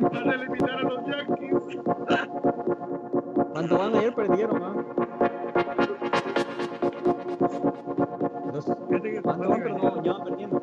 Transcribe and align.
Van 0.00 0.28
a 0.28 0.34
eliminar 0.34 0.70
a 0.70 0.82
los 0.82 1.06
Yankees. 1.06 1.80
Cuando 3.52 3.78
van 3.78 3.94
ayer 3.94 4.14
perdieron, 4.14 4.62
¿ah? 4.62 4.74
Que 8.90 9.22
¿Cuánto 9.22 9.48
van 9.48 9.62
perdón? 9.62 10.04
Ya 10.04 10.12
van 10.12 10.24
perdiendo. 10.24 10.60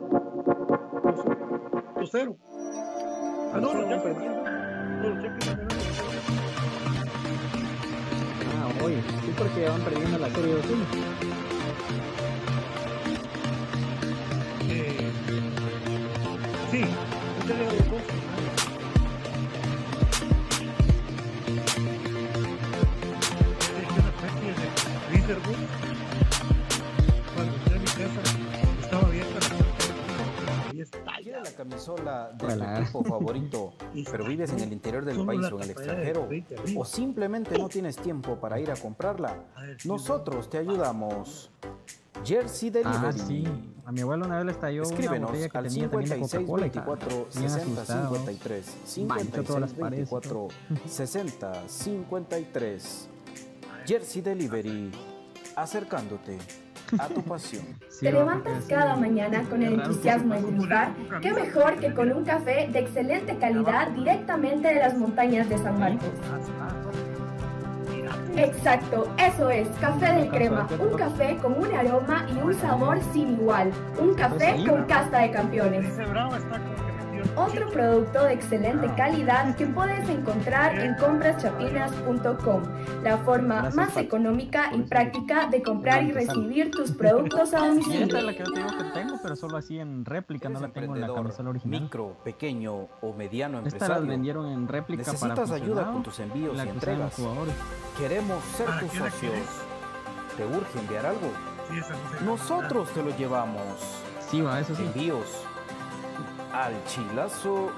2-0. 1.96 2.38
Ah, 3.54 3.60
no, 3.62 3.74
los 3.74 3.90
Yankees. 3.90 4.18
No, 4.18 5.10
los 5.10 5.24
Yankees 5.24 5.48
van. 5.48 5.68
Ah, 8.54 8.84
oye, 8.84 9.02
sí, 9.02 9.34
porque 9.38 9.70
van 9.70 9.82
perdiendo 9.82 10.18
la 10.20 10.30
serie 10.30 10.56
2-1. 10.56 11.37
Cuando 27.36 27.54
entré 27.56 27.76
a 27.76 27.80
mi 27.80 27.86
casa, 27.86 28.22
estaba 28.82 29.08
abierta 29.08 29.34
la 29.34 29.40
puerta. 29.40 30.70
Ahí 30.70 30.82
está. 30.82 31.00
¿Quieres 31.22 31.44
la 31.44 31.52
camisola 31.56 32.32
de 32.34 32.48
tu 32.48 32.64
equipo 32.64 33.04
favorito, 33.04 33.74
pero 34.12 34.26
vives 34.26 34.52
en 34.52 34.60
el 34.60 34.74
interior 34.74 35.06
del 35.06 35.26
país 35.26 35.46
o 35.46 35.56
en 35.56 35.64
el 35.64 35.70
extranjero? 35.70 36.28
20 36.28 36.58
arriba. 36.58 36.82
¿O 36.82 36.86
simplemente 36.86 37.58
no 37.58 37.70
tienes 37.70 37.96
tiempo 37.96 38.36
para 38.36 38.60
ir 38.60 38.72
a 38.72 38.76
comprarla? 38.76 39.38
Nosotros 39.86 40.50
te 40.50 40.58
ayudamos. 40.58 41.50
Jersey 42.26 42.70
Delivery. 42.70 43.06
Ah, 43.06 43.14
sí. 43.14 43.44
A 43.86 43.92
mi 43.94 44.02
abuelo 44.02 44.26
una 44.26 44.38
vez 44.38 44.46
le 44.48 44.52
estalló 44.52 44.82
una 44.82 44.90
Escríbenos 44.90 45.30
botella 45.30 45.50
que 45.50 45.58
al 45.58 45.64
tenía 45.68 45.90
también 45.90 46.10
de 46.10 46.16
56 46.18 46.42
Coca-Cola 46.42 46.66
y 46.66 46.70
24 46.70 47.10
bien 47.10 47.50
60 47.50 47.82
asustado. 47.82 48.16
53 48.16 48.78
Manchó 49.06 49.44
todas 49.44 49.62
las 49.62 49.72
56 49.72 49.80
paredes 49.80 50.10
y 50.10 50.12
24 50.12 50.48
60 50.88 51.68
53 51.70 53.10
Jersey 53.88 54.22
Delivery 54.22 54.92
acercándote 55.58 56.38
a 57.00 57.08
tu 57.08 57.22
pasión. 57.24 57.66
Sí, 57.90 58.06
¿Te 58.06 58.14
va, 58.14 58.20
levantas 58.20 58.64
cada 58.70 58.96
mañana 58.96 59.44
con 59.50 59.62
el 59.64 59.74
entusiasmo 59.74 60.36
de 60.36 60.42
triunfar? 60.42 60.92
¿Qué 61.22 61.34
mejor 61.34 61.80
que 61.80 61.94
con 61.94 62.12
un 62.14 62.24
café 62.24 62.70
de 62.72 62.80
excelente 62.80 63.36
calidad 63.38 63.90
directamente 63.90 64.68
de 64.70 64.76
las 64.76 64.98
montañas 64.98 65.50
de 65.50 65.58
San 65.58 65.80
Marcos? 65.80 66.10
Exacto, 68.38 69.12
eso 69.18 69.50
es, 69.50 69.68
café 69.82 70.14
de 70.14 70.30
crema, 70.30 70.68
un 70.80 70.96
café 70.96 71.36
con 71.38 71.54
un 71.58 71.76
aroma 71.76 72.26
y 72.30 72.38
un 72.38 72.54
sabor 72.54 73.00
sin 73.12 73.34
igual, 73.34 73.72
un 74.00 74.14
café 74.14 74.64
con 74.66 74.84
casta 74.86 75.22
de 75.22 75.32
campeones. 75.32 75.86
Otro 77.36 77.70
producto 77.70 78.24
de 78.24 78.34
excelente 78.34 78.88
calidad 78.96 79.56
que 79.56 79.66
puedes 79.68 80.08
encontrar 80.10 80.78
en 80.80 80.96
compraschapinas.com, 80.96 82.64
la 83.04 83.18
forma 83.20 83.70
más 83.76 83.96
económica 83.98 84.70
y 84.74 84.82
práctica 84.84 85.48
de 85.48 85.62
comprar 85.62 86.04
y 86.04 86.12
recibir 86.12 86.72
tus 86.72 86.92
productos 86.92 87.54
a 87.54 87.60
Y 87.68 87.80
esta 87.80 87.90
domicilio. 87.90 88.18
es 88.18 88.24
la 88.24 88.32
que 88.34 88.40
yo 88.40 88.54
que 88.78 88.84
tengo, 88.94 89.16
pero 89.22 89.36
solo 89.36 89.58
así 89.58 89.80
en 89.80 90.06
réplica, 90.06 90.50
no 90.50 90.60
¿Eres 90.60 90.70
la 90.70 90.74
tengo 90.82 90.96
en 90.96 91.02
la 91.02 91.14
camisola 91.14 91.50
original. 91.52 91.82
micro, 91.82 92.18
pequeño 92.24 92.88
o 93.02 93.14
mediano 93.14 93.58
Esta 93.60 93.66
las 93.70 93.74
empresario? 93.74 94.08
vendieron 94.10 94.46
en 94.48 94.68
réplica 94.68 95.04
para 95.04 95.14
¿Necesitas 95.36 95.52
ayuda 95.52 95.92
con 95.92 96.04
tus 96.04 96.20
envíos 96.20 96.56
la 96.58 96.66
y 96.66 96.70
entregas? 96.70 97.14
jugadores. 97.16 97.56
Queremos 97.98 98.44
ser 98.44 98.66
¿Para 98.68 98.80
tus 98.82 98.92
socios. 98.92 99.34
¿Te 100.36 100.46
urge 100.46 100.80
enviar 100.80 101.06
algo? 101.06 101.30
Nosotros 102.26 102.90
te 102.92 103.04
lo 103.04 103.16
llevamos. 103.18 103.62
Sí, 104.30 104.42
va, 104.42 104.60
eso 104.60 104.76
sí. 104.76 104.84
Envíos 104.84 105.26
al 106.54 106.74
Chilazo 106.86 107.72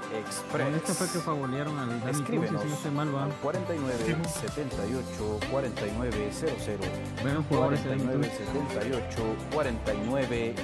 Con 0.50 0.60
esto 0.60 0.94
fue 0.94 1.06
que 1.06 1.18
Express. 1.18 1.22
favolearon 1.24 1.78
al 1.78 1.88
Dani 1.88 2.00
Cruz, 2.00 2.16
si 2.16 2.22
Escríbenos 2.22 2.64
no 2.64 2.74
estoy 2.74 2.90
mal, 2.92 3.14
va. 3.14 3.24
al 3.24 3.32
49 3.42 3.94
78 4.24 5.40
49 5.50 6.28
00. 6.32 6.78
Buenos 7.22 7.46
jugadores 7.46 7.84
de 7.84 7.90
Dani 7.90 8.02
49 8.02 8.28
Cruz. 8.28 8.48
78 8.72 9.22
49 9.52 10.54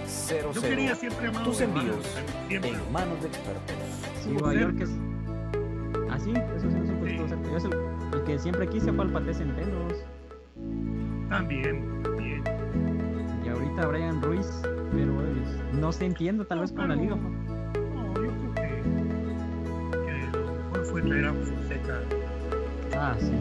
Yo 0.55 0.63
quería 0.63 0.95
00. 0.95 1.01
siempre 1.01 1.29
amado 1.29 1.45
Tus 1.45 1.61
envíos 1.61 1.97
siempre. 2.49 2.71
en 2.71 2.93
manos 2.93 3.21
de 3.23 3.29
expertos. 3.29 3.77
Sí, 4.23 4.31
Nueva 4.31 4.55
York 4.55 4.77
es... 4.81 4.91
Ah, 6.11 6.19
sí, 6.19 6.33
eso 6.57 6.71
sí, 6.71 6.77
estuvo 6.79 7.29
cerca. 7.29 7.51
Yo 7.51 7.57
es 7.57 7.65
el, 7.65 7.73
el 8.15 8.25
que 8.25 8.39
siempre 8.39 8.69
quise 8.69 8.93
fue 8.93 9.05
al 9.05 9.13
Pate 9.13 9.35
Centenos. 9.35 9.93
También, 11.29 12.03
también. 12.03 12.45
Y 13.45 13.49
ahorita 13.49 13.87
Brian 13.87 14.23
Ruiz, 14.23 14.47
pero 14.93 15.21
es- 15.23 15.75
no 15.75 15.93
sé, 15.93 16.07
entiendo, 16.07 16.47
tal 16.47 16.61
vez 16.61 16.73
con 16.73 16.89
la 16.89 16.95
liga. 16.95 17.17
Fue 20.97 21.03
traer. 21.03 21.35
Ah, 22.95 23.15
sí. 23.19 23.33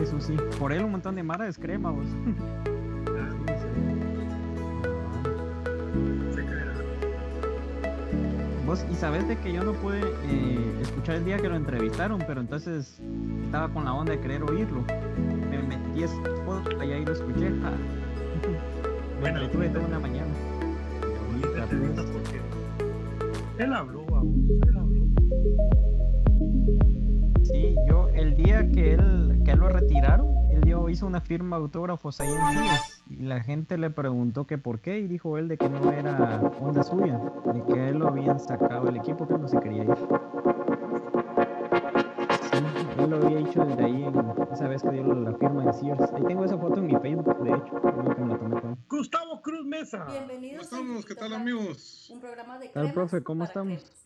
Eso 0.00 0.20
sí, 0.20 0.36
por 0.58 0.72
él 0.72 0.84
un 0.84 0.92
montón 0.92 1.16
de 1.16 1.22
mara 1.22 1.48
es 1.48 1.58
crema, 1.58 1.90
vos. 1.90 2.06
Vos, 8.66 8.84
y 8.90 8.94
sabes 8.96 9.26
de 9.28 9.36
que 9.38 9.52
yo 9.52 9.62
no 9.62 9.72
pude 9.74 10.00
eh, 10.00 10.78
escuchar 10.82 11.16
el 11.16 11.24
día 11.24 11.36
que 11.38 11.48
lo 11.48 11.54
entrevistaron, 11.54 12.22
pero 12.26 12.40
entonces 12.40 13.00
estaba 13.44 13.68
con 13.68 13.84
la 13.84 13.92
onda 13.94 14.12
de 14.12 14.20
querer 14.20 14.42
oírlo. 14.42 14.82
Me 15.50 15.62
metí 15.62 16.02
a 16.02 16.06
Spotify 16.06 16.86
y 16.88 16.92
ahí 16.92 17.04
lo 17.04 17.12
escuché. 17.12 17.48
ja. 17.50 17.70
Me 19.16 19.20
Bueno, 19.20 19.40
entretuve 19.40 19.68
toda 19.68 19.86
una 19.86 19.98
mañana. 20.00 20.32
porque 22.12 22.40
él 23.58 23.72
habló. 23.72 24.05
Sí, 27.42 27.76
yo 27.88 28.08
el 28.08 28.34
día 28.34 28.68
que 28.68 28.94
él, 28.94 29.40
que 29.44 29.52
él 29.52 29.58
lo 29.60 29.68
retiraron, 29.68 30.34
él 30.50 30.60
dio, 30.62 30.88
hizo 30.88 31.06
una 31.06 31.20
firma 31.20 31.56
de 31.56 31.62
autógrafos 31.62 32.20
ahí 32.20 32.28
en 32.28 32.50
Chivas 32.50 33.02
y 33.08 33.22
la 33.22 33.40
gente 33.40 33.78
le 33.78 33.90
preguntó 33.90 34.46
que 34.46 34.58
por 34.58 34.80
qué 34.80 34.98
y 34.98 35.06
dijo 35.06 35.38
él 35.38 35.48
de 35.48 35.56
que 35.56 35.68
no 35.68 35.92
era 35.92 36.40
onda 36.60 36.82
suya, 36.82 37.20
de 37.54 37.62
que 37.64 37.88
él 37.90 37.98
lo 37.98 38.08
habían 38.08 38.40
sacado 38.40 38.86
del 38.86 38.96
equipo 38.96 39.28
que 39.28 39.38
no 39.38 39.46
se 39.48 39.60
quería 39.60 39.84
ir. 39.84 39.94
Sí, 42.42 42.64
él 42.98 43.10
lo 43.10 43.16
había 43.16 43.38
dicho 43.38 43.64
desde 43.64 43.84
ahí 43.84 44.02
en 44.04 44.14
esa 44.52 44.68
vez 44.68 44.82
que 44.82 44.90
dio 44.90 45.14
la 45.14 45.32
firma 45.34 45.64
en 45.64 45.72
Sears. 45.72 46.12
Ahí 46.14 46.24
tengo 46.24 46.44
esa 46.44 46.58
foto 46.58 46.80
en 46.80 46.86
mi 46.86 46.96
Facebook, 46.96 47.42
de 47.44 47.50
hecho, 47.50 47.80
que 47.80 47.92
me 48.22 48.28
la 48.28 48.38
tomé 48.38 48.60
con. 48.60 48.78
Gustavo 48.88 49.40
Cruz 49.40 49.64
Mesa. 49.64 49.98
¿Cómo 50.04 50.10
Bienvenidos. 50.12 50.64
estamos? 50.64 51.04
¿Qué 51.06 51.14
tal 51.14 51.32
amigos? 51.32 52.10
Un 52.12 52.20
programa 52.20 52.58
de 52.58 52.66
tal, 52.70 52.72
cremas 52.72 52.94
profe? 52.94 53.22
¿Cómo 53.22 53.44
estamos? 53.44 53.74
cremas. 53.82 54.05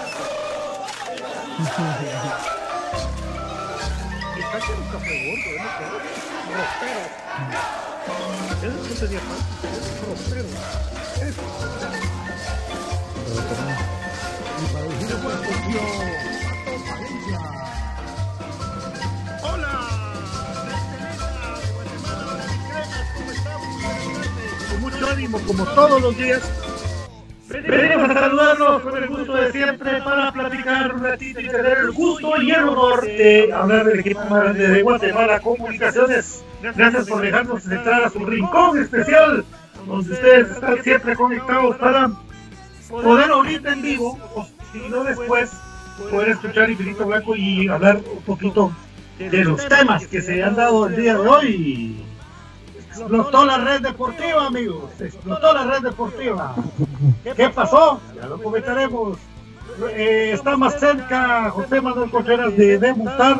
¿eh? 1.61 2.31
Hola, 19.43 19.89
Estelena 20.71 21.57
de 21.57 21.71
Guatemala, 21.71 23.05
¿cómo 23.15 23.31
estamos? 23.31 24.69
Con 24.69 24.81
mucho 24.81 25.09
ánimo, 25.09 25.39
como 25.41 25.65
todos 25.65 26.01
los 26.01 26.17
días. 26.17 26.41
Venimos 27.67 28.09
a 28.09 28.13
saludarlos 28.13 28.81
con 28.81 28.97
el 28.97 29.07
gusto 29.07 29.33
de 29.33 29.51
siempre 29.51 30.01
para 30.01 30.31
platicar 30.31 30.95
un 30.95 31.03
ratito 31.03 31.39
y 31.39 31.47
tener 31.47 31.77
el 31.79 31.91
gusto 31.91 32.41
y 32.41 32.51
el 32.51 32.69
honor 32.69 33.01
de 33.05 33.51
hablar 33.53 33.85
del 33.85 33.99
equipo 33.99 34.21
más 34.21 34.43
grande 34.43 34.67
de 34.67 34.81
Guatemala 34.81 35.39
Comunicaciones. 35.39 36.43
Gracias 36.61 37.07
por 37.07 37.21
dejarnos 37.21 37.65
entrar 37.65 38.03
a 38.03 38.09
su 38.09 38.25
rincón 38.25 38.79
especial, 38.79 39.45
donde 39.85 40.13
ustedes 40.13 40.51
están 40.51 40.83
siempre 40.83 41.15
conectados 41.15 41.77
para 41.77 42.11
poder 42.89 43.31
ahorita 43.31 43.73
en 43.73 43.81
vivo, 43.81 44.19
o 44.35 44.47
si 44.73 44.89
no 44.89 45.03
después, 45.03 45.51
poder 46.09 46.29
escuchar 46.29 46.69
Infinito 46.69 47.05
Blanco 47.05 47.35
y 47.35 47.67
hablar 47.67 47.97
un 47.97 48.21
poquito 48.23 48.71
de 49.19 49.43
los 49.43 49.67
temas 49.67 50.07
que 50.07 50.21
se 50.21 50.43
han 50.43 50.55
dado 50.55 50.87
el 50.87 50.95
día 50.95 51.13
de 51.13 51.27
hoy. 51.27 52.10
Explotó 53.01 53.45
la 53.45 53.57
red 53.57 53.81
deportiva, 53.81 54.45
amigos. 54.47 54.89
Explotó 54.99 55.53
la 55.53 55.63
red 55.65 55.81
deportiva. 55.81 56.55
¿Qué 57.35 57.49
pasó? 57.49 57.99
Ya 58.15 58.27
lo 58.27 58.41
comentaremos. 58.41 59.17
eh, 59.95 60.31
está 60.33 60.55
más 60.57 60.79
cerca 60.79 61.49
José 61.49 61.81
Manuel 61.81 62.11
Contreras 62.11 62.55
de 62.55 62.77
debutar, 62.77 63.37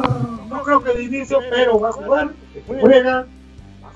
no 0.50 0.64
creo 0.64 0.84
que 0.84 0.94
de 0.94 1.04
inicio, 1.04 1.40
pero 1.50 1.80
va 1.80 1.90
a 1.90 1.92
jugar, 1.92 2.30
juega, 2.80 3.28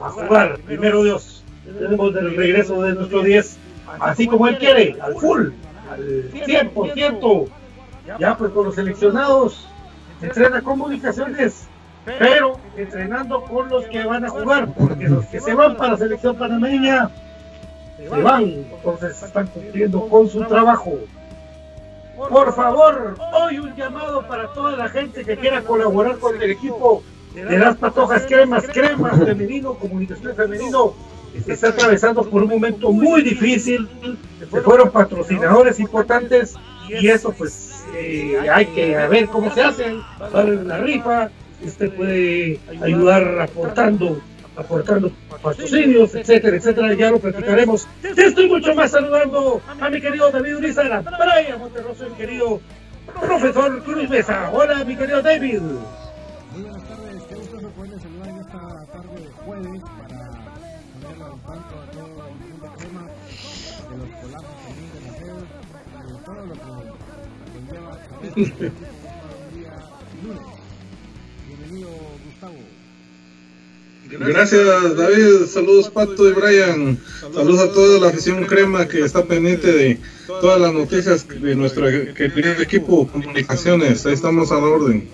va 0.01 0.07
a 0.07 0.11
jugar, 0.11 0.59
primero 0.59 1.03
Dios. 1.03 1.43
Tenemos 1.79 2.15
el 2.15 2.35
regreso 2.35 2.81
de 2.83 2.93
nuestro 2.93 3.21
10, 3.23 3.57
así 3.99 4.27
como 4.27 4.47
él 4.47 4.57
quiere, 4.59 4.97
al 5.01 5.15
full, 5.15 5.47
al 5.89 6.31
100%. 6.31 7.47
Ya 8.19 8.37
pues 8.37 8.51
con 8.51 8.65
los 8.65 8.75
seleccionados, 8.75 9.67
entrena 10.21 10.61
comunicaciones, 10.61 11.67
pero 12.05 12.59
entrenando 12.77 13.41
con 13.43 13.69
los 13.69 13.85
que 13.85 14.03
van 14.03 14.25
a 14.25 14.29
jugar, 14.29 14.69
porque 14.73 15.07
los 15.07 15.25
que 15.25 15.39
se 15.39 15.53
van 15.53 15.75
para 15.75 15.91
la 15.91 15.97
selección 15.97 16.35
panameña 16.35 17.09
se 17.97 18.09
van, 18.09 18.43
entonces 18.43 19.21
están 19.23 19.47
cumpliendo 19.47 20.07
con 20.07 20.29
su 20.29 20.43
trabajo. 20.45 20.99
Por 22.29 22.53
favor, 22.53 23.15
hoy 23.33 23.59
un 23.59 23.75
llamado 23.75 24.25
para 24.27 24.47
toda 24.53 24.77
la 24.77 24.87
gente 24.87 25.25
que 25.25 25.35
quiera 25.37 25.61
colaborar 25.61 26.17
con 26.17 26.41
el 26.41 26.51
equipo 26.51 27.03
de 27.33 27.57
las 27.57 27.75
patojas 27.75 28.25
cremas, 28.25 28.65
cremas 28.67 29.19
femenino, 29.19 29.73
comunicación 29.73 30.35
femenino, 30.35 30.93
está 31.45 31.69
atravesando 31.69 32.23
por 32.23 32.43
un 32.43 32.49
momento 32.49 32.91
muy 32.91 33.21
difícil. 33.21 33.89
Se 34.39 34.61
fueron 34.61 34.91
patrocinadores 34.91 35.79
importantes 35.79 36.55
y 36.87 37.07
eso 37.09 37.33
pues 37.33 37.85
eh, 37.93 38.47
hay 38.51 38.67
que 38.67 38.95
ver 39.07 39.27
cómo 39.27 39.53
se 39.53 39.61
hace, 39.61 39.95
darle 40.31 40.63
la 40.63 40.77
rifa, 40.77 41.29
usted 41.67 41.91
puede 41.93 42.59
ayudar 42.81 43.41
aportando 43.41 44.21
aportando 44.55 45.11
patrocinios, 45.41 46.15
etcétera, 46.15 46.57
etcétera, 46.57 46.93
ya 46.93 47.11
lo 47.11 47.19
platicaremos. 47.19 47.87
Estoy 48.03 48.47
mucho 48.47 48.73
más 48.73 48.91
saludando 48.91 49.61
a 49.79 49.89
mi 49.89 49.99
querido 49.99 50.31
David 50.31 50.57
Urizara, 50.57 51.01
Brian 51.01 51.59
Monterroso, 51.59 52.09
mi 52.09 52.15
querido 52.15 52.61
profesor 53.19 53.83
Cruz 53.83 54.09
Mesa. 54.09 54.49
Hola, 54.53 54.83
mi 54.85 54.95
querido 54.95 55.21
David. 55.21 55.61
Muy 55.61 56.63
buenas 56.63 56.83
tardes, 56.87 57.23
qué 57.27 57.35
gusto 57.35 57.61
me 57.61 57.69
pueden 57.69 57.99
saludar 57.99 58.29
en 58.29 58.37
esta 58.37 58.85
tarde 58.93 59.29
jueves 59.45 59.81
para 59.99 60.31
poner 60.93 61.21
al 61.21 61.41
tanto 61.41 61.75
a 61.75 61.85
todo 61.91 62.23
el 62.29 62.69
crema 62.77 63.09
de 63.89 63.97
los 63.97 64.09
colapsos 64.21 64.57
también 64.65 64.89
de 64.93 64.99
la 65.01 65.11
FEO, 65.13 65.37
de 65.39 66.15
todo 66.23 66.41
lo 66.45 66.53
que 66.53 66.59
conlleva 67.51 67.91
Gracias 74.19 74.95
David, 74.95 75.45
saludos 75.47 75.89
Pato 75.89 76.29
y 76.29 76.33
Brian, 76.33 76.97
saludos 77.33 77.69
a 77.69 77.71
toda 77.71 77.99
la 77.99 78.07
afición 78.07 78.45
crema 78.45 78.87
que 78.87 79.01
está 79.01 79.23
pendiente 79.23 79.71
de 79.71 79.99
todas 80.27 80.61
las 80.61 80.73
noticias 80.73 81.27
de 81.27 81.55
nuestro 81.55 81.85
querido 82.13 82.61
equipo 82.61 83.07
Comunicaciones, 83.07 84.05
ahí 84.05 84.13
estamos 84.13 84.51
a 84.51 84.55
la 84.55 84.67
orden. 84.67 85.07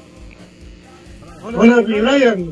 Hola, 1.44 1.81
mi 1.81 2.00
Brian. 2.00 2.50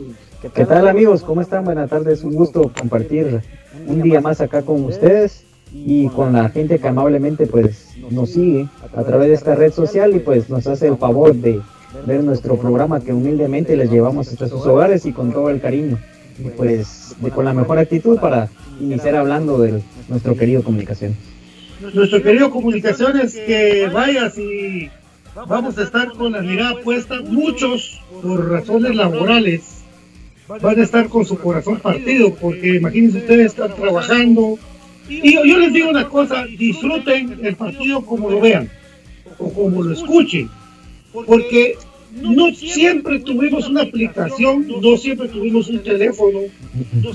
¿Qué 0.53 0.65
tal 0.65 0.87
amigos? 0.87 1.21
¿Cómo 1.21 1.41
están? 1.41 1.65
Buenas 1.65 1.89
tardes, 1.89 2.23
un 2.23 2.33
gusto 2.33 2.71
compartir 2.77 3.41
un 3.85 4.01
día 4.01 4.21
más 4.21 4.41
acá 4.41 4.61
con 4.61 4.83
ustedes 4.85 5.43
y 5.73 6.07
con 6.09 6.33
la 6.33 6.49
gente 6.49 6.79
que 6.79 6.87
amablemente 6.87 7.45
pues 7.45 7.89
nos 8.09 8.31
sigue 8.31 8.67
a 8.95 9.03
través 9.03 9.27
de 9.27 9.33
esta 9.35 9.55
red 9.55 9.71
social 9.71 10.15
y 10.15 10.19
pues 10.19 10.49
nos 10.49 10.65
hace 10.67 10.87
el 10.87 10.97
favor 10.97 11.35
de 11.35 11.61
ver 12.05 12.23
nuestro 12.23 12.55
programa 12.55 13.01
que 13.01 13.13
humildemente 13.13 13.75
les 13.75 13.91
llevamos 13.91 14.29
hasta 14.29 14.47
sus 14.47 14.65
hogares 14.65 15.05
y 15.05 15.11
con 15.11 15.31
todo 15.31 15.49
el 15.49 15.61
cariño 15.61 15.99
pues 16.55 17.15
con 17.33 17.45
la 17.45 17.53
mejor 17.53 17.79
actitud 17.79 18.19
para 18.19 18.49
iniciar 18.79 19.15
hablando 19.15 19.57
de 19.57 19.81
nuestro 20.07 20.35
querido 20.35 20.63
comunicación. 20.63 21.15
Nuestro 21.93 22.21
querido 22.21 22.49
comunicaciones 22.51 23.35
que 23.35 23.89
vaya 23.91 24.29
si 24.29 24.89
vamos 25.47 25.77
a 25.77 25.83
estar 25.83 26.09
con 26.11 26.33
la 26.33 26.41
mirada 26.41 26.75
puesta, 26.81 27.21
muchos 27.21 28.01
por 28.21 28.49
razones 28.49 28.95
laborales 28.95 29.79
van 30.61 30.79
a 30.79 30.83
estar 30.83 31.07
con 31.09 31.25
su 31.25 31.37
corazón 31.37 31.79
partido, 31.79 32.33
porque 32.33 32.77
imagínense 32.77 33.19
ustedes 33.19 33.45
están 33.47 33.75
trabajando. 33.75 34.57
Y 35.07 35.33
yo 35.33 35.57
les 35.57 35.73
digo 35.73 35.89
una 35.89 36.07
cosa, 36.07 36.45
disfruten 36.45 37.39
el 37.43 37.55
partido 37.55 38.01
como 38.05 38.29
lo 38.29 38.39
vean 38.39 38.69
o 39.37 39.51
como 39.51 39.81
lo 39.83 39.93
escuchen, 39.93 40.49
porque 41.25 41.77
no 42.13 42.53
siempre 42.53 43.19
tuvimos 43.19 43.67
una 43.67 43.83
aplicación, 43.83 44.67
no 44.81 44.97
siempre 44.97 45.27
tuvimos 45.27 45.69
un 45.69 45.79
teléfono, 45.79 46.39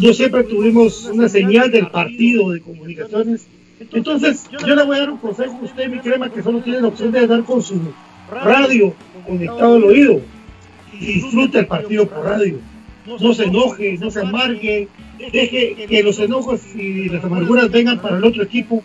no 0.00 0.12
siempre 0.12 0.44
tuvimos 0.44 1.04
una 1.06 1.28
señal 1.28 1.70
del 1.70 1.88
partido 1.88 2.50
de 2.50 2.60
comunicaciones. 2.60 3.46
Entonces, 3.92 4.46
yo 4.66 4.74
le 4.74 4.84
voy 4.84 4.96
a 4.96 5.00
dar 5.00 5.10
un 5.10 5.18
consejo 5.18 5.58
a 5.60 5.64
usted, 5.64 5.88
mi 5.88 5.98
crema, 5.98 6.30
que 6.30 6.42
solo 6.42 6.60
tiene 6.60 6.80
la 6.80 6.88
opción 6.88 7.10
de 7.12 7.20
andar 7.20 7.42
con 7.44 7.62
su 7.62 7.80
radio 8.30 8.94
conectado 9.26 9.76
al 9.76 9.84
oído 9.84 10.20
y 10.92 11.06
disfrute 11.06 11.58
el 11.60 11.66
partido 11.66 12.06
por 12.06 12.24
radio. 12.24 12.58
No 13.06 13.34
se 13.34 13.44
enoje, 13.44 13.98
no 13.98 14.10
se 14.10 14.20
amargue, 14.20 14.88
deje 15.32 15.86
que 15.88 16.02
los 16.02 16.18
enojos 16.18 16.62
y 16.74 17.08
las 17.08 17.22
amarguras 17.24 17.70
vengan 17.70 18.00
para 18.00 18.16
el 18.16 18.24
otro 18.24 18.42
equipo. 18.42 18.82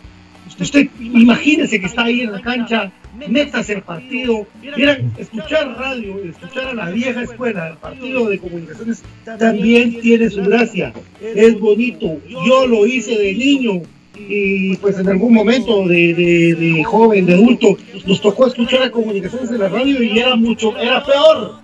Usted 0.58 0.88
imagínese 1.00 1.80
que 1.80 1.86
está 1.86 2.04
ahí 2.04 2.20
en 2.22 2.32
la 2.32 2.40
cancha, 2.40 2.92
métase 3.28 3.74
el 3.74 3.82
partido. 3.82 4.46
Miren, 4.62 5.12
escuchar 5.18 5.76
radio, 5.78 6.22
escuchar 6.24 6.68
a 6.68 6.74
la 6.74 6.90
vieja 6.90 7.22
escuela, 7.22 7.68
el 7.68 7.76
partido 7.76 8.28
de 8.28 8.38
comunicaciones, 8.38 9.02
también 9.38 10.00
tiene 10.00 10.30
su 10.30 10.42
gracia. 10.42 10.92
Es 11.20 11.58
bonito. 11.58 12.18
Yo 12.28 12.66
lo 12.66 12.86
hice 12.86 13.16
de 13.18 13.34
niño 13.34 13.82
y 14.28 14.76
pues 14.76 14.98
en 14.98 15.08
algún 15.08 15.32
momento 15.32 15.86
de, 15.86 16.14
de, 16.14 16.54
de 16.54 16.84
joven, 16.84 17.26
de 17.26 17.34
adulto, 17.34 17.76
nos 18.06 18.20
tocó 18.20 18.46
escuchar 18.46 18.82
a 18.82 18.90
comunicaciones 18.90 19.50
en 19.50 19.58
la 19.58 19.68
radio 19.68 20.02
y 20.02 20.18
era 20.18 20.36
mucho, 20.36 20.76
era 20.76 21.04
peor. 21.04 21.60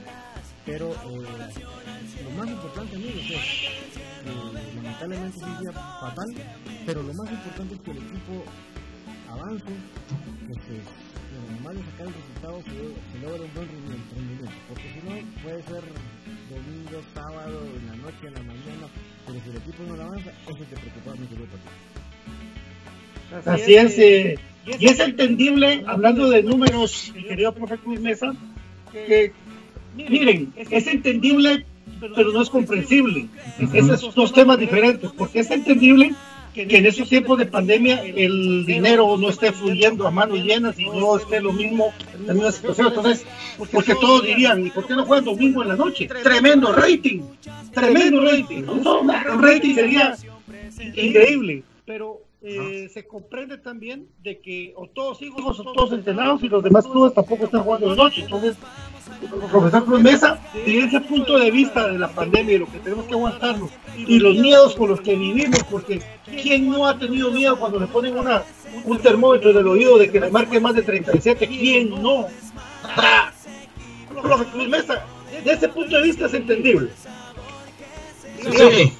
Pero 0.64 0.92
eh, 0.92 2.22
lo 2.22 2.30
más 2.30 2.48
importante, 2.48 2.96
amigos, 2.96 3.24
es 3.30 3.72
lamentablemente 4.74 5.38
es 5.38 5.42
un 5.42 5.58
día 5.58 5.72
fatal, 5.72 6.26
pero 6.86 7.02
lo 7.02 7.14
más 7.14 7.30
importante 7.30 7.74
es 7.74 7.80
que 7.80 7.90
el 7.90 7.98
equipo 7.98 8.44
avance, 9.32 9.64
que 9.64 10.54
se, 10.54 10.76
sacar 11.62 12.06
el 12.06 12.14
resultado, 12.14 12.56
se, 12.62 12.70
se 12.70 13.18
logre 13.24 13.44
un 13.44 13.54
buen 13.54 13.68
rendimiento, 13.68 14.50
porque 14.68 14.86
si 14.92 15.00
no 15.08 15.12
puede 15.42 15.62
ser 15.62 15.82
domingo, 16.50 17.02
sábado, 17.14 17.60
en 17.76 17.86
la 17.86 17.96
noche, 17.96 18.26
en 18.26 18.34
la 18.34 18.42
mañana, 18.42 18.86
pero 19.26 19.38
si 19.40 19.50
el 19.50 19.56
equipo 19.56 19.82
no 19.88 19.94
avanza, 20.02 20.30
eso 20.30 20.64
te 20.68 20.76
preocupa 20.76 21.10
mucho 21.14 21.34
el 21.34 21.48
partido. 21.48 21.72
Así 23.46 23.74
es, 23.74 23.98
eh, 23.98 24.38
y 24.78 24.86
es 24.86 25.00
entendible, 25.00 25.84
hablando 25.86 26.28
de 26.28 26.42
números, 26.42 27.12
mi 27.14 27.24
querido 27.24 27.54
profe 27.54 27.78
Cruz 27.78 28.00
Mesa, 28.00 28.34
que 28.92 29.32
miren, 29.96 30.52
es 30.56 30.86
entendible, 30.86 31.64
pero 32.14 32.32
no 32.32 32.42
es 32.42 32.50
comprensible. 32.50 33.28
Esos 33.72 34.00
son 34.00 34.12
dos 34.14 34.32
temas 34.32 34.58
diferentes, 34.58 35.10
porque 35.12 35.40
es 35.40 35.50
entendible 35.50 36.14
que 36.52 36.76
en 36.76 36.86
esos 36.86 37.08
tiempos 37.08 37.38
de 37.38 37.46
pandemia 37.46 38.02
el 38.02 38.66
dinero 38.66 39.16
no 39.16 39.28
esté 39.30 39.52
fluyendo 39.52 40.06
a 40.06 40.10
manos 40.10 40.38
llenas 40.38 40.78
y 40.78 40.86
no 40.86 41.16
esté 41.16 41.40
lo 41.40 41.52
mismo, 41.52 41.92
la 42.26 42.34
misma 42.34 42.52
situación. 42.52 42.88
Entonces, 42.88 43.24
porque 43.70 43.94
todos 43.94 44.22
dirían, 44.22 44.66
¿y 44.66 44.70
por 44.70 44.86
qué 44.86 44.94
no 44.94 45.06
juegan 45.06 45.24
domingo 45.24 45.62
en 45.62 45.68
la 45.68 45.76
noche? 45.76 46.06
Tremendo 46.06 46.72
rating, 46.72 47.22
tremendo 47.72 48.20
rating. 48.22 48.64
Un 48.64 49.42
rating 49.42 49.74
sería 49.74 50.16
increíble. 50.94 51.64
Pero 51.86 52.20
eh, 52.42 52.90
se 52.92 53.06
comprende 53.06 53.56
también 53.56 54.08
de 54.22 54.40
que 54.40 54.72
o 54.76 54.88
todos 54.88 55.22
hijos 55.22 55.60
o 55.60 55.72
todos 55.72 55.92
entrenados 55.92 56.42
y 56.42 56.48
los 56.48 56.62
demás 56.62 56.86
clubes 56.86 57.14
tampoco 57.14 57.44
están 57.44 57.62
jugando 57.62 57.90
de 57.90 57.96
noche. 57.96 58.22
Entonces, 58.22 58.56
profesor 59.50 59.84
Cruz 59.84 60.00
Mesa, 60.00 60.38
desde 60.54 60.84
ese 60.84 61.00
punto 61.00 61.38
de 61.38 61.50
vista 61.50 61.88
de 61.88 61.98
la 61.98 62.08
pandemia 62.08 62.54
y 62.54 62.58
lo 62.58 62.70
que 62.70 62.78
tenemos 62.78 63.06
que 63.06 63.14
aguantarnos 63.14 63.70
y 63.96 64.18
los 64.18 64.36
miedos 64.36 64.74
con 64.74 64.88
los 64.88 65.00
que 65.00 65.14
vivimos, 65.14 65.62
porque 65.70 66.02
¿quién 66.24 66.68
no 66.68 66.86
ha 66.86 66.98
tenido 66.98 67.30
miedo 67.30 67.58
cuando 67.58 67.78
le 67.78 67.86
ponen 67.86 68.18
una, 68.18 68.42
un 68.84 68.98
termómetro 68.98 69.50
en 69.50 69.58
el 69.58 69.66
oído 69.66 69.98
de 69.98 70.10
que 70.10 70.20
le 70.20 70.30
marque 70.30 70.60
más 70.60 70.74
de 70.74 70.82
37? 70.82 71.46
¿Quién 71.46 71.90
no? 72.02 72.26
¡Ah! 72.84 73.30
Profesor 74.10 74.46
Cruz 74.46 74.68
Mesa, 74.68 75.04
desde 75.30 75.52
ese 75.52 75.68
punto 75.68 75.96
de 75.96 76.02
vista 76.02 76.26
es 76.26 76.34
entendible. 76.34 76.90
Sí. 78.40 78.92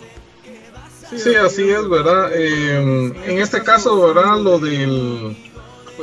Sí, 1.16 1.34
así 1.34 1.68
es, 1.68 1.88
¿verdad? 1.88 2.30
Eh, 2.34 3.12
en 3.26 3.38
este 3.38 3.62
caso, 3.62 4.00
¿verdad? 4.00 4.38
Lo 4.38 4.58
del... 4.58 5.36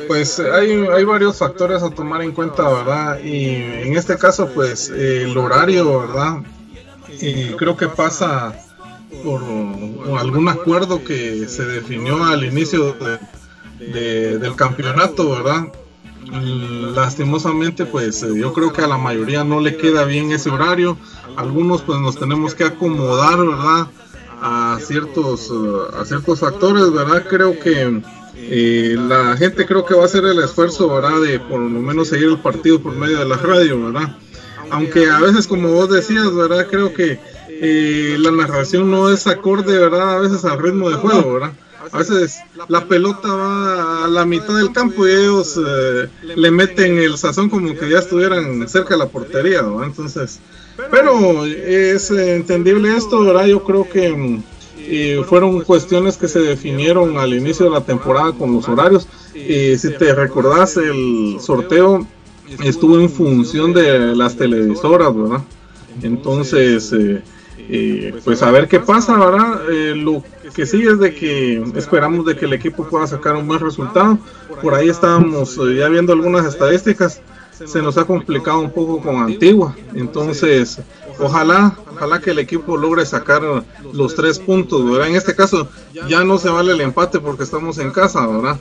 Pues 0.08 0.40
hay, 0.40 0.72
hay 0.72 1.04
varios 1.04 1.38
factores 1.38 1.84
a 1.84 1.90
tomar 1.90 2.22
en 2.22 2.32
cuenta, 2.32 2.68
¿verdad? 2.68 3.20
Y 3.24 3.56
en 3.56 3.96
este 3.96 4.18
caso, 4.18 4.50
pues 4.54 4.90
el 4.90 5.38
horario, 5.38 6.00
¿verdad? 6.00 6.38
Y 7.22 7.54
creo 7.54 7.76
que 7.76 7.88
pasa 7.88 8.54
por 9.24 9.42
algún 10.20 10.48
acuerdo 10.48 11.04
que 11.04 11.48
se 11.48 11.66
definió 11.66 12.24
al 12.24 12.44
inicio 12.44 12.94
de, 12.94 13.20
de, 13.86 14.38
del 14.38 14.56
campeonato, 14.56 15.30
¿verdad? 15.30 15.68
Lastimosamente, 16.32 17.86
pues 17.86 18.22
yo 18.22 18.54
creo 18.54 18.72
que 18.72 18.82
a 18.82 18.88
la 18.88 18.98
mayoría 18.98 19.44
no 19.44 19.60
le 19.60 19.78
queda 19.78 20.06
bien 20.06 20.32
ese 20.32 20.50
horario. 20.50 20.98
Algunos 21.36 21.82
pues 21.82 22.00
nos 22.00 22.18
tenemos 22.18 22.54
que 22.54 22.66
acomodar, 22.66 23.38
¿verdad? 23.38 23.88
a 24.42 24.78
ciertos 24.82 25.52
a 25.94 26.06
ciertos 26.06 26.40
factores, 26.40 26.92
¿verdad? 26.92 27.26
Creo 27.30 27.60
que 27.60 28.02
eh, 28.36 28.96
la 28.98 29.36
gente 29.38 29.66
creo 29.66 29.86
que 29.86 29.94
va 29.94 30.04
a 30.04 30.06
hacer 30.06 30.26
el 30.26 30.40
esfuerzo, 30.40 30.94
¿verdad? 30.94 31.22
De 31.22 31.40
por 31.40 31.60
lo 31.60 31.80
menos 31.80 32.08
seguir 32.08 32.30
el 32.30 32.40
partido 32.40 32.82
por 32.82 32.94
medio 32.94 33.20
de 33.20 33.26
la 33.26 33.38
radio, 33.38 33.92
¿verdad? 33.92 34.18
Aunque 34.72 35.10
a 35.10 35.20
veces, 35.20 35.48
como 35.48 35.70
vos 35.70 35.90
decías, 35.90 36.34
¿verdad? 36.34 36.68
Creo 36.70 36.94
que 36.94 37.20
eh, 37.50 38.16
la 38.20 38.32
narración 38.32 38.90
no 38.90 39.10
es 39.10 39.28
acorde, 39.28 39.78
¿verdad? 39.78 40.18
A 40.18 40.20
veces 40.20 40.46
al 40.46 40.60
ritmo 40.60 40.90
de 40.90 40.96
juego, 40.96 41.34
¿verdad? 41.34 41.54
A 41.92 41.98
veces 41.98 42.40
la 42.68 42.86
pelota 42.86 43.28
va 43.34 44.06
a 44.06 44.08
la 44.08 44.26
mitad 44.26 44.56
del 44.56 44.72
campo 44.72 45.08
y 45.08 45.12
ellos 45.12 45.58
eh, 45.58 46.08
le 46.22 46.52
meten 46.52 47.00
el 47.00 47.18
sazón 47.18 47.50
como 47.50 47.74
que 47.74 47.90
ya 47.90 48.00
estuvieran 48.00 48.68
cerca 48.70 48.94
de 48.94 49.00
la 49.00 49.08
portería, 49.08 49.64
¿verdad? 49.64 49.86
Entonces, 49.86 50.40
pero 50.92 51.46
es 51.46 52.12
entendible 52.12 52.96
esto, 52.96 53.24
¿verdad? 53.24 53.46
Yo 53.48 53.64
creo 53.64 53.90
que 53.90 54.40
eh, 54.80 55.24
fueron 55.28 55.62
cuestiones 55.62 56.18
que 56.18 56.28
se 56.28 56.40
definieron 56.40 57.18
al 57.18 57.34
inicio 57.34 57.66
de 57.66 57.72
la 57.72 57.82
temporada 57.82 58.32
con 58.34 58.54
los 58.54 58.68
horarios. 58.68 59.08
Eh, 59.34 59.78
si 59.80 59.92
te 59.92 60.14
recordás, 60.14 60.78
el 60.78 61.38
sorteo 61.40 62.06
estuvo 62.64 63.00
en 63.00 63.10
función 63.10 63.74
de 63.74 64.16
las 64.16 64.36
televisoras, 64.36 65.16
¿verdad? 65.16 65.42
Entonces, 66.02 66.92
eh, 66.94 67.22
eh, 67.72 68.14
pues 68.24 68.42
a 68.42 68.50
ver 68.52 68.68
qué 68.68 68.80
pasa, 68.80 69.18
¿verdad? 69.18 69.62
Eh, 69.70 69.94
lo 69.96 70.24
que 70.56 70.66
sí 70.66 70.82
es 70.82 70.98
de 71.00 71.14
que 71.14 71.62
esperamos 71.76 72.26
de 72.26 72.36
que 72.36 72.46
el 72.46 72.54
equipo 72.54 72.88
pueda 72.88 73.06
sacar 73.06 73.36
un 73.36 73.48
buen 73.48 73.60
resultado. 73.60 74.18
Por 74.62 74.74
ahí 74.74 74.90
estábamos 74.90 75.58
eh, 75.58 75.76
ya 75.78 75.88
viendo 75.90 76.14
algunas 76.14 76.46
estadísticas. 76.46 77.22
Se 77.52 77.82
nos 77.82 77.98
ha 77.98 78.06
complicado 78.06 78.60
un 78.60 78.72
poco 78.72 79.02
con 79.02 79.18
Antigua. 79.18 79.76
Entonces, 79.94 80.80
ojalá, 81.20 81.78
ojalá 81.92 82.20
que 82.20 82.32
el 82.32 82.40
equipo 82.40 82.78
logre 82.78 83.06
sacar 83.06 83.42
los 83.94 84.16
tres 84.16 84.40
puntos, 84.40 84.90
¿verdad? 84.90 85.10
En 85.10 85.16
este 85.16 85.36
caso 85.36 85.68
ya 86.08 86.24
no 86.24 86.38
se 86.38 86.50
vale 86.50 86.74
el 86.74 86.82
empate 86.82 87.20
porque 87.20 87.44
estamos 87.44 87.78
en 87.78 87.92
casa, 87.92 88.26
¿verdad? 88.26 88.60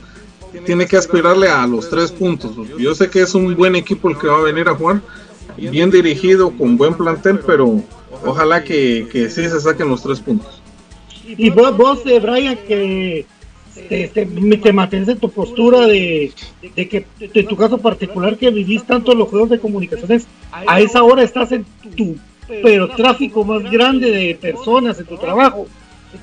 Tiene 0.64 0.86
que 0.86 0.96
aspirarle 0.96 1.48
a 1.48 1.66
los 1.66 1.88
tres 1.90 2.10
puntos. 2.10 2.52
Yo 2.78 2.94
sé 2.94 3.10
que 3.10 3.20
es 3.20 3.34
un 3.34 3.54
buen 3.54 3.76
equipo 3.76 4.08
el 4.08 4.18
que 4.18 4.26
va 4.26 4.38
a 4.38 4.42
venir 4.42 4.68
a 4.68 4.74
jugar, 4.74 5.00
bien 5.56 5.90
dirigido, 5.90 6.50
con 6.50 6.76
buen 6.76 6.94
plantel, 6.94 7.40
pero 7.46 7.82
ojalá 8.24 8.64
que, 8.64 9.06
sí 9.12 9.48
se 9.48 9.60
saquen 9.60 9.88
los 9.88 10.02
tres 10.02 10.20
puntos. 10.20 10.60
Y 11.26 11.50
vos, 11.50 11.76
vos 11.76 12.00
eh, 12.06 12.20
Brian, 12.20 12.56
que 12.56 13.26
te, 13.88 14.08
te, 14.08 14.26
te 14.26 14.72
mantienes 14.72 15.08
en 15.08 15.18
tu 15.18 15.30
postura 15.30 15.86
de, 15.86 16.32
que, 16.74 17.06
de 17.18 17.42
tu 17.42 17.56
caso 17.56 17.78
particular, 17.78 18.36
que 18.36 18.50
vivís 18.50 18.84
tanto 18.84 19.14
los 19.14 19.28
juegos 19.28 19.50
de 19.50 19.60
comunicaciones, 19.60 20.26
a 20.50 20.80
esa 20.80 21.02
hora 21.02 21.22
estás 21.22 21.52
en 21.52 21.66
tu 21.94 22.16
pero 22.48 22.88
tráfico 22.88 23.44
más 23.44 23.62
grande 23.70 24.10
de 24.10 24.34
personas 24.34 24.98
en 24.98 25.06
tu 25.06 25.16
trabajo. 25.16 25.66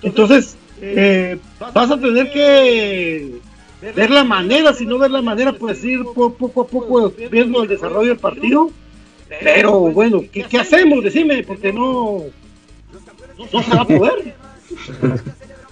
Entonces, 0.02 0.58
eh, 0.82 1.38
vas 1.74 1.92
a 1.92 2.00
tener 2.00 2.32
que 2.32 3.36
ver 3.96 4.10
la 4.10 4.24
manera, 4.24 4.74
si 4.74 4.86
no 4.86 4.98
ver 4.98 5.12
la 5.12 5.22
manera, 5.22 5.54
pues 5.54 5.84
ir 5.84 6.04
poco 6.16 6.62
a 6.62 6.68
poco 6.68 7.14
viendo 7.32 7.64
el 7.64 7.70
desarrollo 7.70 8.10
del 8.10 8.18
partido. 8.18 8.72
Pero 9.44 9.80
bueno, 9.92 10.22
¿qué, 10.32 10.44
qué 10.44 10.60
hacemos? 10.60 11.04
Decime, 11.04 11.44
porque 11.44 11.74
no, 11.74 12.24
no 13.52 13.64
se 13.64 13.76
va 13.76 13.82
a 13.82 13.86
poder. 13.86 14.34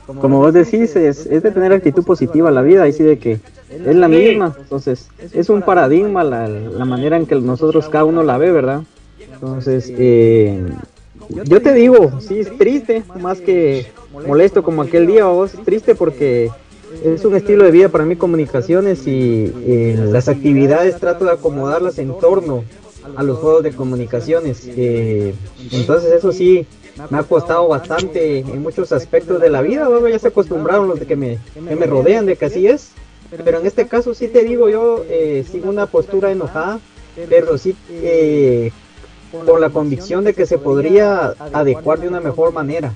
Como 0.05 0.39
vos 0.39 0.53
decís, 0.53 0.95
es, 0.95 1.25
es 1.25 1.43
de 1.43 1.51
tener 1.51 1.72
actitud 1.72 2.03
positiva 2.03 2.50
a 2.50 2.51
la 2.51 2.62
vida, 2.62 2.88
y 2.88 2.93
sí 2.93 3.03
de 3.03 3.17
que 3.17 3.39
es 3.69 3.95
la 3.95 4.07
misma, 4.07 4.55
entonces 4.60 5.10
es 5.33 5.50
un 5.50 5.62
paradigma 5.62 6.24
la, 6.24 6.48
la 6.48 6.86
manera 6.86 7.17
en 7.17 7.25
que 7.25 7.36
nosotros 7.36 7.89
cada 7.89 8.05
uno 8.05 8.22
la 8.22 8.38
ve, 8.38 8.51
¿verdad? 8.51 8.83
Entonces, 9.32 9.92
eh, 9.98 10.63
yo 11.30 11.62
te 11.62 11.74
digo, 11.74 12.20
sí 12.20 12.39
es 12.39 12.58
triste, 12.58 13.03
más 13.20 13.39
que 13.39 13.88
molesto 14.27 14.63
como 14.63 14.82
aquel 14.82 15.08
día, 15.08 15.25
vos, 15.25 15.51
triste 15.63 15.96
porque 15.96 16.50
es 17.03 17.25
un 17.25 17.36
estilo 17.36 17.63
de 17.63 17.72
vida 17.72 17.89
para 17.89 18.06
mí 18.06 18.15
comunicaciones 18.15 19.08
y 19.08 19.51
eh, 19.65 19.96
las 20.12 20.27
actividades 20.27 21.00
trato 21.00 21.25
de 21.25 21.32
acomodarlas 21.32 21.98
en 21.98 22.18
torno 22.20 22.63
a 23.15 23.24
los 23.24 23.39
juegos 23.39 23.63
de 23.63 23.72
comunicaciones. 23.72 24.63
Eh, 24.68 25.34
entonces 25.72 26.12
eso 26.12 26.32
sí 26.32 26.65
me 27.10 27.18
ha 27.18 27.24
costado 27.24 27.68
bastante 27.68 28.39
en 28.39 28.62
muchos 28.62 28.92
aspectos 28.92 29.42
de 29.42 29.50
la 29.50 29.62
vida, 29.62 29.86
¿no? 29.89 30.08
ya 30.08 30.20
se 30.20 30.27
acostumbraron 30.27 30.88
los 30.88 31.00
de 31.00 31.08
que 31.08 31.15
me, 31.15 31.39
que 31.53 31.75
me 31.75 31.86
rodean 31.86 32.25
de 32.25 32.36
que 32.36 32.46
así 32.46 32.68
es. 32.68 32.92
Pero 33.44 33.60
en 33.60 33.65
este 33.65 33.88
caso 33.88 34.13
sí 34.13 34.27
te 34.27 34.44
digo 34.44 34.70
yo, 34.70 35.03
eh, 35.10 35.44
sigo 35.50 35.70
una 35.70 35.88
postura 35.88 36.32
enojada, 36.32 36.80
pero 37.30 37.58
sí 37.58 37.75
eh, 37.89 38.72
por 39.46 39.60
la 39.60 39.70
convicción 39.70 40.24
de 40.24 40.34
que 40.34 40.46
se 40.46 40.58
podría 40.58 41.34
adecuar 41.54 42.00
de 42.00 42.08
una 42.08 42.20
mejor 42.20 42.54
manera. 42.54 42.94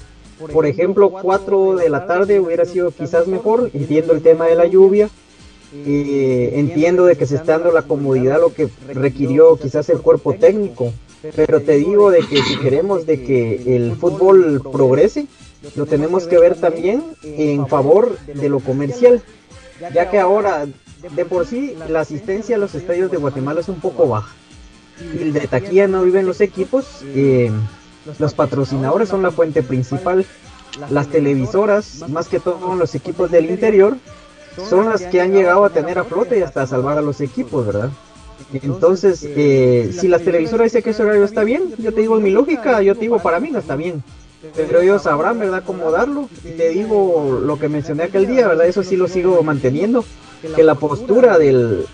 Por 0.53 0.67
ejemplo, 0.67 1.09
4 1.09 1.75
de 1.75 1.89
la 1.89 2.05
tarde 2.05 2.39
hubiera 2.39 2.65
sido 2.65 2.91
quizás 2.91 3.27
mejor, 3.27 3.71
entiendo 3.73 4.13
el 4.13 4.21
tema 4.21 4.45
de 4.45 4.55
la 4.55 4.67
lluvia, 4.67 5.09
eh, 5.73 6.51
entiendo 6.53 7.05
de 7.05 7.15
que 7.15 7.25
se 7.25 7.35
está 7.35 7.53
dando 7.53 7.71
la 7.71 7.81
comodidad 7.81 8.39
lo 8.39 8.53
que 8.53 8.69
requirió 8.93 9.57
quizás 9.57 9.89
el 9.89 9.99
cuerpo 9.99 10.33
técnico, 10.33 10.93
pero 11.35 11.61
te 11.61 11.77
digo 11.77 12.11
de 12.11 12.19
que 12.19 12.41
si 12.43 12.57
queremos 12.59 13.05
de 13.07 13.23
que 13.23 13.75
el 13.75 13.95
fútbol 13.95 14.61
progrese, 14.71 15.25
lo 15.75 15.87
tenemos 15.87 16.27
que 16.27 16.37
ver 16.37 16.55
también 16.55 17.03
en 17.23 17.67
favor 17.67 18.17
de 18.19 18.47
lo 18.47 18.59
comercial, 18.59 19.21
ya 19.93 20.09
que 20.09 20.19
ahora 20.19 20.67
de 21.15 21.25
por 21.25 21.47
sí 21.47 21.75
la 21.89 22.01
asistencia 22.01 22.55
a 22.55 22.59
los 22.59 22.75
estadios 22.75 23.11
de 23.11 23.17
Guatemala 23.17 23.59
es 23.59 23.69
un 23.69 23.79
poco 23.79 24.07
baja. 24.07 24.35
Y 24.99 25.31
de 25.31 25.47
taquilla 25.47 25.87
no 25.87 26.03
viven 26.03 26.25
los 26.25 26.41
equipos, 26.41 27.03
los 28.19 28.33
patrocinadores 28.33 29.09
son 29.09 29.21
la 29.21 29.31
fuente 29.31 29.63
principal, 29.63 30.25
las 30.89 31.07
televisoras, 31.07 32.07
más 32.09 32.27
que 32.27 32.39
todo 32.39 32.75
los 32.75 32.95
equipos 32.95 33.31
del 33.31 33.49
interior, 33.49 33.97
son 34.69 34.89
las 34.89 35.03
que 35.03 35.21
han 35.21 35.33
llegado 35.33 35.63
a 35.65 35.69
tener 35.69 35.99
a 35.99 36.03
flote 36.03 36.39
y 36.39 36.41
hasta 36.41 36.63
a 36.63 36.67
salvar 36.67 36.97
a 36.97 37.01
los 37.01 37.21
equipos, 37.21 37.65
¿verdad? 37.65 37.89
Entonces, 38.53 39.23
eh, 39.23 39.91
si 39.99 40.07
las 40.07 40.21
televisoras 40.21 40.65
dicen 40.65 40.83
que 40.83 40.91
ese 40.91 41.03
horario 41.03 41.25
está 41.25 41.43
bien, 41.43 41.73
yo 41.77 41.93
te 41.93 42.01
digo 42.01 42.19
mi 42.19 42.31
lógica, 42.31 42.81
yo 42.81 42.95
te 42.95 43.01
digo 43.01 43.19
para 43.19 43.39
mí 43.39 43.51
no 43.51 43.59
está 43.59 43.75
bien. 43.75 44.03
Pero 44.55 44.81
ellos 44.81 45.03
sabrán, 45.03 45.39
¿verdad?, 45.39 45.63
cómo 45.65 45.91
darlo. 45.91 46.29
Y 46.45 46.51
te 46.51 46.69
digo 46.69 47.39
lo 47.43 47.59
que 47.59 47.69
mencioné 47.69 48.03
aquel 48.03 48.27
día, 48.27 48.47
¿verdad? 48.47 48.67
Eso 48.67 48.83
sí 48.83 48.95
lo 48.95 49.07
sigo 49.07 49.41
manteniendo. 49.43 50.05
Que 50.55 50.63
la 50.63 50.75
postura 50.75 51.37
del, 51.37 51.85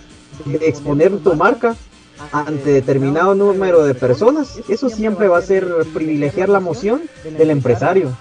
de 0.46 0.68
exponer 0.68 1.18
tu 1.20 1.36
marca 1.36 1.76
ante 2.32 2.72
determinado 2.72 3.36
número 3.36 3.84
de 3.84 3.96
personas, 3.96 4.60
eso 4.70 4.90
siempre 4.90 5.28
va 5.28 5.38
a 5.40 5.42
ser 5.42 5.68
privilegiar 5.94 6.50
la 6.50 6.60
moción 6.60 7.02
del 7.24 7.50
empresario. 7.50 8.16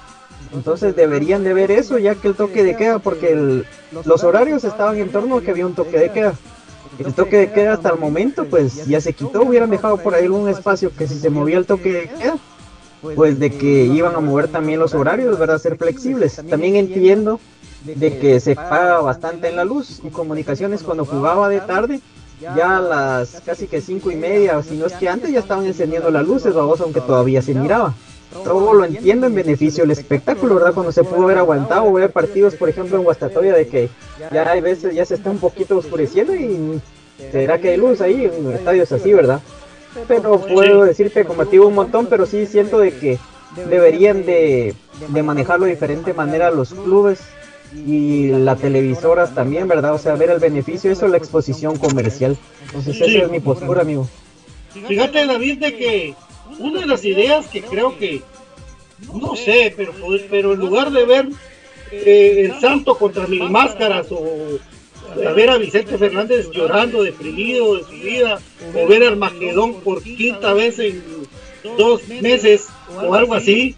Entonces 0.52 0.94
deberían 0.94 1.44
de 1.44 1.54
ver 1.54 1.70
eso 1.70 1.98
ya 1.98 2.14
que 2.14 2.28
el 2.28 2.34
toque 2.34 2.62
de 2.62 2.76
queda, 2.76 2.98
porque 2.98 3.64
los 4.04 4.24
horarios 4.24 4.64
estaban 4.64 4.98
en 4.98 5.10
torno 5.10 5.38
a 5.38 5.42
que 5.42 5.50
había 5.50 5.66
un 5.66 5.74
toque 5.74 5.98
de 5.98 6.10
queda. 6.10 6.34
El 6.98 7.14
toque 7.14 7.38
de 7.38 7.52
queda 7.52 7.74
hasta 7.74 7.90
el 7.90 7.98
momento 7.98 8.44
pues 8.44 8.86
ya 8.86 9.00
se 9.00 9.14
quitó, 9.14 9.42
hubieran 9.42 9.70
dejado 9.70 9.96
por 9.96 10.14
ahí 10.14 10.24
algún 10.24 10.48
espacio 10.48 10.94
que 10.94 11.08
si 11.08 11.18
se 11.18 11.30
movía 11.30 11.56
el 11.56 11.64
toque 11.64 11.92
de 11.92 12.08
queda, 12.08 12.36
pues 13.14 13.38
de 13.38 13.50
que 13.50 13.84
iban 13.86 14.14
a 14.14 14.20
mover 14.20 14.48
también 14.48 14.78
los 14.78 14.94
horarios, 14.94 15.38
¿verdad? 15.38 15.58
Ser 15.58 15.76
flexibles. 15.76 16.40
También 16.48 16.76
entiendo 16.76 17.40
de 17.84 18.18
que 18.18 18.38
se 18.40 18.54
paga 18.54 19.00
bastante 19.00 19.48
en 19.48 19.56
la 19.56 19.64
luz 19.64 20.00
y 20.04 20.10
comunicaciones 20.10 20.82
cuando 20.82 21.04
jugaba 21.04 21.48
de 21.48 21.60
tarde, 21.60 22.00
ya 22.42 22.78
a 22.78 22.80
las 22.80 23.40
casi 23.44 23.66
que 23.66 23.80
cinco 23.80 24.10
y 24.10 24.16
media, 24.16 24.62
si 24.62 24.76
no 24.76 24.86
es 24.86 24.92
que 24.94 25.08
antes 25.08 25.30
ya 25.30 25.40
estaban 25.40 25.64
encendiendo 25.66 26.10
las 26.10 26.26
luces, 26.26 26.54
vamos, 26.54 26.80
aunque 26.80 27.00
todavía 27.00 27.40
se 27.42 27.54
miraba. 27.54 27.94
todo 28.44 28.72
lo 28.72 28.84
entiendo 28.84 29.26
en 29.26 29.34
beneficio 29.34 29.84
del 29.84 29.90
espectáculo, 29.90 30.54
¿verdad? 30.56 30.74
Cuando 30.74 30.90
se 30.90 31.04
pudo 31.04 31.24
haber 31.24 31.38
aguantado, 31.38 31.92
ver 31.92 32.10
partidos, 32.10 32.54
por 32.54 32.68
ejemplo, 32.68 32.96
en 32.96 33.04
Guastatoya, 33.04 33.54
de 33.54 33.68
que 33.68 33.88
ya 34.32 34.50
hay 34.50 34.60
veces 34.60 34.94
ya 34.94 35.04
se 35.04 35.14
está 35.14 35.30
un 35.30 35.38
poquito 35.38 35.76
oscureciendo 35.76 36.34
y 36.34 36.80
será 37.30 37.58
que 37.58 37.70
hay 37.70 37.76
luz 37.76 38.00
ahí 38.00 38.24
en 38.24 38.52
estadios 38.52 38.90
así, 38.90 39.12
¿verdad? 39.12 39.40
Pero 40.08 40.40
puedo 40.40 40.84
decirte 40.84 41.24
combativo 41.24 41.66
un 41.68 41.74
montón, 41.74 42.06
pero 42.06 42.24
sí 42.24 42.46
siento 42.46 42.78
de 42.78 42.92
que 42.92 43.18
deberían 43.68 44.24
de, 44.24 44.74
de 45.08 45.22
manejarlo 45.22 45.66
de 45.66 45.72
diferente 45.72 46.14
manera 46.14 46.50
los 46.50 46.72
clubes 46.72 47.20
y 47.74 48.28
las 48.28 48.60
televisoras 48.60 49.34
también, 49.34 49.68
¿verdad? 49.68 49.94
O 49.94 49.98
sea, 49.98 50.14
ver 50.14 50.30
el 50.30 50.38
beneficio, 50.38 50.90
eso 50.90 51.06
es 51.06 51.10
la 51.10 51.18
exposición 51.18 51.76
comercial. 51.78 52.36
Entonces, 52.66 53.00
esa 53.00 53.24
es 53.24 53.30
mi 53.30 53.40
postura, 53.40 53.82
amigo. 53.82 54.08
Fíjate, 54.88 55.26
David, 55.26 55.58
de 55.58 55.76
que 55.76 56.14
una 56.58 56.80
de 56.80 56.86
las 56.86 57.04
ideas 57.04 57.46
que 57.48 57.62
creo 57.62 57.98
que, 57.98 58.22
no 59.12 59.36
sé, 59.36 59.72
pero, 59.76 59.92
pero 60.30 60.52
en 60.52 60.60
lugar 60.60 60.90
de 60.90 61.04
ver 61.04 61.28
eh, 61.90 62.46
el 62.46 62.60
santo 62.60 62.96
contra 62.96 63.26
mil 63.26 63.50
máscaras 63.50 64.06
o 64.10 64.58
ver 65.16 65.50
a 65.50 65.58
Vicente 65.58 65.98
Fernández 65.98 66.50
llorando, 66.50 67.02
deprimido 67.02 67.76
de 67.76 67.84
su 67.84 67.90
vida, 67.90 68.38
o 68.74 68.86
ver 68.86 69.02
a 69.02 69.08
Armagedón 69.08 69.80
por 69.80 70.02
quinta 70.02 70.54
vez 70.54 70.78
en 70.78 71.02
dos 71.76 72.08
meses 72.08 72.68
o 73.02 73.14
algo 73.14 73.34
así, 73.34 73.76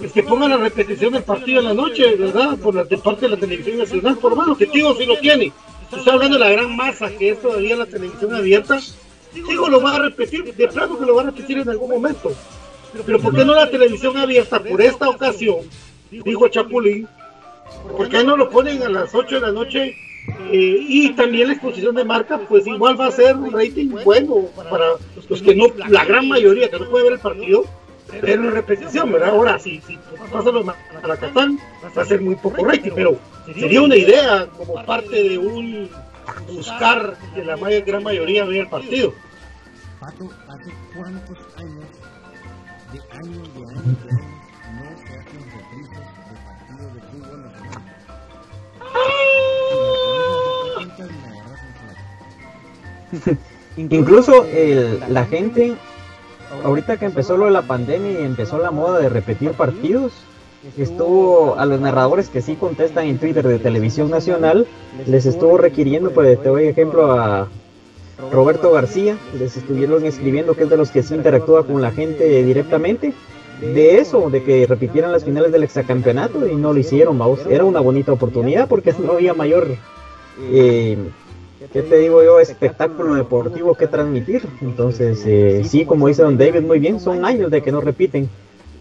es 0.00 0.12
que 0.12 0.22
pongan 0.22 0.50
la 0.50 0.56
repetición 0.56 1.12
del 1.12 1.22
partido 1.22 1.60
en 1.60 1.66
la 1.66 1.74
noche, 1.74 2.16
¿verdad? 2.16 2.58
Por 2.58 2.74
la 2.74 2.84
de 2.84 2.98
parte 2.98 3.22
de 3.22 3.30
la 3.30 3.36
televisión 3.36 3.78
nacional, 3.78 4.16
por 4.18 4.34
más 4.34 4.48
objetivo 4.48 4.94
si 4.94 5.06
lo 5.06 5.16
tiene. 5.18 5.52
Está 5.96 6.12
hablando 6.12 6.38
de 6.38 6.44
la 6.44 6.50
gran 6.50 6.74
masa 6.74 7.10
que 7.10 7.30
es 7.30 7.40
todavía 7.40 7.76
la 7.76 7.86
televisión 7.86 8.34
abierta. 8.34 8.80
Digo, 9.32 9.68
lo 9.68 9.80
va 9.80 9.96
a 9.96 9.98
repetir, 10.00 10.44
de 10.54 10.68
plano 10.68 10.98
que 10.98 11.06
lo 11.06 11.14
va 11.14 11.22
a 11.22 11.26
repetir 11.26 11.58
en 11.58 11.68
algún 11.68 11.90
momento. 11.90 12.32
Pero 13.06 13.20
¿por 13.20 13.34
qué 13.34 13.44
no 13.44 13.54
la 13.54 13.70
televisión 13.70 14.16
abierta 14.16 14.62
por 14.62 14.80
esta 14.80 15.08
ocasión? 15.08 15.58
Dijo 16.10 16.48
Chapulín. 16.48 17.08
¿Por 17.96 18.08
qué 18.08 18.22
no 18.22 18.36
lo 18.36 18.50
ponen 18.50 18.82
a 18.82 18.88
las 18.88 19.14
8 19.14 19.36
de 19.36 19.40
la 19.40 19.52
noche? 19.52 19.96
Eh, 20.50 20.78
y 20.80 21.10
también 21.10 21.48
la 21.48 21.54
exposición 21.54 21.94
de 21.94 22.04
marca, 22.04 22.38
pues 22.48 22.66
igual 22.66 22.98
va 22.98 23.06
a 23.06 23.10
ser 23.10 23.36
un 23.36 23.52
rating 23.52 23.90
bueno 24.04 24.46
para 24.70 24.92
los 25.28 25.42
que 25.42 25.54
no, 25.54 25.66
la 25.88 26.04
gran 26.04 26.28
mayoría 26.28 26.70
que 26.70 26.78
no 26.78 26.88
puede 26.88 27.04
ver 27.04 27.12
el 27.14 27.18
partido, 27.18 27.64
ver 28.20 28.38
en 28.38 28.52
repetición, 28.52 29.12
¿verdad? 29.12 29.30
Ahora, 29.30 29.58
si, 29.58 29.80
si 29.80 29.98
pasa 30.32 30.50
los 30.50 30.64
Maracatán, 30.64 31.58
va 31.96 32.02
a 32.02 32.04
ser 32.04 32.20
muy 32.20 32.34
poco 32.36 32.64
rating, 32.64 32.92
pero 32.94 33.18
sería 33.46 33.82
una 33.82 33.96
idea 33.96 34.46
como 34.56 34.84
parte 34.84 35.22
de 35.22 35.38
un 35.38 35.90
buscar 36.48 37.16
que 37.34 37.44
la 37.44 37.56
gran 37.56 38.02
mayoría 38.02 38.44
vea 38.44 38.62
el 38.62 38.68
partido. 38.68 39.14
Pato, 40.00 40.28
¿hace 40.48 40.72
cuántos 40.94 41.38
años, 41.56 41.86
de 42.92 43.00
años, 43.18 43.54
de 43.54 43.60
años, 43.60 44.04
de 44.04 44.10
años, 44.10 44.32
no 44.74 44.84
se 44.98 45.12
hacen 45.18 45.42
reprisos 45.54 46.04
de 46.28 46.34
partidos 46.44 46.94
de 46.94 47.00
fútbol 47.10 47.38
nacional? 47.42 47.82
Incluso 53.76 54.44
el, 54.44 55.00
la 55.08 55.24
gente, 55.26 55.74
ahorita 56.62 56.96
que 56.96 57.06
empezó 57.06 57.36
lo 57.36 57.46
de 57.46 57.50
la 57.50 57.62
pandemia 57.62 58.20
y 58.20 58.24
empezó 58.24 58.58
la 58.58 58.70
moda 58.70 58.98
de 58.98 59.08
repetir 59.08 59.52
partidos, 59.52 60.12
estuvo 60.78 61.56
a 61.58 61.66
los 61.66 61.80
narradores 61.80 62.28
que 62.28 62.40
sí 62.40 62.56
contestan 62.56 63.06
en 63.06 63.18
Twitter 63.18 63.46
de 63.46 63.58
Televisión 63.58 64.10
Nacional, 64.10 64.66
les 65.06 65.26
estuvo 65.26 65.58
requiriendo, 65.58 66.10
pues 66.10 66.40
te 66.42 66.48
doy 66.48 66.66
ejemplo 66.66 67.12
a 67.12 67.48
Roberto 68.30 68.70
García, 68.70 69.16
les 69.38 69.56
estuvieron 69.56 70.04
escribiendo 70.04 70.54
que 70.54 70.64
es 70.64 70.70
de 70.70 70.76
los 70.76 70.90
que 70.90 71.02
sí 71.02 71.14
interactúa 71.14 71.66
con 71.66 71.82
la 71.82 71.90
gente 71.90 72.42
directamente, 72.44 73.12
de 73.60 73.98
eso, 73.98 74.30
de 74.30 74.42
que 74.42 74.66
repitieran 74.66 75.12
las 75.12 75.24
finales 75.24 75.52
del 75.52 75.62
exacampeonato 75.62 76.46
y 76.46 76.56
no 76.56 76.72
lo 76.72 76.78
hicieron, 76.78 77.18
vamos. 77.18 77.40
Era 77.48 77.64
una 77.64 77.80
bonita 77.80 78.12
oportunidad 78.12 78.68
porque 78.68 78.92
no 78.98 79.12
había 79.12 79.34
mayor, 79.34 79.76
eh, 80.50 80.98
¿qué 81.72 81.82
te 81.82 81.98
digo 81.98 82.22
yo? 82.22 82.40
Espectáculo 82.40 83.14
deportivo 83.14 83.74
que 83.74 83.86
transmitir. 83.86 84.46
Entonces, 84.60 85.22
eh, 85.26 85.62
sí, 85.64 85.84
como 85.84 86.08
dice 86.08 86.22
Don 86.22 86.38
David, 86.38 86.62
muy 86.62 86.78
bien, 86.78 87.00
son 87.00 87.24
años 87.24 87.50
de 87.50 87.62
que 87.62 87.72
no 87.72 87.80
repiten. 87.80 88.28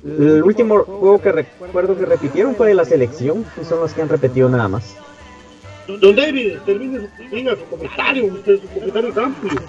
El 0.06 0.44
último 0.44 0.84
juego 0.84 1.22
que 1.22 1.32
recuerdo 1.32 1.98
que 1.98 2.06
repitieron 2.06 2.56
fue 2.56 2.68
de 2.68 2.74
la 2.74 2.84
selección, 2.84 3.46
y 3.62 3.64
son 3.64 3.80
los 3.80 3.94
que 3.94 4.02
han 4.02 4.10
repetido 4.10 4.50
nada 4.50 4.68
más. 4.68 4.98
Don 5.88 6.16
David, 6.16 6.58
termine 6.66 7.00
su, 7.00 7.62
su 7.62 7.66
comentario, 7.70 8.26
usted, 8.26 8.60
su 8.62 8.68
comentario 8.68 9.10
es 9.10 9.18
amplio. 9.18 9.62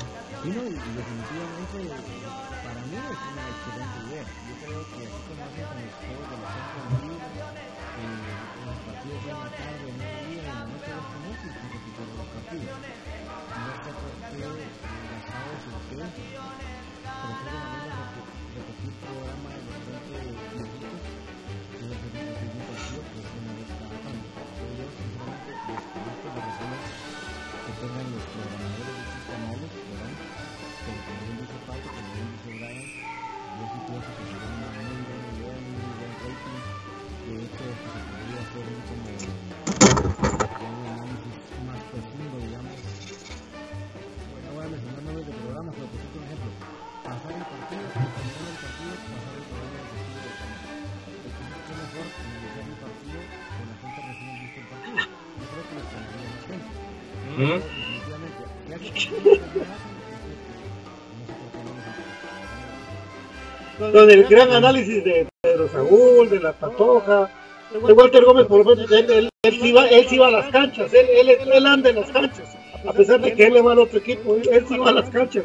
Con 63.95 64.11
el 64.11 64.25
gran 64.25 64.51
análisis 64.51 65.05
de 65.05 65.29
Pedro 65.41 65.69
Saúl, 65.69 66.29
de 66.29 66.41
la 66.41 66.53
Patoja, 66.53 67.31
de 67.71 67.93
Walter 67.93 68.25
Gómez, 68.25 68.47
por 68.47 68.67
lo 68.67 68.75
menos, 68.75 68.91
él, 68.91 69.09
él, 69.09 69.31
él, 69.41 69.61
sí 69.61 69.71
va, 69.71 69.87
él 69.87 70.07
sí 70.09 70.19
va 70.19 70.27
a 70.27 70.31
las 70.33 70.51
canchas, 70.51 70.93
él, 70.93 71.07
él, 71.09 71.29
él 71.31 71.65
anda 71.65 71.91
en 71.91 72.01
las 72.01 72.11
canchas, 72.11 72.57
a 72.89 72.93
pesar 72.93 73.21
de 73.21 73.33
que 73.35 73.47
él 73.47 73.55
le 73.55 73.63
va 73.63 73.71
al 73.71 73.79
otro 73.79 74.01
equipo, 74.01 74.35
él 74.35 74.65
sí 74.69 74.77
va 74.79 74.89
a 74.89 74.95
las 74.95 75.09
canchas. 75.11 75.45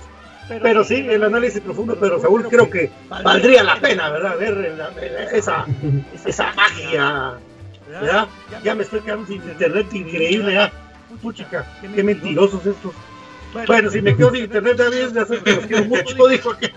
Pero 0.64 0.84
sí, 0.84 0.96
el 0.96 1.24
análisis 1.24 1.62
profundo 1.62 1.94
de 1.94 2.00
Pedro 2.00 2.20
Saúl 2.20 2.48
creo 2.50 2.68
que 2.72 2.90
valdría 3.24 3.62
la 3.62 3.76
pena, 3.80 4.10
¿verdad? 4.10 4.36
Ver 4.40 5.30
esa, 5.32 5.68
esa 6.26 6.52
magia, 6.54 7.34
¿verdad? 7.88 8.28
Ya 8.64 8.74
me 8.74 8.82
estoy 8.82 9.02
quedando 9.02 9.28
sin 9.28 9.44
internet 9.44 9.94
increíble, 9.94 10.54
ya. 10.54 10.72
Puchica, 11.22 11.68
qué 11.94 12.02
mentirosos 12.02 12.66
estos. 12.66 12.94
Bueno, 13.54 13.90
si 13.90 14.02
me 14.02 14.16
quedo 14.16 14.32
sin 14.32 14.44
internet 14.44 14.78
también, 14.78 15.14
ya 15.14 15.26
sé 15.26 15.40
que 15.40 15.54
los 15.54 15.66
quiero 15.66 15.86
mucho, 15.86 16.28
dijo 16.28 16.56
que. 16.58 16.74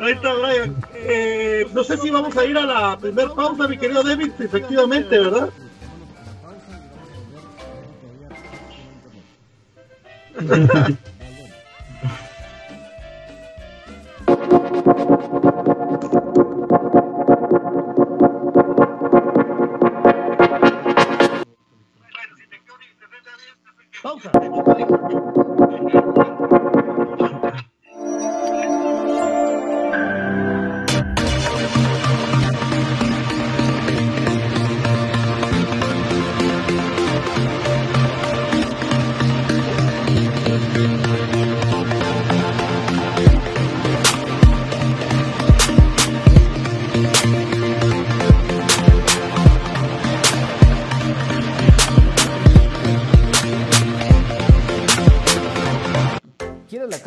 Ahí 0.00 0.12
está 0.12 0.34
Brian. 0.34 0.76
Eh, 0.94 1.66
no 1.72 1.82
sé 1.82 1.96
si 1.96 2.10
vamos 2.10 2.36
a 2.36 2.44
ir 2.44 2.56
a 2.56 2.64
la 2.64 2.98
primer 2.98 3.30
pausa, 3.30 3.66
mi 3.66 3.76
querido 3.76 4.02
David, 4.02 4.30
efectivamente, 4.38 5.18
¿verdad? 5.18 5.50
Pausa. 24.02 25.47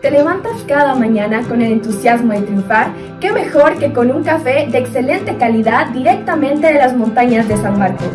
¿Te 0.00 0.10
levantas 0.10 0.54
cada 0.66 0.94
mañana 0.94 1.42
con 1.46 1.60
el 1.60 1.72
entusiasmo 1.72 2.32
de 2.32 2.40
triunfar? 2.40 2.90
¿Qué 3.20 3.32
mejor 3.32 3.78
que 3.78 3.92
con 3.92 4.10
un 4.10 4.24
café 4.24 4.66
de 4.70 4.78
excelente 4.78 5.36
calidad 5.36 5.88
directamente 5.88 6.68
de 6.68 6.78
las 6.78 6.96
montañas 6.96 7.46
de 7.46 7.58
San 7.58 7.78
Marcos? 7.78 8.08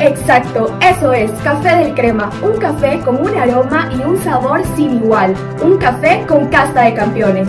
Exacto, 0.00 0.70
eso 0.82 1.14
es, 1.14 1.30
Café 1.42 1.76
del 1.76 1.94
Crema, 1.94 2.28
un 2.42 2.58
café 2.58 3.00
con 3.00 3.16
un 3.16 3.34
aroma 3.38 3.88
y 3.96 4.04
un 4.04 4.18
sabor 4.18 4.60
sin 4.76 4.96
igual, 4.96 5.34
un 5.62 5.78
café 5.78 6.26
con 6.28 6.46
casta 6.48 6.82
de 6.82 6.92
campeones. 6.92 7.48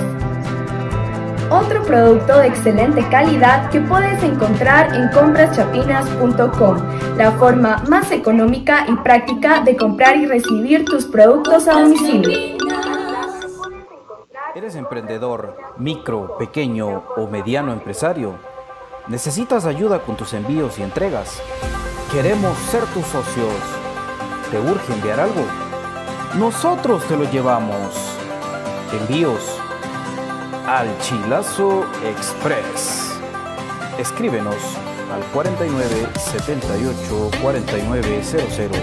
Otro 1.49 1.83
producto 1.83 2.39
de 2.39 2.47
excelente 2.47 3.07
calidad 3.09 3.69
que 3.69 3.79
puedes 3.79 4.21
encontrar 4.23 4.95
en 4.95 5.09
compraschapinas.com, 5.09 6.77
la 7.17 7.31
forma 7.33 7.83
más 7.87 8.11
económica 8.11 8.85
y 8.87 8.95
práctica 8.95 9.61
de 9.61 9.77
comprar 9.77 10.17
y 10.17 10.25
recibir 10.25 10.85
tus 10.85 11.05
productos 11.05 11.67
a 11.67 11.81
domicilio. 11.81 12.57
¿Eres 14.55 14.75
emprendedor, 14.75 15.55
micro, 15.77 16.35
pequeño 16.39 17.03
o 17.15 17.27
mediano 17.27 17.73
empresario? 17.73 18.35
¿Necesitas 19.07 19.65
ayuda 19.65 19.99
con 19.99 20.15
tus 20.15 20.33
envíos 20.33 20.79
y 20.79 20.83
entregas? 20.83 21.41
Queremos 22.11 22.57
ser 22.71 22.83
tus 22.85 23.05
socios. 23.05 23.53
¿Te 24.49 24.59
urge 24.59 24.93
enviar 24.93 25.19
algo? 25.19 25.43
Nosotros 26.39 27.03
te 27.03 27.15
lo 27.15 27.29
llevamos. 27.29 27.93
Envíos 28.99 29.54
al 30.67 30.87
Chilazo 30.99 31.85
Express. 32.03 33.11
Escríbenos 33.99 34.55
al 35.13 35.21
49 35.31 36.07
78 36.17 37.31
4900 37.41 38.77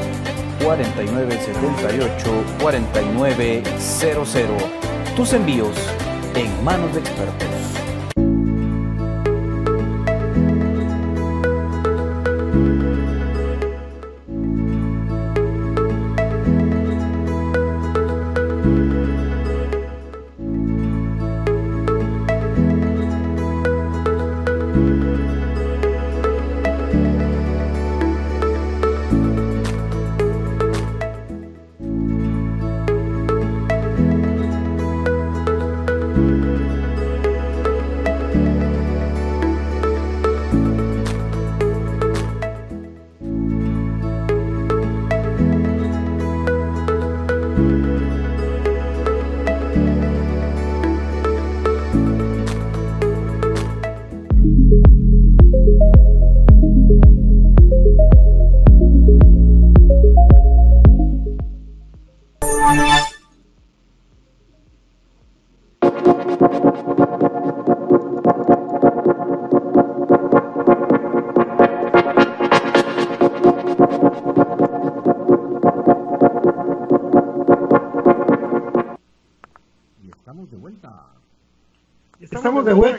49 0.64 1.40
78 1.40 2.44
4900. 2.60 4.62
Tus 5.16 5.32
envíos 5.32 5.76
en 6.34 6.64
manos 6.64 6.92
de 6.94 7.00
expertos. 7.00 7.81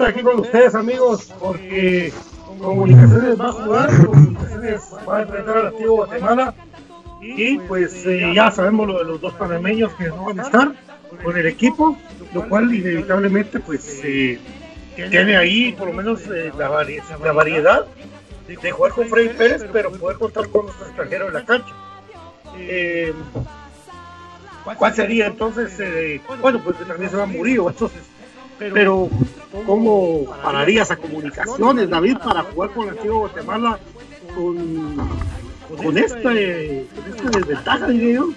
Aquí 0.07 0.21
con 0.21 0.39
ustedes, 0.39 0.75
amigos, 0.75 1.31
porque 1.39 2.11
Comunicaciones 2.59 3.39
va 3.39 3.47
a 3.49 3.51
jugar, 3.51 4.05
Comunicaciones 4.05 4.81
va 5.07 5.17
a 5.17 5.21
enfrentar 5.23 5.57
al 5.57 5.67
activo 5.67 5.95
Guatemala 5.97 6.53
y 7.21 7.57
pues 7.59 8.05
eh, 8.05 8.31
ya 8.35 8.51
sabemos 8.51 8.87
lo 8.87 8.99
de 8.99 9.05
los 9.05 9.21
dos 9.21 9.33
panameños 9.33 9.93
que 9.95 10.07
no 10.09 10.25
van 10.25 10.39
a 10.39 10.43
estar 10.43 10.73
con 11.23 11.37
el 11.37 11.45
equipo, 11.47 11.97
lo 12.33 12.47
cual 12.49 12.73
inevitablemente 12.73 13.59
pues 13.59 14.01
eh, 14.03 14.39
tiene 14.95 15.35
ahí 15.37 15.71
por 15.73 15.87
lo 15.87 15.93
menos 15.93 16.21
eh, 16.27 16.51
la, 16.57 16.69
vari- 16.69 17.01
la 17.23 17.31
variedad 17.31 17.85
de 18.47 18.71
jugar 18.71 18.91
con 18.91 19.07
Freddy 19.07 19.29
Pérez, 19.29 19.65
pero 19.71 19.91
poder 19.93 20.17
contar 20.17 20.47
con 20.49 20.65
los 20.67 20.75
extranjeros 20.81 21.29
en 21.29 21.33
la 21.33 21.45
cancha. 21.45 21.73
Eh, 22.57 23.13
¿Cuál 24.77 24.93
sería 24.95 25.27
entonces? 25.27 25.73
bueno, 26.41 26.61
pues 26.63 26.77
también 26.87 27.09
se 27.09 27.17
va 27.17 27.25
Murillo, 27.25 27.69
entonces. 27.69 28.01
Pero, 28.59 29.09
¿cómo 29.65 30.25
pararías 30.43 30.91
a 30.91 30.97
comunicaciones, 30.97 31.89
David, 31.89 32.17
para 32.23 32.43
jugar 32.43 32.69
con 32.71 32.83
el 32.83 32.89
antiguo 32.91 33.19
Guatemala 33.19 33.79
con, 34.35 34.95
con, 35.77 35.97
esta, 35.97 36.33
esta 36.33 37.29
desventaja, 37.31 37.87
diría 37.87 38.15
yo? 38.15 38.29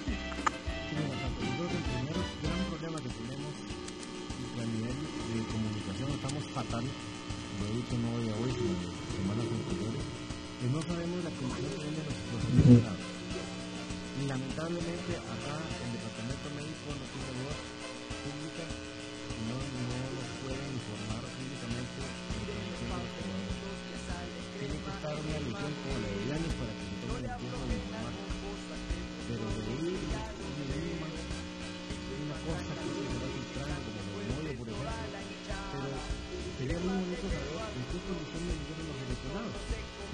estamos 6.27 6.43
fatal, 6.53 6.83
lo 6.83 7.65
he 7.67 7.73
dicho 7.77 7.95
no 8.01 8.09
de 8.19 8.33
hoy, 8.33 8.51
sino 8.51 8.73
de 8.73 8.89
semanas 9.15 9.45
anteriores, 9.47 10.03
que 10.59 10.67
no 10.73 10.81
sabemos 10.81 11.23
la 11.23 11.31
condición 11.37 11.93
los, 12.83 12.96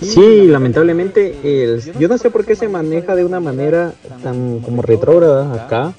Sí, 0.00 0.46
lamentablemente, 0.46 1.34
el- 1.44 1.80
yo 1.98 2.08
no 2.08 2.16
sé 2.18 2.30
por 2.30 2.44
qué 2.44 2.56
se 2.56 2.68
maneja 2.68 3.14
de 3.14 3.24
una 3.24 3.40
manera 3.40 3.92
tan 4.22 4.60
como 4.60 4.82
retrógrada 4.82 5.52
acá. 5.64 5.92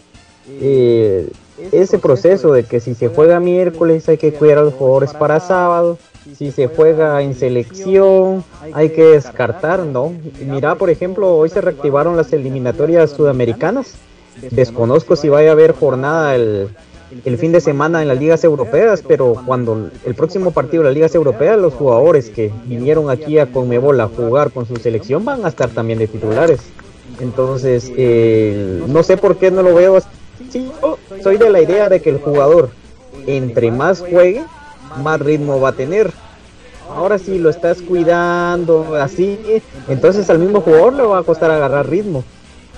eh, 0.60 1.30
ese 1.72 2.00
proceso 2.00 2.52
de 2.52 2.64
que 2.64 2.80
si 2.80 2.96
se 2.96 3.08
juega 3.08 3.40
miércoles 3.40 4.10
hay 4.10 4.18
que 4.18 4.34
cuidar 4.34 4.58
a 4.58 4.64
los 4.64 4.74
jugadores 4.74 5.14
para 5.14 5.40
sábado, 5.40 5.98
si 6.36 6.52
se 6.52 6.68
juega 6.68 7.22
en 7.22 7.36
selección 7.36 8.44
hay 8.74 8.90
que 8.90 9.04
descartar, 9.04 9.80
¿no? 9.86 10.14
Mira, 10.46 10.76
por 10.76 10.90
ejemplo, 10.90 11.38
hoy 11.38 11.50
se 11.50 11.62
reactivaron 11.62 12.18
las 12.18 12.34
eliminatorias 12.34 13.12
sudamericanas. 13.12 13.94
Desconozco 14.50 15.16
si 15.16 15.30
vaya 15.30 15.50
a 15.50 15.54
haber 15.54 15.74
jornada 15.74 16.36
el, 16.36 16.70
el 17.26 17.38
fin 17.38 17.52
de 17.52 17.62
semana 17.62 18.02
en 18.02 18.08
las 18.08 18.20
ligas 18.20 18.44
europeas, 18.44 19.04
pero 19.06 19.36
cuando 19.46 19.90
el 20.06 20.16
próximo 20.16 20.52
partido 20.52 20.84
de 20.84 20.90
las 20.90 20.96
ligas 20.96 21.16
europeas, 21.16 21.60
los 21.60 21.74
jugadores 21.74 22.30
que 22.30 22.52
vinieron 22.66 23.10
aquí 23.10 23.38
a 23.38 23.52
Conmebol 23.52 24.00
a 24.00 24.08
jugar 24.08 24.52
con 24.52 24.66
su 24.66 24.76
selección 24.78 25.26
van 25.26 25.46
a 25.46 25.50
estar 25.50 25.70
también 25.70 26.00
de 26.00 26.08
titulares. 26.08 26.60
Entonces, 27.20 27.92
eh, 27.98 28.82
no 28.88 29.04
sé 29.04 29.18
por 29.18 29.38
qué 29.38 29.52
no 29.52 29.62
lo 29.62 29.76
veo 29.76 29.98
así. 29.98 30.72
Yo 30.82 30.98
soy 31.22 31.38
de 31.38 31.50
la 31.50 31.62
idea 31.62 31.90
de 31.90 32.02
que 32.02 32.10
el 32.10 32.20
jugador, 32.20 32.70
entre 33.28 33.72
más 33.72 34.00
juegue, 34.00 34.44
más 35.04 35.20
ritmo 35.20 35.60
va 35.60 35.70
a 35.70 35.74
tener. 35.74 36.12
Ahora 36.90 37.18
si 37.18 37.38
lo 37.38 37.50
estás 37.50 37.82
cuidando 37.82 38.96
así, 38.96 39.40
entonces 39.88 40.30
al 40.30 40.40
mismo 40.40 40.62
jugador 40.62 40.94
le 40.94 41.04
va 41.04 41.20
a 41.20 41.24
costar 41.24 41.52
agarrar 41.52 41.90
ritmo. 41.90 42.24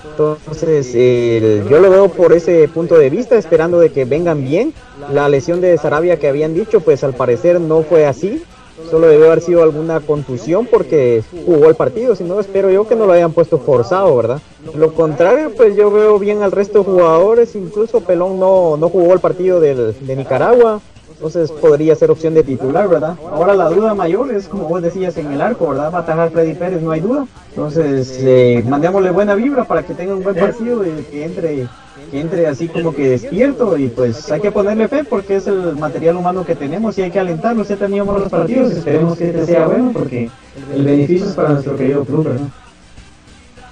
Entonces, 0.10 0.94
el- 0.94 1.66
yo 1.70 1.80
lo 1.80 1.90
veo 1.90 2.10
por 2.10 2.34
ese 2.34 2.68
punto 2.68 2.98
de 2.98 3.10
vista, 3.10 3.36
esperando 3.38 3.80
de 3.80 3.92
que 3.92 4.06
vengan 4.06 4.44
bien. 4.44 4.74
La 5.12 5.30
lesión 5.30 5.62
de 5.62 5.78
Sarabia 5.78 6.18
que 6.18 6.28
habían 6.28 6.54
dicho, 6.54 6.82
pues 6.82 7.04
al 7.04 7.14
parecer 7.14 7.60
no 7.60 7.82
fue 7.84 8.06
así. 8.06 8.44
Solo 8.90 9.08
debió 9.08 9.28
haber 9.28 9.42
sido 9.42 9.64
alguna 9.64 10.00
contusión 10.02 10.68
porque 10.70 11.24
jugó 11.46 11.70
el 11.70 11.76
partido. 11.76 12.16
Si 12.16 12.24
no, 12.24 12.40
espero 12.40 12.70
yo 12.70 12.88
que 12.88 12.96
no 12.96 13.06
lo 13.06 13.14
hayan 13.14 13.32
puesto 13.32 13.60
forzado, 13.60 14.16
¿verdad? 14.18 14.42
Lo 14.76 14.94
contrario, 14.94 15.52
pues 15.56 15.76
yo 15.76 15.90
veo 15.92 16.18
bien 16.20 16.42
al 16.42 16.52
resto 16.52 16.80
de 16.80 16.86
jugadores. 16.86 17.56
Incluso 17.56 18.02
Pelón 18.02 18.40
no, 18.40 18.76
no 18.78 18.90
jugó 18.90 19.14
el 19.14 19.20
partido 19.20 19.60
del, 19.60 19.96
de 20.00 20.16
Nicaragua. 20.16 20.82
Entonces 21.16 21.52
podría 21.52 21.96
ser 21.96 22.12
opción 22.12 22.34
de 22.34 22.44
titular, 22.44 22.88
¿verdad? 22.90 23.16
Ahora 23.32 23.54
la 23.54 23.70
duda 23.70 23.94
mayor 23.94 24.34
es, 24.34 24.48
como 24.48 24.68
vos 24.68 24.82
decías, 24.82 25.16
en 25.18 25.32
el 25.32 25.42
arco, 25.42 25.70
¿verdad? 25.70 25.92
Va 25.94 26.00
a 26.00 26.02
atajar 26.02 26.32
Freddy 26.32 26.54
Pérez, 26.54 26.82
no 26.82 26.92
hay 26.92 27.00
duda. 27.00 27.26
Entonces, 27.50 28.20
eh, 28.22 28.64
mandémosle 28.68 29.12
buena 29.12 29.36
vibra 29.36 29.64
para 29.64 29.84
que 29.84 29.94
tenga 29.94 30.16
un 30.16 30.24
buen 30.24 30.36
partido 30.36 30.84
y 30.86 31.04
que 31.04 31.24
entre, 31.24 31.68
que 32.12 32.20
entre 32.20 32.48
así 32.48 32.68
como 32.68 32.94
que 32.94 33.10
despierto. 33.10 33.78
Y 33.78 33.88
pues 33.88 34.32
hay 34.32 34.42
que 34.42 34.52
ponerle 34.52 34.88
fe 34.88 35.04
porque 35.04 35.38
es 35.38 35.48
el 35.48 35.76
material 35.78 36.18
humano 36.18 36.46
que 36.46 36.56
tenemos 36.56 36.98
y 36.98 37.04
hay 37.04 37.12
que 37.12 37.20
alentarlo. 37.20 37.64
Ya 37.64 37.78
teníamos 37.78 38.20
los 38.20 38.30
partidos, 38.30 38.72
esperemos 38.72 39.18
que 39.18 39.30
este 39.30 39.46
sea 39.46 39.68
bueno 39.68 39.92
porque 39.94 40.30
el 40.76 40.84
beneficio 40.84 41.28
es 41.28 41.34
para 41.34 41.50
nuestro 41.50 41.76
querido 41.78 42.04
club, 42.04 42.26
¿verdad? 42.26 42.48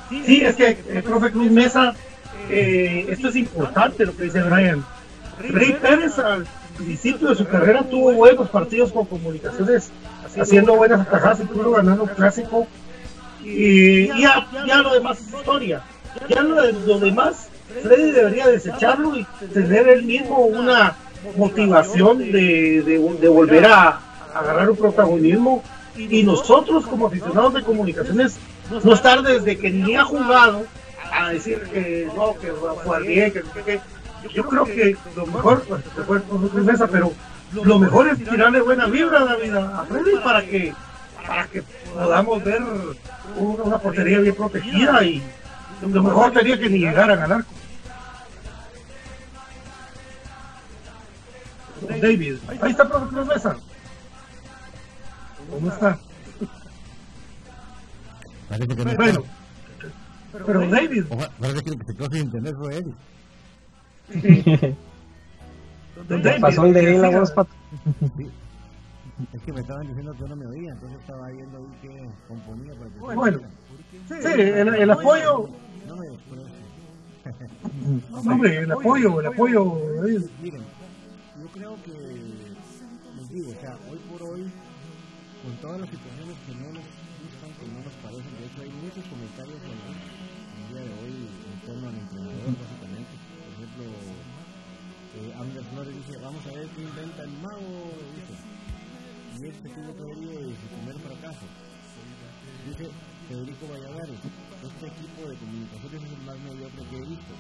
Sí, 0.10 0.42
es 0.42 0.56
que 0.56 0.78
el 0.90 1.04
profe 1.04 1.32
Cruz 1.32 1.52
Mesa, 1.52 1.94
eh, 2.50 3.08
esto 3.10 3.30
es 3.30 3.36
importante 3.36 4.06
lo 4.06 4.16
que 4.16 4.24
dice 4.24 4.42
Brian. 4.42 4.84
Rey 5.50 5.76
Pérez 5.82 6.20
al 6.20 6.46
principio 6.86 7.30
de 7.30 7.36
su 7.36 7.46
carrera 7.48 7.84
tuvo 7.90 8.12
buenos 8.14 8.50
partidos 8.50 8.92
con 8.92 9.06
comunicaciones, 9.06 9.92
haciendo 10.40 10.76
buenas 10.76 11.02
atajadas, 11.02 11.40
incluso 11.42 11.72
ganando 11.72 12.04
un 12.04 12.10
clásico. 12.10 12.68
Y 13.44 14.08
ya, 14.22 14.48
ya 14.68 14.78
lo 14.78 14.94
demás 14.94 15.20
es 15.20 15.34
historia. 15.34 15.82
Ya 16.30 16.42
lo, 16.42 16.72
lo 16.72 17.00
demás, 17.00 17.48
Freddy 17.82 18.12
debería 18.12 18.48
desecharlo 18.48 19.16
y 19.18 19.26
tener 19.54 19.88
él 19.88 20.04
mismo 20.04 20.46
una 20.46 20.96
motivación 21.38 22.20
de, 22.20 22.82
de- 22.84 23.28
volver 23.30 23.66
a, 23.66 24.00
agarrar 24.36 24.70
un 24.70 24.78
protagonismo. 24.78 25.64
Y 25.98 26.24
nosotros 26.24 26.86
como 26.86 27.08
aficionados 27.08 27.54
de 27.54 27.64
comunicaciones, 27.64 28.38
no 28.84 28.94
estar 28.94 29.22
desde 29.22 29.58
que 29.58 29.70
ni 29.70 29.96
ha 29.96 30.04
jugado 30.06 30.64
a 31.14 31.30
decir 31.30 31.60
que 31.74 32.08
no, 32.16 32.36
que 32.40 32.50
jugar 32.50 33.04
bien, 33.04 33.32
que 33.34 33.40
sé 33.42 33.48
qué. 33.66 33.80
Yo 34.34 34.46
creo 34.48 34.66
que 34.66 34.96
lo 35.16 35.26
mejor, 35.26 35.64
pues, 36.08 36.24
con 36.24 36.66
mesa, 36.66 36.88
pero 36.88 37.12
lo 37.54 37.80
mejor 37.80 38.08
es 38.10 38.18
tirarle 38.24 38.62
buena 38.62 38.86
vibra 38.88 39.26
David, 39.26 39.56
a 39.56 39.86
Freddy 39.86 40.18
para 40.24 40.46
que, 40.46 40.74
para 41.28 41.48
que 41.48 41.64
podamos 41.94 42.44
ver 42.44 42.62
una, 43.38 43.64
una 43.64 43.78
portería 43.80 44.20
bien 44.20 44.36
protegida 44.36 45.04
y 45.04 45.22
lo 45.82 46.04
mejor 46.04 46.34
sería 46.34 46.60
que 46.60 46.70
ni 46.70 46.80
llegaran 46.80 47.20
al 47.20 47.32
arco. 47.32 47.50
David, 52.00 52.36
ahí 52.62 52.72
está 52.72 52.88
profe 52.88 53.08
Cruz 53.08 53.28
Mesa. 53.28 53.56
¿Cómo 55.50 55.68
está? 55.70 55.98
Parece 58.48 58.68
que 58.76 58.86
no 58.86 58.96
Bueno, 58.96 59.24
pero 60.46 60.68
David, 60.70 61.06
Ojalá- 61.10 61.32
Parece 61.40 61.64
que 61.64 61.70
el 61.72 61.80
que 61.80 61.86
se 61.86 61.96
quedó 61.96 62.08
sin 62.12 62.22
internet 62.22 62.56
fue 62.58 62.78
él. 62.78 62.94
David, 66.08 66.42
Pasó 66.42 66.66
el 66.66 66.74
de 66.74 66.82
que 66.82 66.98
la 66.98 67.10
voz, 67.10 67.32
Pato. 67.32 67.52
Es 69.34 69.42
que 69.44 69.54
me 69.54 69.62
estaban 69.62 69.88
diciendo 69.88 70.14
que 70.18 70.24
no 70.28 70.36
me 70.36 70.48
oía, 70.48 70.72
entonces 70.72 71.00
estaba 71.00 71.28
viendo 71.30 71.58
ahí 71.58 71.66
que 71.82 72.10
componía 72.28 72.74
para 72.74 72.90
que 72.90 73.00
Bueno, 73.16 73.40
sí, 74.08 74.16
el, 74.24 74.68
el 74.68 74.92
apoyo, 74.92 75.48
No 75.88 75.96
me 75.96 76.08
no, 76.08 76.18
hombre, 78.32 78.58
el 78.58 78.72
apoyo, 78.72 79.20
el 79.20 79.28
apoyo. 79.28 79.76
Miren, 80.42 80.64
yo 81.40 81.48
creo 81.54 81.76
que, 81.84 81.92
les 81.92 83.30
digo, 83.30 83.52
o 83.52 83.62
sea, 83.62 83.78
hoy 83.90 84.00
por 84.10 84.24
hoy, 84.24 84.52
con 85.44 85.56
todas 85.62 85.82
las 85.82 85.90
situaciones 85.90 86.36
que 86.48 86.56
no 86.56 86.66
nos 86.74 86.84
gustan, 87.22 87.52
que 87.60 87.68
no 87.68 87.80
nos 87.86 87.94
parecen, 88.02 88.38
de 88.40 88.46
hecho 88.46 88.62
hay 88.62 88.72
muchos 88.82 89.06
comentarios 89.06 89.61
Flores 95.82 96.06
dice, 96.06 96.20
vamos 96.22 96.46
a 96.46 96.50
ver 96.54 96.68
qué 96.76 96.82
inventa 96.84 97.24
el 97.24 97.32
mago, 97.42 97.90
dice. 98.14 98.38
Y 99.40 99.48
este 99.48 99.70
tuvo 99.70 99.96
que 99.96 100.02
haber 100.04 100.18
ido 100.18 100.34
de 100.48 100.54
su 100.54 100.68
primer 100.78 100.96
fracaso. 101.02 101.46
Dice 102.68 102.92
Federico 103.28 103.66
Valladares, 103.66 104.20
este 104.62 104.88
equipo 104.88 105.28
de 105.28 105.36
comunicaciones 105.38 106.04
es 106.04 106.12
el 106.12 106.22
más 106.26 106.38
mediocre 106.40 106.84
que 106.86 106.98
he 106.98 107.02
visto. 107.02 107.34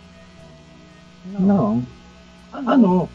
No. 1.39 1.83
Ah, 2.51 2.77
no. 2.77 3.07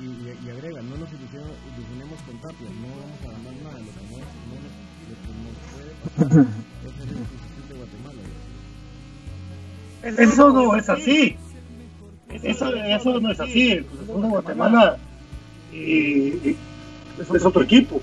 Y, 0.00 0.04
y, 0.04 0.38
y 0.46 0.50
agrega, 0.50 0.82
no 0.82 0.96
nos 0.96 1.10
ilusionemos, 1.12 2.22
con 2.22 2.40
Tapia, 2.40 2.70
no 2.70 2.88
vamos 2.98 3.20
a 3.22 3.30
ganar 3.38 3.54
nada, 3.62 3.78
lo 3.78 3.92
que 3.94 4.02
no, 4.02 4.18
no 4.18 4.58
lo 5.06 5.14
que 5.22 5.30
nos 5.46 5.54
puede 5.70 5.92
pasar 6.02 6.46
es 6.86 7.00
el 7.06 7.68
de 7.68 7.74
Guatemala. 7.74 8.22
Eso 10.02 10.50
no 10.50 10.76
es 10.76 10.88
así. 10.88 11.36
Eso, 12.32 12.74
eso 12.74 13.20
no 13.20 13.32
es 13.32 13.40
así. 13.40 13.72
El 13.72 13.84
Cruz 13.84 14.00
Azul 14.02 14.22
de 14.22 14.28
Guatemala 14.28 14.96
eh, 15.72 16.56
es, 17.18 17.30
es 17.30 17.44
otro 17.44 17.62
equipo. 17.62 18.00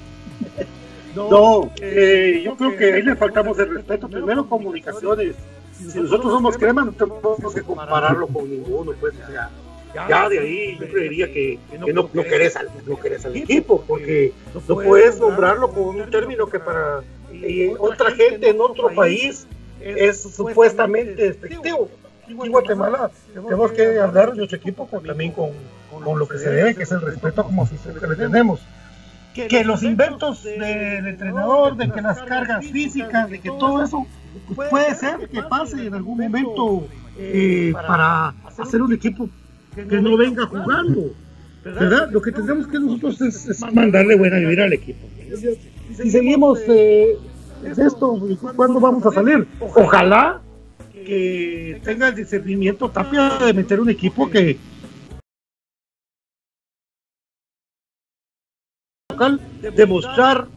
No, 1.15 1.71
eh, 1.81 2.41
yo 2.43 2.57
creo 2.57 2.75
que 2.75 2.93
ahí 2.93 3.01
le 3.01 3.15
faltamos 3.15 3.57
el 3.59 3.73
respeto. 3.73 4.09
Primero, 4.09 4.47
comunicaciones. 4.47 5.35
Si 5.71 5.97
nosotros 5.97 6.33
somos 6.33 6.57
crema, 6.57 6.83
no 6.83 6.91
tenemos 6.91 7.53
que 7.53 7.61
compararlo 7.61 8.27
con 8.27 8.49
ninguno. 8.49 8.91
Pues, 8.99 9.13
o 9.13 9.31
sea, 9.31 9.49
ya 9.93 10.29
de 10.29 10.39
ahí 10.39 10.77
yo 10.77 10.89
creería 10.89 11.27
que, 11.31 11.57
que 11.71 11.77
no, 11.77 12.09
no, 12.13 12.23
querés 12.23 12.55
al, 12.55 12.69
no 12.85 12.99
querés 12.99 13.25
al 13.25 13.35
equipo, 13.35 13.83
porque 13.88 14.33
no 14.67 14.75
puedes 14.75 15.19
nombrarlo 15.19 15.71
con 15.71 16.01
un 16.01 16.09
término 16.09 16.47
que 16.47 16.59
para 16.59 17.01
eh, 17.31 17.73
otra 17.79 18.11
gente 18.11 18.49
en 18.49 18.59
otro 18.59 18.93
país 18.93 19.47
es 19.79 20.21
supuestamente 20.21 21.15
despectivo. 21.15 21.89
Y 22.27 22.33
Guatemala, 22.33 23.11
tenemos 23.33 23.71
que 23.71 23.99
hablar 23.99 24.31
de 24.31 24.38
nuestro 24.38 24.57
equipo 24.57 24.88
con, 24.88 25.03
también 25.03 25.31
con, 25.31 25.51
con 26.03 26.17
lo 26.17 26.27
que 26.27 26.38
se 26.38 26.49
debe, 26.49 26.75
que 26.75 26.83
es 26.83 26.91
el 26.91 27.01
respeto 27.01 27.43
como 27.43 27.63
afición 27.63 27.95
que 27.99 28.07
le 28.07 28.15
tenemos. 28.15 28.61
Que 29.33 29.63
los 29.65 29.83
inventos 29.83 30.43
del 30.43 31.07
entrenador, 31.07 31.75
de 31.75 31.91
que 31.91 32.01
las 32.01 32.21
cargas 32.21 32.65
físicas, 32.65 33.29
de 33.29 33.39
que 33.39 33.49
todo 33.49 33.83
eso, 33.83 34.07
pues 34.55 34.69
puede 34.69 34.95
ser 34.95 35.27
que 35.29 35.43
pase 35.43 35.88
en 35.88 35.93
algún 35.93 36.17
momento 36.17 36.88
eh, 37.17 37.73
para 37.73 38.33
hacer 38.57 38.81
un 38.81 38.93
equipo 38.93 39.29
que 39.75 40.01
no 40.01 40.15
venga 40.17 40.45
jugando. 40.45 41.11
¿Verdad? 41.63 42.09
Lo 42.11 42.21
que 42.21 42.31
tendremos 42.31 42.67
que 42.67 42.79
nosotros 42.79 43.19
es, 43.21 43.47
es 43.47 43.73
mandarle 43.73 44.15
buena 44.15 44.38
vibra 44.38 44.65
al 44.65 44.73
equipo. 44.73 45.05
Si 45.97 46.11
seguimos 46.11 46.59
eh, 46.67 47.17
esto, 47.63 48.19
¿cuándo 48.55 48.79
vamos 48.79 49.05
a 49.05 49.11
salir? 49.11 49.47
Ojalá 49.59 50.41
que 51.06 51.80
tenga 51.84 52.10
el 52.10 52.15
discernimiento 52.15 52.89
Tapia 52.89 53.38
de 53.38 53.54
meter 53.54 53.80
un 53.80 53.89
equipo 53.89 54.30
que 54.30 54.58
local, 59.10 59.39
demostrar, 59.76 60.48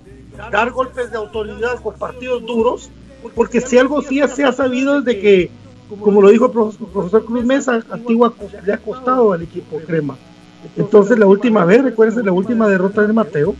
dar 0.50 0.70
golpes 0.72 1.12
de 1.12 1.16
autoridad 1.16 1.80
con 1.80 1.94
partidos 1.94 2.44
duros, 2.44 2.90
porque 3.36 3.60
si 3.60 3.78
algo 3.78 4.02
sí 4.02 4.20
se 4.26 4.44
ha 4.44 4.52
sabido 4.52 4.98
es 4.98 5.04
de 5.04 5.20
que, 5.20 5.50
como 6.00 6.20
lo 6.20 6.30
dijo 6.30 6.46
el 6.46 6.88
profesor, 6.92 7.24
Cruz 7.24 7.44
Mesa, 7.44 7.84
Antigua 7.90 8.34
le 8.64 8.72
ha 8.72 8.78
costado 8.78 9.32
al 9.32 9.42
equipo 9.42 9.78
Crema. 9.78 10.16
Entonces 10.76 11.16
la 11.18 11.26
última 11.26 11.64
vez, 11.64 11.84
recuérdense, 11.84 12.24
la 12.24 12.32
última 12.32 12.66
derrota 12.66 13.06
de 13.06 13.12
Mateo 13.12 13.54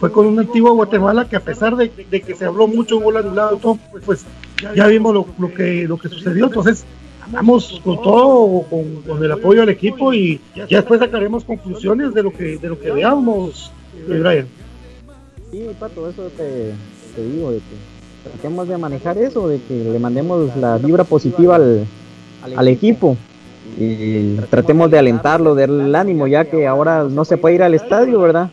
fue 0.00 0.10
con 0.10 0.26
un 0.26 0.38
antiguo 0.38 0.74
Guatemala 0.74 1.28
que 1.28 1.36
a 1.36 1.40
pesar 1.40 1.76
de, 1.76 1.88
de 1.88 2.20
que 2.22 2.34
se 2.34 2.44
habló 2.44 2.66
mucho 2.66 2.98
gol 2.98 3.18
anulado, 3.18 3.78
pues 4.04 4.26
ya 4.74 4.86
vimos 4.86 5.14
lo, 5.14 5.54
que, 5.54 5.86
lo 5.86 5.98
que 5.98 6.08
sucedió. 6.08 6.46
Entonces 6.46 6.84
vamos 7.30 7.80
con 7.84 8.02
todo, 8.02 8.62
con, 8.68 9.02
con, 9.02 9.24
el 9.24 9.32
apoyo 9.32 9.62
al 9.62 9.68
equipo 9.68 10.12
y 10.12 10.40
ya 10.54 10.66
después 10.66 11.00
sacaremos 11.00 11.44
conclusiones 11.44 12.14
de 12.14 12.22
lo 12.22 12.32
que, 12.32 12.58
de 12.58 12.68
lo 12.68 12.78
que 12.78 12.90
veamos, 12.90 13.72
eh, 14.08 14.18
Brian. 14.18 14.46
Sí, 15.50 15.66
Pato, 15.78 16.08
eso 16.08 16.24
te, 16.36 16.72
te 17.14 17.28
digo, 17.28 17.52
de 17.52 17.58
que 17.58 18.30
tratemos 18.30 18.68
de 18.68 18.78
manejar 18.78 19.18
eso, 19.18 19.48
de 19.48 19.60
que 19.60 19.74
le 19.74 19.98
mandemos 19.98 20.56
la 20.56 20.78
vibra 20.78 21.04
positiva 21.04 21.56
al, 21.56 21.86
al 22.56 22.68
equipo. 22.68 23.16
y 23.78 24.36
tratemos 24.50 24.90
de 24.90 24.98
alentarlo, 24.98 25.54
del 25.54 25.94
ánimo, 25.94 26.26
ya 26.26 26.44
que 26.44 26.66
ahora 26.66 27.04
no 27.04 27.24
se 27.24 27.36
puede 27.36 27.56
ir 27.56 27.62
al 27.62 27.74
estadio, 27.74 28.20
¿verdad? 28.20 28.50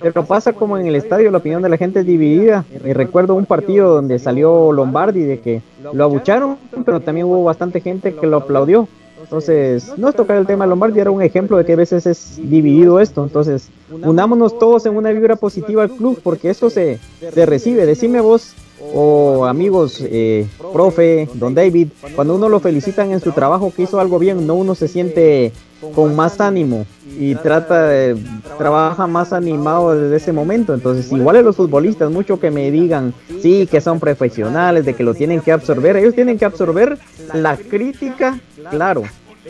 Pero 0.00 0.24
pasa 0.24 0.52
como 0.52 0.78
en 0.78 0.86
el 0.86 0.96
estadio, 0.96 1.30
la 1.30 1.38
opinión 1.38 1.62
de 1.62 1.68
la 1.68 1.76
gente 1.76 2.00
es 2.00 2.06
dividida. 2.06 2.64
Y 2.84 2.92
recuerdo 2.92 3.34
un 3.34 3.46
partido 3.46 3.94
donde 3.94 4.18
salió 4.18 4.72
Lombardi 4.72 5.22
de 5.22 5.40
que 5.40 5.62
lo 5.92 6.04
abucharon, 6.04 6.56
pero 6.84 7.00
también 7.00 7.26
hubo 7.26 7.44
bastante 7.44 7.80
gente 7.80 8.14
que 8.14 8.26
lo 8.26 8.38
aplaudió. 8.38 8.88
Entonces, 9.22 9.92
no 9.96 10.08
es 10.08 10.14
tocar 10.14 10.36
el 10.36 10.46
tema 10.46 10.64
de 10.64 10.70
Lombardi, 10.70 11.00
era 11.00 11.10
un 11.10 11.22
ejemplo 11.22 11.56
de 11.56 11.64
que 11.64 11.72
a 11.72 11.76
veces 11.76 12.06
es 12.06 12.36
dividido 12.36 13.00
esto. 13.00 13.24
Entonces, 13.24 13.70
unámonos 13.90 14.58
todos 14.58 14.86
en 14.86 14.96
una 14.96 15.10
vibra 15.10 15.36
positiva 15.36 15.82
al 15.82 15.90
club, 15.90 16.20
porque 16.22 16.50
esto 16.50 16.70
se, 16.70 17.00
se 17.32 17.46
recibe. 17.46 17.86
Decime 17.86 18.20
vos, 18.20 18.54
o 18.94 19.46
amigos, 19.46 20.00
eh, 20.02 20.46
profe, 20.72 21.28
don 21.34 21.54
David, 21.54 21.88
cuando 22.14 22.34
uno 22.34 22.48
lo 22.48 22.60
felicitan 22.60 23.10
en 23.10 23.20
su 23.20 23.32
trabajo 23.32 23.72
que 23.74 23.82
hizo 23.82 23.98
algo 23.98 24.18
bien, 24.18 24.46
no 24.46 24.54
uno 24.54 24.74
se 24.74 24.88
siente 24.88 25.52
con 25.94 26.14
más 26.16 26.40
ánimo 26.40 26.86
y 27.18 27.34
trata 27.34 27.86
de, 27.86 28.16
trabaja 28.58 29.06
más 29.06 29.32
animado 29.32 29.94
desde 29.94 30.16
ese 30.16 30.32
momento. 30.32 30.74
Entonces, 30.74 31.10
igual 31.12 31.36
a 31.36 31.42
los 31.42 31.56
futbolistas, 31.56 32.10
mucho 32.10 32.38
que 32.40 32.50
me 32.50 32.70
digan, 32.70 33.14
sí, 33.40 33.66
que 33.66 33.80
son 33.80 34.00
profesionales, 34.00 34.84
de 34.84 34.94
que 34.94 35.02
lo 35.02 35.14
tienen 35.14 35.40
que 35.40 35.52
absorber, 35.52 35.96
ellos 35.96 36.14
tienen 36.14 36.38
que 36.38 36.44
absorber 36.44 36.98
la 37.32 37.56
crítica, 37.56 38.38
claro, 38.70 39.02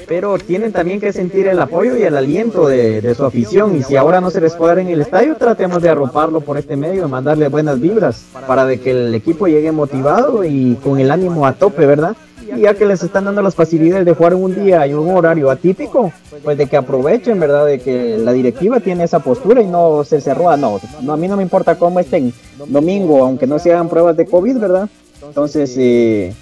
pero 0.07 0.39
tienen 0.39 0.73
también 0.73 1.01
que 1.01 1.13
sentir 1.13 1.49
el 1.49 1.59
apoyo 1.59 1.97
y 1.97 2.03
el 2.03 2.17
aliento 2.17 2.69
de, 2.69 3.15
su 3.15 3.25
afición. 3.25 3.77
Y 3.77 3.83
si 3.83 3.97
ahora 3.97 4.21
no 4.21 4.31
se 4.31 4.41
les 4.41 4.55
puede 4.55 4.75
dar 4.75 4.79
en 4.81 4.89
el 4.89 5.01
estadio, 5.01 5.37
tratemos 5.37 5.83
de 5.83 5.89
arroparlo 5.89 6.41
por 6.41 6.59
este 6.59 6.77
medio, 6.77 7.03
de 7.03 7.09
mandarle 7.09 7.49
buenas 7.49 7.81
vibras 7.81 8.27
para 8.47 8.67
de 8.67 8.81
que 8.81 8.91
el 8.91 9.15
equipo 9.15 9.47
llegue 9.47 9.73
motivado 9.73 10.45
y 10.45 10.77
con 10.83 11.01
el 11.01 11.11
ánimo 11.11 11.47
a 11.47 11.55
tope, 11.55 11.87
¿verdad? 11.87 12.17
Ya 12.59 12.75
que 12.75 12.87
les 12.87 13.03
están 13.03 13.25
dando 13.25 13.43
las 13.43 13.55
facilidades 13.55 14.05
de 14.05 14.15
jugar 14.15 14.35
un 14.35 14.55
día 14.55 14.87
y 14.87 14.95
un 14.95 15.09
horario 15.11 15.51
atípico, 15.51 16.13
pues 16.45 16.57
de 16.57 16.67
que 16.67 16.77
aprovechen, 16.77 17.41
¿verdad? 17.41 17.67
De 17.67 17.81
que 17.81 18.19
la 18.19 18.33
directiva 18.33 18.81
tiene 18.81 19.05
esa 19.05 19.21
postura 19.21 19.61
y 19.61 19.67
no 19.67 20.05
se 20.05 20.21
cerró. 20.21 20.57
No, 20.57 20.81
no 21.03 21.13
a 21.13 21.17
mí 21.17 21.29
no 21.29 21.37
me 21.37 21.43
importa 21.43 21.77
cómo 21.77 21.99
estén 22.01 22.33
domingo, 22.69 23.25
aunque 23.25 23.47
no 23.47 23.59
se 23.59 23.73
hagan 23.73 23.89
pruebas 23.89 24.17
de 24.17 24.27
COVID, 24.27 24.59
¿verdad? 24.59 24.89
Entonces, 25.23 25.75
eh, 25.77 26.33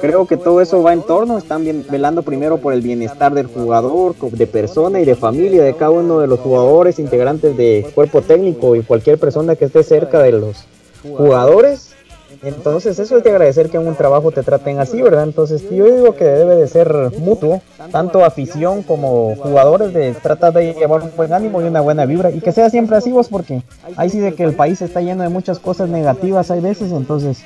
Creo 0.00 0.26
que 0.26 0.36
todo 0.36 0.60
eso 0.60 0.82
va 0.82 0.92
en 0.92 1.02
torno, 1.02 1.38
están 1.38 1.64
velando 1.90 2.22
primero 2.22 2.58
por 2.58 2.74
el 2.74 2.82
bienestar 2.82 3.32
del 3.32 3.46
jugador, 3.46 4.14
de 4.16 4.46
persona 4.46 5.00
y 5.00 5.06
de 5.06 5.14
familia, 5.14 5.64
de 5.64 5.74
cada 5.74 5.92
uno 5.92 6.20
de 6.20 6.26
los 6.26 6.40
jugadores, 6.40 6.98
integrantes 6.98 7.56
de 7.56 7.86
cuerpo 7.94 8.20
técnico 8.20 8.76
y 8.76 8.82
cualquier 8.82 9.18
persona 9.18 9.56
que 9.56 9.64
esté 9.64 9.82
cerca 9.82 10.20
de 10.20 10.32
los 10.32 10.66
jugadores. 11.02 11.94
Entonces 12.42 12.98
eso 12.98 13.16
es 13.16 13.24
de 13.24 13.30
agradecer 13.30 13.68
que 13.68 13.78
en 13.78 13.86
un 13.86 13.96
trabajo 13.96 14.30
te 14.30 14.42
traten 14.42 14.78
así, 14.78 15.02
¿verdad? 15.02 15.24
Entonces 15.24 15.62
yo 15.70 15.86
digo 15.86 16.14
que 16.14 16.24
debe 16.24 16.56
de 16.56 16.68
ser 16.68 17.12
mutuo, 17.18 17.60
tanto 17.90 18.24
afición 18.24 18.82
como 18.82 19.34
jugadores, 19.36 19.92
de 19.92 20.14
tratar 20.14 20.52
de 20.52 20.74
llevar 20.74 21.02
un 21.02 21.10
buen 21.16 21.32
ánimo 21.32 21.60
y 21.60 21.64
una 21.64 21.80
buena 21.80 22.06
vibra 22.06 22.30
y 22.30 22.40
que 22.40 22.52
sea 22.52 22.70
siempre 22.70 22.96
así 22.96 23.10
vos, 23.10 23.28
porque 23.28 23.62
ahí 23.96 24.08
sí 24.08 24.20
de 24.20 24.34
que 24.34 24.44
el 24.44 24.54
país 24.54 24.80
está 24.82 25.00
lleno 25.00 25.22
de 25.22 25.28
muchas 25.28 25.58
cosas 25.58 25.88
negativas 25.88 26.50
hay 26.50 26.60
veces, 26.60 26.92
entonces 26.92 27.44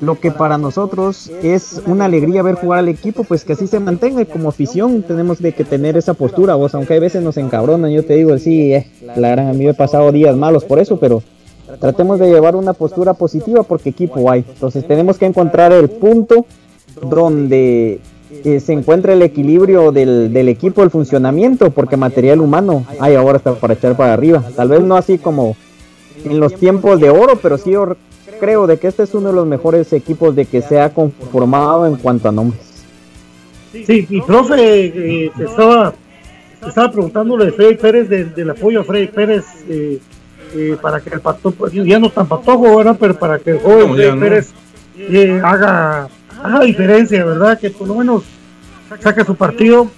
lo 0.00 0.18
que 0.18 0.32
para 0.32 0.58
nosotros 0.58 1.30
es 1.42 1.80
una 1.86 2.06
alegría 2.06 2.42
ver 2.42 2.56
jugar 2.56 2.80
al 2.80 2.88
equipo, 2.88 3.22
pues 3.22 3.44
que 3.44 3.52
así 3.52 3.68
se 3.68 3.78
mantenga 3.78 4.20
y 4.22 4.26
como 4.26 4.48
afición 4.48 5.02
tenemos 5.02 5.40
de 5.40 5.52
que 5.52 5.64
tener 5.64 5.96
esa 5.96 6.14
postura, 6.14 6.54
vos, 6.54 6.74
aunque 6.74 6.94
a 6.94 7.00
veces 7.00 7.22
nos 7.22 7.36
encabronan, 7.36 7.92
yo 7.92 8.04
te 8.04 8.14
digo, 8.14 8.36
sí, 8.38 8.74
eh, 8.74 8.90
la 9.16 9.30
gran, 9.30 9.48
a 9.48 9.52
mí 9.52 9.64
me 9.64 9.70
he 9.70 9.74
pasado 9.74 10.10
días 10.10 10.36
malos 10.36 10.64
por 10.64 10.80
eso, 10.80 10.98
pero 10.98 11.22
tratemos 11.80 12.18
de 12.18 12.28
llevar 12.28 12.56
una 12.56 12.72
postura 12.72 13.14
positiva 13.14 13.62
porque 13.62 13.90
equipo 13.90 14.30
hay, 14.30 14.44
entonces 14.48 14.86
tenemos 14.86 15.18
que 15.18 15.26
encontrar 15.26 15.72
el 15.72 15.88
punto 15.88 16.46
donde 17.00 18.00
eh, 18.44 18.60
se 18.60 18.72
encuentra 18.72 19.12
el 19.12 19.22
equilibrio 19.22 19.92
del, 19.92 20.32
del, 20.32 20.48
equipo, 20.48 20.82
el 20.82 20.90
funcionamiento, 20.90 21.70
porque 21.70 21.96
material 21.96 22.40
humano 22.40 22.84
hay 23.00 23.14
ahora 23.14 23.38
hasta 23.38 23.54
para 23.54 23.74
echar 23.74 23.96
para 23.96 24.14
arriba, 24.14 24.42
tal 24.54 24.68
vez 24.68 24.80
no 24.82 24.96
así 24.96 25.18
como 25.18 25.56
en 26.24 26.40
los 26.40 26.54
tiempos 26.54 27.00
de 27.00 27.10
oro, 27.10 27.38
pero 27.40 27.58
sí 27.58 27.74
creo 28.40 28.66
de 28.66 28.78
que 28.78 28.88
este 28.88 29.02
es 29.02 29.14
uno 29.14 29.28
de 29.28 29.34
los 29.34 29.46
mejores 29.46 29.92
equipos 29.92 30.34
de 30.34 30.44
que 30.44 30.62
se 30.62 30.80
ha 30.80 30.90
conformado 30.90 31.86
en 31.86 31.96
cuanto 31.96 32.28
a 32.28 32.32
nombres. 32.32 32.60
Sí, 33.72 34.06
y 34.08 34.20
profe, 34.22 34.86
eh, 34.86 35.32
estaba, 35.38 35.94
estaba 36.66 36.90
preguntándole 36.90 37.52
Freddy 37.52 37.76
Pérez 37.76 38.08
del, 38.08 38.50
apoyo 38.50 38.80
a 38.80 38.84
Freddy 38.84 39.08
Pérez 39.08 39.44
eh, 39.68 39.98
eh, 40.56 40.76
para 40.80 41.00
que 41.00 41.10
el 41.10 41.20
pacto, 41.20 41.50
pues, 41.50 41.72
ya 41.72 41.98
no 41.98 42.10
tan 42.10 42.26
patojo, 42.26 42.76
¿verdad? 42.76 42.96
pero 42.98 43.18
para 43.18 43.38
que 43.38 43.50
el 43.50 43.58
joven 43.58 43.94
Freddy 43.94 44.20
Pérez 44.20 44.52
haga, 45.42 46.08
haga 46.42 46.60
diferencia, 46.60 47.24
¿verdad? 47.24 47.58
Que 47.58 47.70
por 47.70 47.88
lo 47.88 47.96
menos 47.96 48.22
saque 49.00 49.24
su 49.24 49.34
partido, 49.34 49.90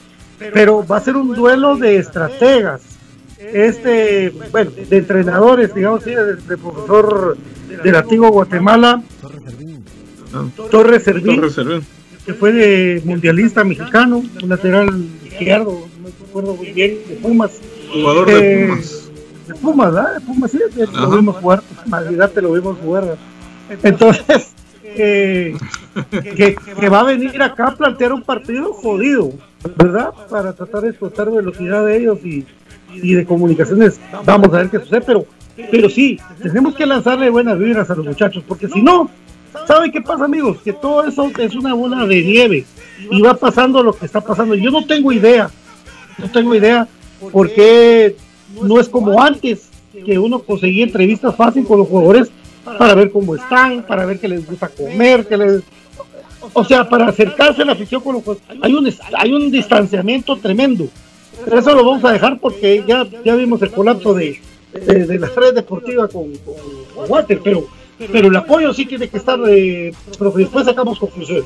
pero 0.52 0.86
va 0.86 0.96
a 0.96 1.00
ser 1.00 1.16
un 1.16 1.34
duelo 1.34 1.76
de 1.76 1.96
estrategas 1.96 2.98
este, 3.38 4.32
bueno, 4.50 4.70
de 4.70 4.96
entrenadores, 4.96 5.74
digamos, 5.74 6.02
sí, 6.02 6.10
de, 6.10 6.56
profesor 6.56 7.36
del 7.82 7.96
antiguo 7.96 8.30
Guatemala, 8.30 9.02
Torres 10.70 11.04
Servín, 11.04 11.40
que 12.26 12.34
fue 12.34 12.52
de 12.52 13.02
mundialista 13.04 13.64
mexicano, 13.64 14.22
un 14.42 14.48
lateral 14.48 15.06
izquierdo, 15.24 15.86
no 15.96 16.08
me 16.08 16.28
acuerdo 16.28 16.54
muy 16.56 16.72
bien, 16.72 16.98
de 17.08 17.14
Pumas. 17.16 17.60
Jugador 17.92 18.26
de 18.26 18.66
Pumas. 18.66 19.07
De 19.48 19.54
Pumas, 19.54 19.92
¿verdad? 19.92 20.14
De 20.14 20.20
Pumas, 20.20 20.50
sí, 20.50 20.60
lo 20.76 21.10
vimos 21.10 21.36
jugar, 21.36 21.62
Navidad 21.86 22.30
te 22.30 22.42
lo 22.42 22.52
vimos 22.52 22.76
jugar. 22.78 23.16
Entonces, 23.82 24.52
que, 24.82 25.56
que, 26.80 26.88
va 26.88 27.00
a 27.00 27.04
venir 27.04 27.42
acá 27.42 27.68
a 27.68 27.76
plantear 27.76 28.12
un 28.12 28.22
partido 28.22 28.72
jodido, 28.72 29.32
¿verdad? 29.76 30.10
Para 30.28 30.52
tratar 30.52 30.82
de 30.82 30.90
explotar 30.90 31.30
velocidad 31.30 31.84
de 31.86 31.96
ellos 31.96 32.18
y, 32.24 32.46
y 32.92 33.14
de 33.14 33.24
comunicaciones. 33.24 34.00
Vamos 34.24 34.48
a 34.48 34.58
ver 34.58 34.70
qué 34.70 34.78
sucede, 34.80 35.00
pero, 35.00 35.26
pero 35.70 35.88
sí, 35.88 36.18
tenemos 36.42 36.74
que 36.74 36.86
lanzarle 36.86 37.30
buenas 37.30 37.58
vibras 37.58 37.90
a 37.90 37.94
los 37.94 38.06
muchachos, 38.06 38.44
porque 38.46 38.68
si 38.68 38.82
no, 38.82 39.10
¿saben 39.66 39.90
qué 39.90 40.00
pasa, 40.00 40.24
amigos? 40.24 40.58
Que 40.62 40.72
todo 40.72 41.06
eso 41.06 41.30
es 41.38 41.54
una 41.54 41.74
bola 41.74 42.06
de 42.06 42.22
nieve 42.22 42.66
y 43.10 43.22
va 43.22 43.34
pasando 43.34 43.82
lo 43.82 43.92
que 43.92 44.06
está 44.06 44.20
pasando. 44.20 44.54
Yo 44.54 44.70
no 44.70 44.86
tengo 44.86 45.12
idea, 45.12 45.50
no 46.18 46.30
tengo 46.30 46.54
idea 46.54 46.86
porque 47.32 48.16
no 48.62 48.80
es 48.80 48.88
como 48.88 49.20
antes, 49.20 49.68
que 50.04 50.18
uno 50.18 50.40
conseguía 50.40 50.84
entrevistas 50.84 51.34
fácil 51.34 51.64
con 51.64 51.78
los 51.78 51.88
jugadores 51.88 52.30
para 52.78 52.94
ver 52.94 53.10
cómo 53.10 53.34
están, 53.34 53.82
para 53.86 54.04
ver 54.04 54.18
qué 54.20 54.28
les 54.28 54.46
gusta 54.46 54.68
comer, 54.68 55.26
qué 55.26 55.36
les... 55.36 55.62
O 56.52 56.64
sea, 56.64 56.88
para 56.88 57.08
acercarse 57.08 57.62
a 57.62 57.64
la 57.64 57.72
afición 57.72 58.00
con 58.00 58.14
los 58.14 58.24
jugadores. 58.24 58.58
Hay 58.62 58.74
un, 58.74 58.94
hay 59.18 59.32
un 59.32 59.50
distanciamiento 59.50 60.36
tremendo. 60.36 60.88
Eso 61.46 61.74
lo 61.74 61.84
vamos 61.84 62.04
a 62.04 62.12
dejar 62.12 62.38
porque 62.38 62.84
ya, 62.86 63.06
ya 63.24 63.34
vimos 63.34 63.60
el 63.62 63.70
colapso 63.70 64.14
de, 64.14 64.40
de, 64.72 65.18
las 65.18 65.34
redes 65.34 65.54
deportivas 65.54 66.10
con, 66.12 66.32
con, 66.38 66.54
Walter, 67.08 67.40
pero, 67.42 67.66
pero 68.10 68.28
el 68.28 68.36
apoyo 68.36 68.72
sí 68.74 68.86
tiene 68.86 69.08
que 69.08 69.18
estar, 69.18 69.38
eh, 69.48 69.92
pero 70.18 70.30
después 70.32 70.64
sacamos 70.64 70.98
conclusiones. 70.98 71.44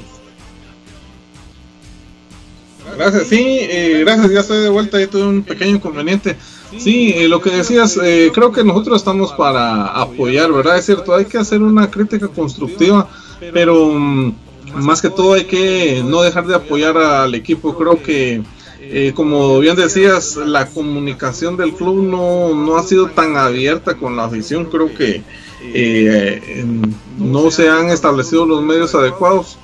Gracias, 2.97 3.27
sí, 3.29 3.59
eh, 3.61 4.01
gracias, 4.05 4.31
ya 4.31 4.41
estoy 4.41 4.61
de 4.61 4.69
vuelta, 4.69 4.99
ya 4.99 5.07
tuve 5.07 5.25
un 5.25 5.43
pequeño 5.43 5.77
inconveniente. 5.77 6.37
Sí, 6.79 7.15
eh, 7.17 7.29
lo 7.29 7.41
que 7.41 7.51
decías, 7.51 7.99
eh, 8.03 8.31
creo 8.35 8.53
que 8.53 8.65
nosotros 8.65 8.99
estamos 8.99 9.33
para 9.33 9.87
apoyar, 9.87 10.53
¿verdad? 10.53 10.79
Es 10.79 10.87
cierto, 10.87 11.15
hay 11.15 11.27
que 11.27 11.39
hacer 11.39 11.63
una 11.63 11.91
crítica 11.91 12.29
constructiva, 12.29 13.09
pero 13.53 13.91
mm, 13.93 14.35
más 14.77 15.03
que 15.03 15.11
todo 15.11 15.35
hay 15.35 15.45
que 15.45 16.03
no 16.05 16.23
dejar 16.23 16.47
de 16.47 16.55
apoyar 16.55 16.97
al 16.97 17.35
equipo. 17.35 17.77
Creo 17.77 18.03
que 18.03 18.43
eh, 18.85 19.13
como 19.15 19.61
bien 19.61 19.77
decías, 19.77 20.37
la 20.37 20.67
comunicación 20.67 21.57
del 21.57 21.73
club 21.73 22.03
no, 22.03 22.55
no, 22.55 22.77
ha 22.77 22.83
sido 22.83 23.09
tan 23.09 23.37
abierta 23.37 23.97
con 23.97 24.17
la 24.17 24.25
afición. 24.25 24.67
Creo 24.67 24.93
que 24.93 25.23
eh, 25.63 26.65
no 27.19 27.51
se 27.51 27.69
han 27.69 27.91
establecido 27.91 28.45
los 28.45 28.63
medios 28.63 28.95
adecuados. 28.95 29.57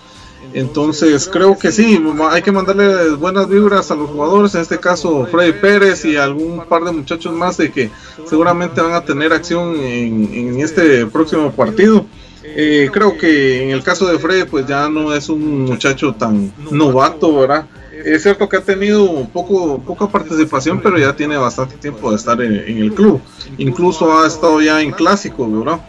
Entonces 0.54 1.28
creo 1.30 1.58
que 1.58 1.70
sí, 1.70 2.02
hay 2.30 2.42
que 2.42 2.52
mandarle 2.52 3.10
buenas 3.10 3.48
vibras 3.48 3.90
a 3.90 3.94
los 3.94 4.10
jugadores, 4.10 4.54
en 4.54 4.62
este 4.62 4.78
caso 4.78 5.26
Freddy 5.26 5.52
Pérez 5.52 6.04
y 6.04 6.16
algún 6.16 6.64
par 6.66 6.84
de 6.84 6.92
muchachos 6.92 7.32
más 7.32 7.56
de 7.58 7.70
que 7.70 7.90
seguramente 8.26 8.80
van 8.80 8.94
a 8.94 9.04
tener 9.04 9.32
acción 9.32 9.76
en, 9.76 10.58
este 10.60 11.06
próximo 11.06 11.52
partido. 11.52 12.06
Eh, 12.42 12.88
creo 12.92 13.18
que 13.18 13.64
en 13.64 13.70
el 13.70 13.82
caso 13.82 14.06
de 14.06 14.18
Freddy 14.18 14.44
pues 14.44 14.66
ya 14.66 14.88
no 14.88 15.14
es 15.14 15.28
un 15.28 15.64
muchacho 15.64 16.14
tan 16.14 16.52
novato, 16.70 17.40
¿verdad? 17.40 17.66
es 18.04 18.22
cierto 18.22 18.48
que 18.48 18.56
ha 18.56 18.62
tenido 18.62 19.26
poco, 19.32 19.78
poca 19.80 20.08
participación, 20.08 20.80
pero 20.80 20.98
ya 20.98 21.14
tiene 21.14 21.36
bastante 21.36 21.76
tiempo 21.76 22.10
de 22.10 22.16
estar 22.16 22.40
en, 22.40 22.78
el 22.78 22.92
club. 22.92 23.20
Incluso 23.58 24.20
ha 24.20 24.26
estado 24.26 24.60
ya 24.60 24.80
en 24.80 24.92
clásico, 24.92 25.50
¿verdad? 25.50 25.80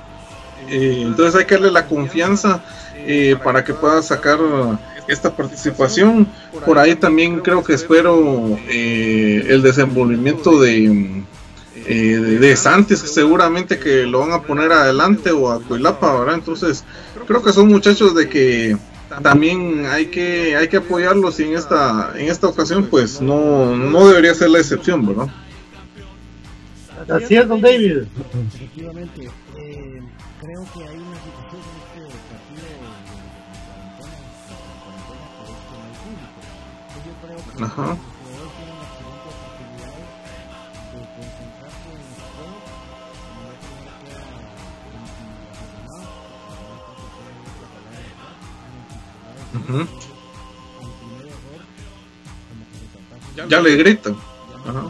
Eh, 0.70 1.04
entonces 1.06 1.36
hay 1.36 1.46
que 1.46 1.56
darle 1.56 1.72
la 1.72 1.88
confianza 1.88 2.64
eh, 3.06 3.36
para 3.44 3.64
que 3.64 3.74
pueda 3.74 4.02
sacar 4.02 4.40
esta 5.08 5.36
participación. 5.36 6.28
Por 6.66 6.78
ahí 6.78 6.96
también 6.96 7.40
creo 7.40 7.64
que 7.64 7.74
espero 7.74 8.58
eh, 8.70 9.46
el 9.48 9.62
desenvolvimiento 9.62 10.60
de, 10.60 11.24
de, 11.88 12.56
Santis, 12.56 13.00
seguramente 13.00 13.80
que 13.80 14.06
lo 14.06 14.20
van 14.20 14.34
a 14.34 14.42
poner 14.42 14.72
adelante 14.72 15.32
o 15.32 15.52
a 15.52 15.62
Cuilapa, 15.62 16.20
¿verdad? 16.20 16.36
Entonces 16.36 16.84
creo 17.28 17.42
que 17.42 17.54
son 17.54 17.68
muchachos 17.68 18.16
de 18.16 18.30
que 18.30 18.78
también 19.24 19.86
hay 19.88 20.08
que 20.08 20.56
hay 20.56 20.68
que 20.68 20.78
apoyarlos 20.78 21.40
y 21.40 21.44
en 21.44 21.54
esta 21.56 22.14
en 22.16 22.30
esta 22.30 22.48
ocasión 22.48 22.86
pues 22.86 23.20
no 23.22 23.76
no 23.76 24.08
debería 24.08 24.36
ser 24.36 24.52
la 24.52 24.60
excepción 24.60 25.06
verdad 25.06 25.28
así 27.12 27.36
es 27.36 27.48
don 27.48 27.62
David 27.62 27.98
efectivamente 28.54 29.22
eh, 29.58 30.02
creo 30.42 30.64
que 30.74 30.80
hay 30.88 30.98
una 30.98 31.18
situación 31.26 31.62
en 31.70 31.76
este 31.80 32.02
partido 32.30 32.64
de 32.70 32.76
cuarentena 32.80 34.18
esto 35.50 35.74
no 35.74 35.84
hay 35.86 35.94
público 36.04 36.40
yo 37.06 37.14
creo 37.24 37.38
que 37.38 37.64
Ajá. 37.64 37.82
los 37.82 37.98
jugadores 38.00 38.52
tienen 38.58 38.76
la 38.80 38.86
excelente 38.90 39.28
oportunidad 39.30 40.00
de 40.90 41.02
concentrarse 41.16 41.90
en 41.90 42.00
el 42.00 42.14
juego 42.30 42.58
no 43.36 43.50
tener 43.60 43.94
que 44.00 44.14
Ujú. 49.58 49.80
al 49.80 49.88
primer 51.00 51.26
error 51.26 51.62
como 52.50 52.64
que 52.70 52.76
resaltarse 52.86 53.50
ya 53.50 53.60
le 53.62 53.72
gritan 53.78 54.16
Ajá. 54.68 54.84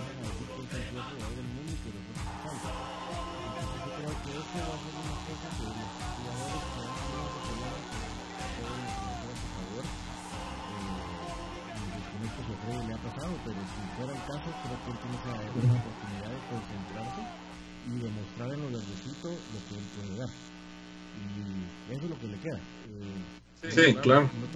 Sí, 23.95 24.48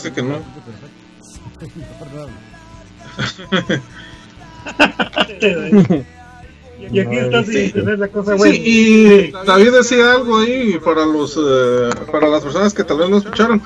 Sí, 0.00 0.08
dice 0.08 0.12
que 0.12 0.22
no. 0.22 0.38
y 6.90 7.00
aquí 7.00 7.16
está 7.16 7.44
sin 7.44 7.52
Sí. 7.52 7.72
tener 7.72 7.98
la 7.98 8.08
cosa 8.08 8.32
Sí, 8.32 8.38
buena 8.38 8.54
y 8.54 9.32
David 9.46 9.72
decía 9.72 10.12
algo 10.12 10.38
ahí 10.38 10.78
para 10.84 11.04
los 11.04 11.36
eh, 11.36 11.90
para 12.10 12.28
las 12.28 12.42
personas 12.42 12.72
que 12.72 12.84
tal 12.84 12.98
vez 12.98 13.10
no 13.10 13.18
escucharon. 13.18 13.60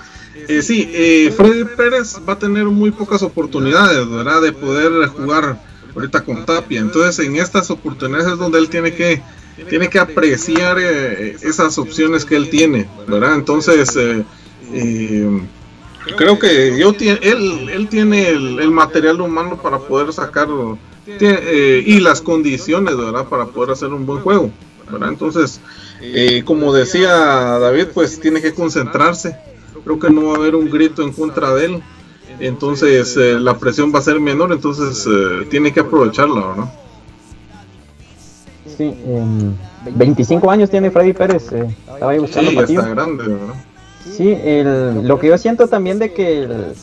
Eh, 0.48 0.62
sí, 0.62 0.88
eh, 0.92 1.32
Freddy 1.36 1.64
Pérez 1.76 2.16
va 2.26 2.32
a 2.34 2.38
tener 2.38 2.64
muy 2.64 2.90
pocas 2.90 3.22
oportunidades, 3.22 4.08
¿verdad? 4.08 4.40
De 4.40 4.52
poder 4.52 5.08
jugar 5.08 5.60
ahorita 5.94 6.22
con 6.22 6.44
Tapia. 6.46 6.80
Entonces, 6.80 7.24
en 7.26 7.36
estas 7.36 7.70
oportunidades 7.70 8.32
es 8.32 8.38
donde 8.38 8.58
él 8.58 8.68
tiene 8.68 8.94
que 8.94 9.22
tiene 9.68 9.88
que 9.88 9.98
apreciar 9.98 10.78
eh, 10.80 11.36
esas 11.42 11.76
opciones 11.78 12.24
que 12.24 12.36
él 12.36 12.48
tiene, 12.48 12.88
¿verdad? 13.06 13.34
Entonces, 13.34 13.94
eh, 13.96 14.24
eh, 14.72 15.40
creo 16.16 16.38
que 16.38 16.76
yo 16.78 16.92
tie- 16.94 17.18
él, 17.22 17.68
él 17.72 17.88
tiene 17.88 18.28
el, 18.28 18.58
el 18.60 18.70
material 18.70 19.20
humano 19.20 19.58
para 19.62 19.78
poder 19.78 20.12
sacar 20.12 20.48
eh, 21.06 21.82
y 21.86 22.00
las 22.00 22.20
condiciones, 22.20 22.96
¿verdad? 22.96 23.26
Para 23.26 23.46
poder 23.46 23.70
hacer 23.72 23.88
un 23.88 24.04
buen 24.06 24.20
juego, 24.20 24.50
¿verdad? 24.90 25.10
Entonces, 25.10 25.60
eh, 26.00 26.42
como 26.44 26.72
decía 26.72 27.08
David, 27.14 27.88
pues 27.94 28.18
tiene 28.20 28.40
que 28.42 28.52
concentrarse. 28.52 29.36
Creo 29.84 29.98
que 29.98 30.10
no 30.10 30.26
va 30.28 30.34
a 30.34 30.36
haber 30.38 30.54
un 30.54 30.70
grito 30.70 31.02
en 31.02 31.12
contra 31.12 31.54
de 31.54 31.64
él. 31.66 31.82
Entonces, 32.40 33.16
eh, 33.16 33.38
la 33.38 33.56
presión 33.58 33.92
va 33.94 33.98
a 33.98 34.02
ser 34.02 34.18
menor, 34.18 34.52
entonces 34.52 35.06
eh, 35.06 35.46
tiene 35.50 35.72
que 35.72 35.80
aprovecharla, 35.80 36.46
¿verdad? 36.48 36.72
Sí, 38.76 38.84
em, 38.84 39.54
25 39.94 40.50
años 40.50 40.70
tiene 40.70 40.90
Freddy 40.90 41.12
Pérez. 41.12 41.52
eh, 41.52 41.68
estaba 41.92 42.12
ahí 42.12 42.18
buscando 42.18 42.50
Sí, 42.50 42.56
partido. 42.56 42.80
está 42.82 42.94
grande, 42.94 43.24
¿verdad? 43.28 43.54
Sí, 44.02 44.36
el- 44.44 45.06
lo 45.06 45.18
que 45.18 45.28
yo 45.28 45.38
siento 45.38 45.68
también 45.68 45.98
de 45.98 46.10
que 46.10 46.42
el- 46.42 46.74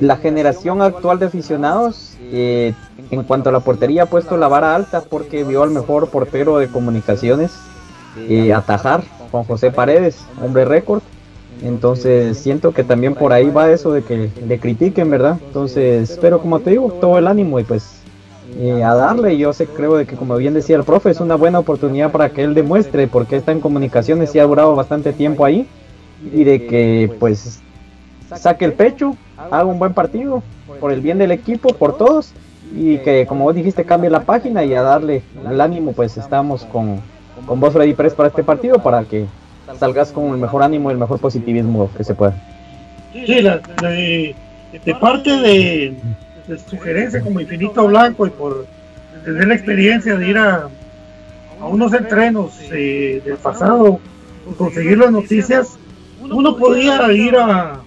la 0.00 0.16
generación 0.16 0.80
actual 0.82 1.18
de 1.18 1.26
aficionados, 1.26 2.16
eh, 2.32 2.72
en 3.10 3.22
cuanto 3.24 3.50
a 3.50 3.52
la 3.52 3.60
portería, 3.60 4.04
ha 4.04 4.06
puesto 4.06 4.36
la 4.36 4.48
vara 4.48 4.74
alta 4.74 5.02
porque 5.02 5.44
vio 5.44 5.62
al 5.62 5.70
mejor 5.70 6.08
portero 6.08 6.58
de 6.58 6.68
comunicaciones 6.68 7.52
eh, 8.28 8.52
atajar 8.52 9.02
con 9.30 9.44
José 9.44 9.70
Paredes, 9.70 10.18
hombre 10.40 10.64
récord. 10.64 11.00
Entonces 11.62 12.36
siento 12.38 12.72
que 12.72 12.84
también 12.84 13.14
por 13.14 13.32
ahí 13.32 13.50
va 13.50 13.70
eso 13.70 13.92
de 13.92 14.02
que 14.02 14.30
le 14.46 14.58
critiquen, 14.58 15.10
¿verdad? 15.10 15.38
Entonces, 15.46 16.18
pero 16.20 16.40
como 16.40 16.60
te 16.60 16.70
digo, 16.70 16.92
todo 17.00 17.18
el 17.18 17.26
ánimo 17.26 17.58
y 17.60 17.64
pues 17.64 17.84
eh, 18.58 18.82
a 18.82 18.94
darle. 18.94 19.36
Yo 19.38 19.52
sé, 19.52 19.66
creo 19.66 19.96
de 19.96 20.06
que 20.06 20.16
como 20.16 20.36
bien 20.36 20.54
decía 20.54 20.76
el 20.76 20.84
profe, 20.84 21.10
es 21.10 21.20
una 21.20 21.36
buena 21.36 21.58
oportunidad 21.58 22.10
para 22.10 22.30
que 22.30 22.42
él 22.42 22.54
demuestre 22.54 23.06
porque 23.08 23.36
está 23.36 23.52
en 23.52 23.60
comunicaciones 23.60 24.34
y 24.34 24.38
ha 24.38 24.44
durado 24.44 24.74
bastante 24.74 25.12
tiempo 25.12 25.44
ahí 25.44 25.66
y 26.32 26.44
de 26.44 26.66
que 26.66 27.10
pues 27.18 27.60
saque 28.36 28.64
el 28.64 28.72
pecho, 28.72 29.16
haga 29.36 29.64
un 29.64 29.78
buen 29.78 29.94
partido 29.94 30.42
por 30.80 30.92
el 30.92 31.00
bien 31.00 31.18
del 31.18 31.32
equipo, 31.32 31.74
por 31.74 31.96
todos 31.96 32.32
y 32.74 32.98
que 32.98 33.26
como 33.26 33.44
vos 33.44 33.54
dijiste 33.54 33.84
cambie 33.84 34.08
la 34.08 34.22
página 34.22 34.64
y 34.64 34.74
a 34.74 34.82
darle 34.82 35.22
el 35.48 35.60
ánimo 35.60 35.92
pues 35.92 36.16
estamos 36.16 36.64
con, 36.64 37.00
con 37.46 37.60
vos 37.60 37.72
Freddy 37.72 37.92
Pérez 37.92 38.14
para 38.14 38.28
este 38.28 38.42
partido 38.42 38.82
para 38.82 39.04
que 39.04 39.26
salgas 39.78 40.12
con 40.12 40.26
el 40.30 40.38
mejor 40.38 40.62
ánimo 40.62 40.90
y 40.90 40.94
el 40.94 40.98
mejor 40.98 41.18
positivismo 41.18 41.90
que 41.96 42.04
se 42.04 42.14
pueda. 42.14 42.34
Sí, 43.12 43.24
de 44.84 44.94
parte 45.00 45.30
de, 45.30 45.94
de 46.46 46.58
sugerencia 46.58 47.20
como 47.20 47.40
Infinito 47.40 47.86
Blanco 47.86 48.26
y 48.26 48.30
por 48.30 48.66
tener 49.24 49.48
la 49.48 49.54
experiencia 49.54 50.16
de 50.16 50.28
ir 50.28 50.38
a, 50.38 50.68
a 51.60 51.66
unos 51.66 51.92
entrenos 51.92 52.58
eh, 52.72 53.22
del 53.24 53.36
pasado, 53.36 54.00
conseguir 54.56 54.98
las 54.98 55.12
noticias, 55.12 55.78
uno 56.30 56.56
podía 56.56 57.12
ir 57.12 57.36
a, 57.36 57.80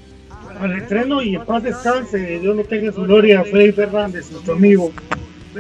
al 0.60 0.72
entreno 0.72 1.22
y 1.22 1.36
en 1.36 1.46
paz 1.46 1.64
descanse, 1.64 2.40
Dios 2.40 2.56
lo 2.56 2.64
tenga 2.64 2.88
en 2.88 2.94
su 2.94 3.04
gloria, 3.04 3.44
Freddy 3.44 3.72
Fernández, 3.72 4.32
nuestro 4.32 4.54
amigo. 4.54 4.92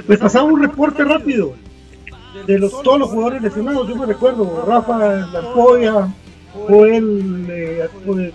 Pues 0.06 0.20
pasaba 0.20 0.46
un 0.46 0.62
reporte 0.62 1.04
rápido 1.04 1.54
de 2.46 2.60
los, 2.60 2.82
todos 2.82 3.00
los 3.00 3.10
jugadores 3.10 3.42
lesionados, 3.42 3.88
yo 3.88 3.96
me 3.96 4.06
recuerdo, 4.06 4.66
Rafa 4.68 5.28
Lancoya, 5.28 6.14
Joel 6.68 7.46
eh, 7.50 7.88
pues, 8.06 8.34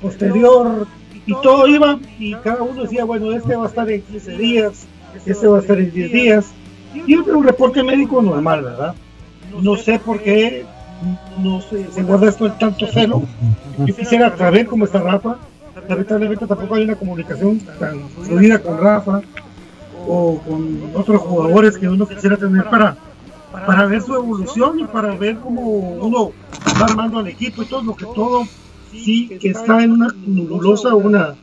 posterior, 0.00 0.86
y 1.26 1.34
todo 1.42 1.66
iba, 1.66 1.98
y 2.18 2.34
cada 2.36 2.62
uno 2.62 2.82
decía, 2.82 3.04
bueno, 3.04 3.32
este 3.32 3.56
va 3.56 3.64
a 3.64 3.68
estar 3.68 3.90
en 3.90 4.02
15 4.02 4.36
días, 4.36 4.86
este 5.26 5.46
va 5.46 5.58
a 5.58 5.60
estar 5.60 5.78
en 5.78 5.92
10 5.92 6.12
días, 6.12 6.52
y 6.94 7.12
era 7.12 7.36
un 7.36 7.44
reporte 7.44 7.82
médico 7.82 8.22
normal, 8.22 8.62
¿verdad? 8.62 8.94
No 9.60 9.76
sé 9.76 9.98
por 9.98 10.20
qué 10.20 10.64
no 11.38 11.60
se, 11.62 11.90
se 11.90 12.02
guarda 12.02 12.28
esto 12.28 12.46
en 12.46 12.58
tanto 12.58 12.86
celo. 12.86 13.22
Yo 13.78 13.94
quisiera 13.94 14.36
saber 14.36 14.66
cómo 14.66 14.84
está 14.84 15.00
Rafa. 15.00 15.36
Lamentablemente 15.88 16.46
tampoco 16.46 16.74
hay 16.74 16.84
una 16.84 16.94
comunicación 16.96 17.58
tan 17.78 18.08
fluida 18.10 18.58
con 18.58 18.78
Rafa 18.78 19.22
o 20.06 20.38
con 20.40 20.90
otros 20.94 21.20
jugadores 21.20 21.78
que 21.78 21.88
uno 21.88 22.06
quisiera 22.06 22.36
tener 22.36 22.64
para, 22.64 22.96
para 23.52 23.86
ver 23.86 24.02
su 24.02 24.14
evolución 24.14 24.80
y 24.80 24.84
para 24.84 25.14
ver 25.14 25.38
cómo 25.38 25.62
uno 25.62 26.32
va 26.80 26.86
armando 26.86 27.18
al 27.18 27.28
equipo 27.28 27.62
y 27.62 27.66
todo 27.66 27.82
lo 27.82 27.96
que 27.96 28.06
todo 28.06 28.46
sí 28.90 29.28
que 29.40 29.50
está 29.50 29.82
en 29.82 29.92
una 29.92 30.08
nebulosa, 30.26 30.94
una, 30.94 31.34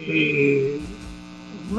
eh, 0.00 0.80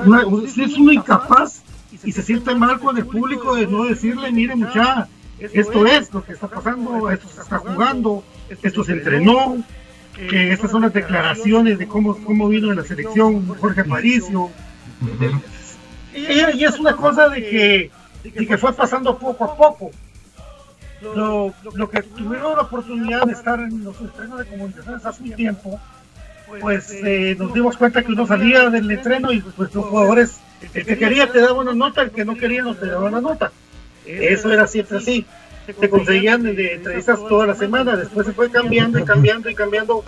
una 0.05 0.21
es 0.21 0.77
uno 0.77 0.93
incapaz 0.93 1.63
y 2.03 2.11
se 2.11 2.21
siente 2.21 2.53
mal 2.55 2.79
con 2.79 2.97
el 2.97 3.05
público 3.05 3.55
de 3.55 3.67
no 3.67 3.85
decirle, 3.85 4.31
mire 4.31 4.55
mucha, 4.55 5.07
esto 5.39 5.85
es 5.85 6.13
lo 6.13 6.23
que 6.23 6.33
está 6.33 6.47
pasando, 6.47 7.09
esto 7.09 7.27
se 7.29 7.41
está 7.41 7.57
jugando, 7.59 8.23
esto 8.49 8.83
se 8.83 8.93
entrenó, 8.93 9.63
que 10.15 10.51
estas 10.51 10.71
son 10.71 10.81
las 10.81 10.93
declaraciones 10.93 11.77
de 11.79 11.87
cómo, 11.87 12.17
cómo 12.23 12.49
vino 12.49 12.71
en 12.71 12.77
la 12.77 12.83
selección 12.83 13.47
Jorge 13.55 13.81
Aparicio. 13.81 14.49
Y, 16.13 16.63
es 16.63 16.79
una 16.79 16.95
cosa 16.95 17.29
de 17.29 17.41
que, 17.41 17.91
de 18.23 18.45
que 18.45 18.57
fue 18.57 18.73
pasando 18.73 19.17
poco 19.17 19.45
a 19.45 19.55
poco. 19.55 19.91
Lo, 21.01 21.53
lo 21.75 21.89
que 21.89 22.01
tuvieron 22.03 22.57
la 22.57 22.63
oportunidad 22.63 23.25
de 23.25 23.31
estar 23.31 23.57
en 23.59 23.85
los 23.85 24.01
estrenos 24.01 24.39
de 24.39 24.45
comunicaciones 24.45 25.05
hace 25.05 25.23
un 25.23 25.31
tiempo, 25.31 25.79
pues 26.59 26.91
eh, 26.91 27.35
nos 27.39 27.53
dimos 27.53 27.77
cuenta 27.77 28.03
que 28.03 28.11
uno 28.11 28.27
salía 28.27 28.69
del 28.69 28.89
estreno 28.91 29.31
y 29.31 29.39
pues 29.39 29.73
los 29.73 29.85
jugadores, 29.85 30.39
el 30.73 30.85
que 30.85 30.97
quería 30.97 31.31
te 31.31 31.39
daba 31.39 31.61
una 31.61 31.73
nota, 31.73 32.01
el 32.01 32.11
que 32.11 32.25
no 32.25 32.35
quería 32.35 32.63
no 32.63 32.75
te 32.75 32.87
daba 32.87 33.07
una 33.07 33.21
nota. 33.21 33.51
Eso 34.09 34.51
era 34.51 34.67
siempre 34.67 34.97
así. 34.97 35.25
Te 35.79 35.89
conseguían 35.89 36.43
de, 36.43 36.73
entrevistas 36.73 37.19
toda 37.27 37.45
la 37.45 37.53
semana, 37.53 37.95
después 37.95 38.25
se 38.25 38.33
fue 38.33 38.49
cambiando 38.49 38.97
y 38.97 39.03
cambiando 39.03 39.49
y 39.49 39.55
cambiando 39.55 40.03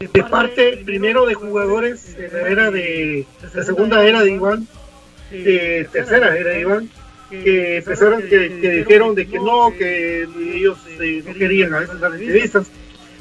de 0.00 0.24
parte 0.24 0.78
primero 0.84 1.26
de 1.26 1.34
jugadores 1.34 2.16
de 2.16 2.28
la 2.30 2.48
era 2.48 2.70
de 2.70 3.26
la 3.54 3.62
segunda 3.62 4.04
era 4.04 4.22
de 4.22 4.30
Iván, 4.32 4.66
de 5.30 5.86
tercera 5.92 6.36
era 6.36 6.50
de 6.50 6.60
Iván, 6.60 6.90
que 7.30 7.76
empezaron 7.78 8.22
que, 8.22 8.48
dijeron 8.48 9.14
de 9.14 9.28
que 9.28 9.38
no, 9.38 9.72
que 9.76 10.22
ellos 10.54 10.78
eh, 11.00 11.22
no 11.26 11.34
querían 11.34 11.74
a 11.74 11.80
veces 11.80 12.00
dar 12.00 12.12
entrevistas. 12.14 12.66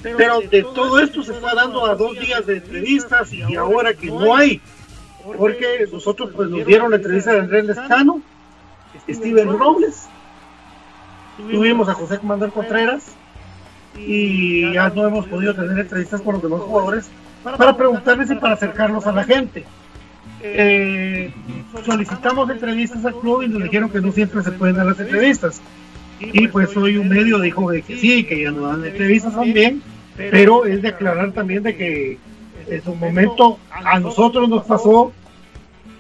Pero 0.02 0.42
de 0.42 0.64
todo 0.64 1.00
esto 1.00 1.22
se 1.24 1.34
fue 1.34 1.54
dando 1.54 1.86
a 1.86 1.96
dos 1.96 2.20
días 2.20 2.46
de 2.46 2.58
entrevistas 2.58 3.32
y 3.34 3.56
ahora 3.56 3.94
que 3.94 4.08
no 4.08 4.36
hay, 4.36 4.60
porque 5.38 5.88
nosotros 5.92 6.32
pues 6.36 6.50
nos 6.50 6.66
dieron 6.66 6.90
la 6.90 6.98
entrevista 6.98 7.34
de 7.34 7.42
Andrés 7.42 7.66
Lescano, 7.66 8.22
Steven 9.08 9.60
Robles, 9.60 10.08
tuvimos 11.50 11.90
a 11.90 11.94
José 11.94 12.20
Comandante 12.20 12.54
Contreras 12.54 13.16
y 13.98 14.74
ya 14.74 14.90
no 14.90 15.08
hemos 15.08 15.28
podido 15.28 15.54
tener 15.56 15.80
entrevistas 15.80 16.22
con 16.22 16.36
los 16.36 16.44
demás 16.44 16.62
jugadores 16.62 17.10
para 17.44 17.76
preguntarles 17.76 18.32
y 18.32 18.36
para 18.36 18.54
acercarnos 18.54 19.06
a 19.08 19.12
la 19.12 19.24
gente. 19.24 19.66
Eh, 20.44 21.32
solicitamos 21.86 22.50
entrevistas 22.50 23.06
al 23.06 23.16
club 23.16 23.44
y 23.44 23.48
nos 23.48 23.64
dijeron 23.64 23.90
que 23.90 24.02
no 24.02 24.12
siempre 24.12 24.44
se 24.44 24.52
pueden 24.52 24.76
dar 24.76 24.86
las 24.86 25.00
entrevistas. 25.00 25.62
Y 26.20 26.48
pues 26.48 26.76
hoy 26.78 26.98
un 26.98 27.10
medio 27.10 27.40
dijo 27.40 27.72
de 27.72 27.82
que 27.82 27.98
sí, 27.98 28.24
que 28.24 28.44
ya 28.44 28.52
no 28.52 28.68
dan 28.68 28.86
entrevistas 28.86 29.34
también, 29.34 29.82
pero 30.16 30.66
es 30.66 30.82
de 30.82 30.90
aclarar 30.90 31.32
también 31.32 31.64
de 31.64 31.76
que 31.76 32.18
en 32.68 32.84
su 32.84 32.96
momento 32.96 33.58
a 33.72 34.00
nosotros 34.00 34.48
nos 34.48 34.66
pasó 34.66 35.12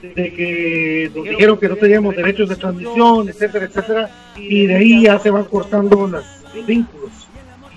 de 0.01 0.33
que 0.33 1.11
nos 1.15 1.23
dijeron 1.25 1.57
que 1.57 1.69
no 1.69 1.75
teníamos 1.75 2.15
derechos 2.15 2.49
de 2.49 2.55
transmisión, 2.55 3.29
etcétera, 3.29 3.65
etcétera, 3.65 4.09
y 4.35 4.65
de 4.65 4.75
ahí 4.75 5.03
ya 5.03 5.19
se 5.19 5.29
van 5.29 5.45
cortando 5.45 6.07
los 6.07 6.25
vínculos. 6.65 7.11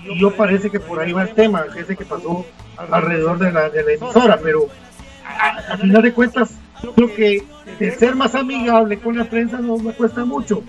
Y 0.03 0.19
yo 0.19 0.31
parece 0.31 0.69
que 0.69 0.79
por 0.79 0.99
ahí 0.99 1.13
va 1.13 1.23
el 1.23 1.33
tema, 1.33 1.65
ese 1.75 1.95
que 1.95 2.05
pasó 2.05 2.45
alrededor 2.77 3.39
de 3.39 3.51
la, 3.51 3.69
de 3.69 3.83
la 3.83 3.91
emisora, 3.93 4.39
pero 4.41 4.67
a, 5.25 5.77
final 5.77 6.01
de 6.01 6.13
cuentas, 6.13 6.55
creo 6.95 7.13
que 7.13 7.43
el 7.79 7.93
ser 7.93 8.15
más 8.15 8.35
amigable 8.35 8.99
con 8.99 9.17
la 9.17 9.25
prensa 9.25 9.59
no 9.59 9.77
me 9.77 9.93
cuesta 9.93 10.25
mucho. 10.25 10.63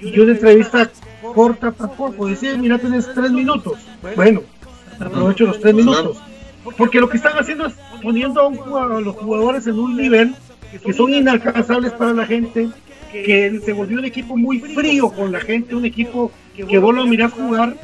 Y 0.00 0.12
yo 0.12 0.22
una 0.22 0.32
entrevista 0.32 0.90
corta 1.34 1.72
tampoco, 1.72 2.26
decía, 2.26 2.56
mira, 2.56 2.78
tienes 2.78 3.12
tres 3.12 3.30
minutos. 3.30 3.78
Bueno, 4.14 4.42
aprovecho 4.98 5.46
los 5.46 5.60
tres 5.60 5.74
minutos. 5.74 6.18
Porque 6.76 7.00
lo 7.00 7.08
que 7.08 7.16
están 7.16 7.38
haciendo 7.38 7.66
es 7.66 7.74
poniendo 8.02 8.46
a, 8.78 9.00
los 9.00 9.16
jugadores 9.16 9.66
en 9.66 9.78
un 9.78 9.96
nivel 9.96 10.34
que 10.84 10.92
son 10.92 11.14
inalcanzables 11.14 11.92
para 11.92 12.12
la 12.12 12.26
gente, 12.26 12.68
que 13.10 13.60
se 13.64 13.72
volvió 13.72 13.98
un 13.98 14.04
equipo 14.04 14.36
muy 14.36 14.60
frío 14.60 15.10
con 15.10 15.32
la 15.32 15.40
gente, 15.40 15.74
un 15.74 15.84
equipo 15.84 16.30
que 16.54 16.78
vos 16.78 16.94
lo 16.94 17.06
mirás 17.06 17.32
jugar 17.32 17.74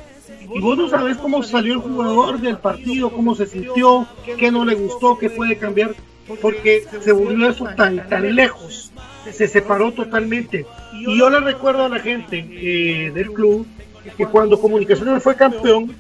y 0.53 0.61
vos 0.61 0.77
no 0.77 0.89
sabes 0.89 1.17
cómo 1.17 1.43
salió 1.43 1.75
el 1.75 1.81
jugador 1.81 2.41
del 2.41 2.59
partido, 2.59 3.11
cómo 3.11 3.35
se 3.35 3.47
sintió, 3.47 4.07
qué 4.39 4.51
no 4.51 4.65
le 4.65 4.75
gustó, 4.75 5.19
qué 5.19 5.31
puede 5.31 5.57
cambiar, 5.57 5.95
porque 6.41 6.85
se 7.01 7.13
volvió 7.13 7.49
eso 7.49 7.67
tan, 7.77 8.09
tan 8.09 8.35
lejos, 8.35 8.93
se 9.31 9.49
separó 9.49 9.93
totalmente. 9.93 10.67
Y 10.93 11.19
yo 11.19 11.31
le 11.31 11.41
recuerdo 11.41 11.85
a 11.85 11.89
la 11.89 11.99
gente 11.99 12.47
eh, 12.51 13.11
del 13.13 13.33
club 13.33 13.67
que 14.17 14.27
cuando 14.27 14.61
Comunicaciones 14.61 15.23
fue 15.23 15.35
campeón, 15.35 15.95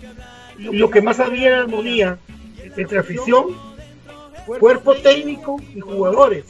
lo 0.58 0.90
que 0.90 1.02
más 1.02 1.20
había 1.20 1.48
era 1.48 1.60
armonía 1.62 2.18
entre 2.76 2.98
afición, 2.98 3.46
cuerpo 4.58 4.94
técnico 4.94 5.60
y 5.74 5.80
jugadores. 5.80 6.44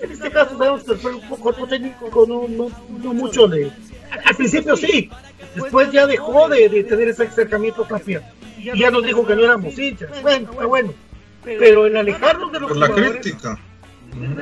En 0.00 0.10
este 0.12 0.30
caso 0.30 0.56
sabemos 0.56 0.84
que 0.84 0.92
el 0.92 0.98
cuerpo 0.98 1.66
técnico 1.66 2.26
no, 2.28 2.46
no, 2.48 2.70
no 3.02 3.14
mucho 3.14 3.48
de... 3.48 3.70
Al 4.24 4.36
principio 4.36 4.76
sí, 4.76 5.10
después 5.54 5.90
ya 5.92 6.06
dejó 6.06 6.48
de, 6.48 6.68
tener 6.84 7.08
ese 7.08 7.24
acercamiento 7.24 7.84
también. 7.84 8.22
Y 8.58 8.78
ya 8.78 8.90
nos 8.90 9.04
dijo 9.04 9.26
que 9.26 9.36
no 9.36 9.44
éramos 9.44 9.78
hinchas. 9.78 10.10
Bueno, 10.22 10.50
fue 10.52 10.66
bueno. 10.66 10.94
Pero 11.44 11.86
en 11.86 11.96
alejarnos 11.96 12.52
de 12.52 12.60
los 12.60 12.68
Por 12.68 12.78
la 12.78 12.88
crítica. 12.88 13.58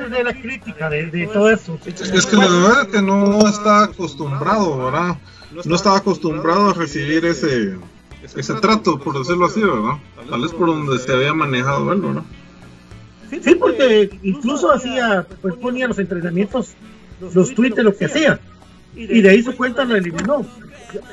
De, 0.09 0.23
la 0.23 0.33
crítica, 0.33 0.89
de, 0.89 1.29
todo 1.31 1.49
eso. 1.49 1.77
Es 1.85 2.25
que 2.25 2.35
la 2.35 2.47
verdad 2.47 2.81
es 2.83 2.87
que 2.87 3.01
no 3.01 3.47
está 3.47 3.83
acostumbrado, 3.83 4.85
¿verdad? 4.85 5.17
No 5.65 5.75
estaba 5.75 5.97
acostumbrado 5.97 6.69
a 6.69 6.73
recibir 6.73 7.25
ese 7.25 7.75
ese 8.35 8.53
trato, 8.55 8.99
por 8.99 9.17
decirlo 9.17 9.45
así, 9.45 9.61
¿verdad? 9.61 9.97
Tal 10.29 10.41
vez 10.41 10.51
por 10.51 10.67
donde 10.67 10.97
se 10.99 11.11
había 11.11 11.33
manejado 11.33 11.91
él, 11.91 12.01
¿verdad? 12.01 12.23
Sí, 13.29 13.55
porque 13.55 14.09
incluso 14.23 14.71
hacía, 14.71 15.25
pues 15.41 15.55
ponía 15.55 15.87
los 15.87 15.99
entrenamientos, 15.99 16.73
los 17.33 17.53
tweets, 17.53 17.83
lo 17.83 17.95
que 17.95 18.05
hacía. 18.05 18.39
Y 18.95 19.21
de 19.21 19.29
ahí 19.29 19.43
su 19.43 19.55
cuenta 19.55 19.83
lo 19.83 19.95
eliminó. 19.95 20.45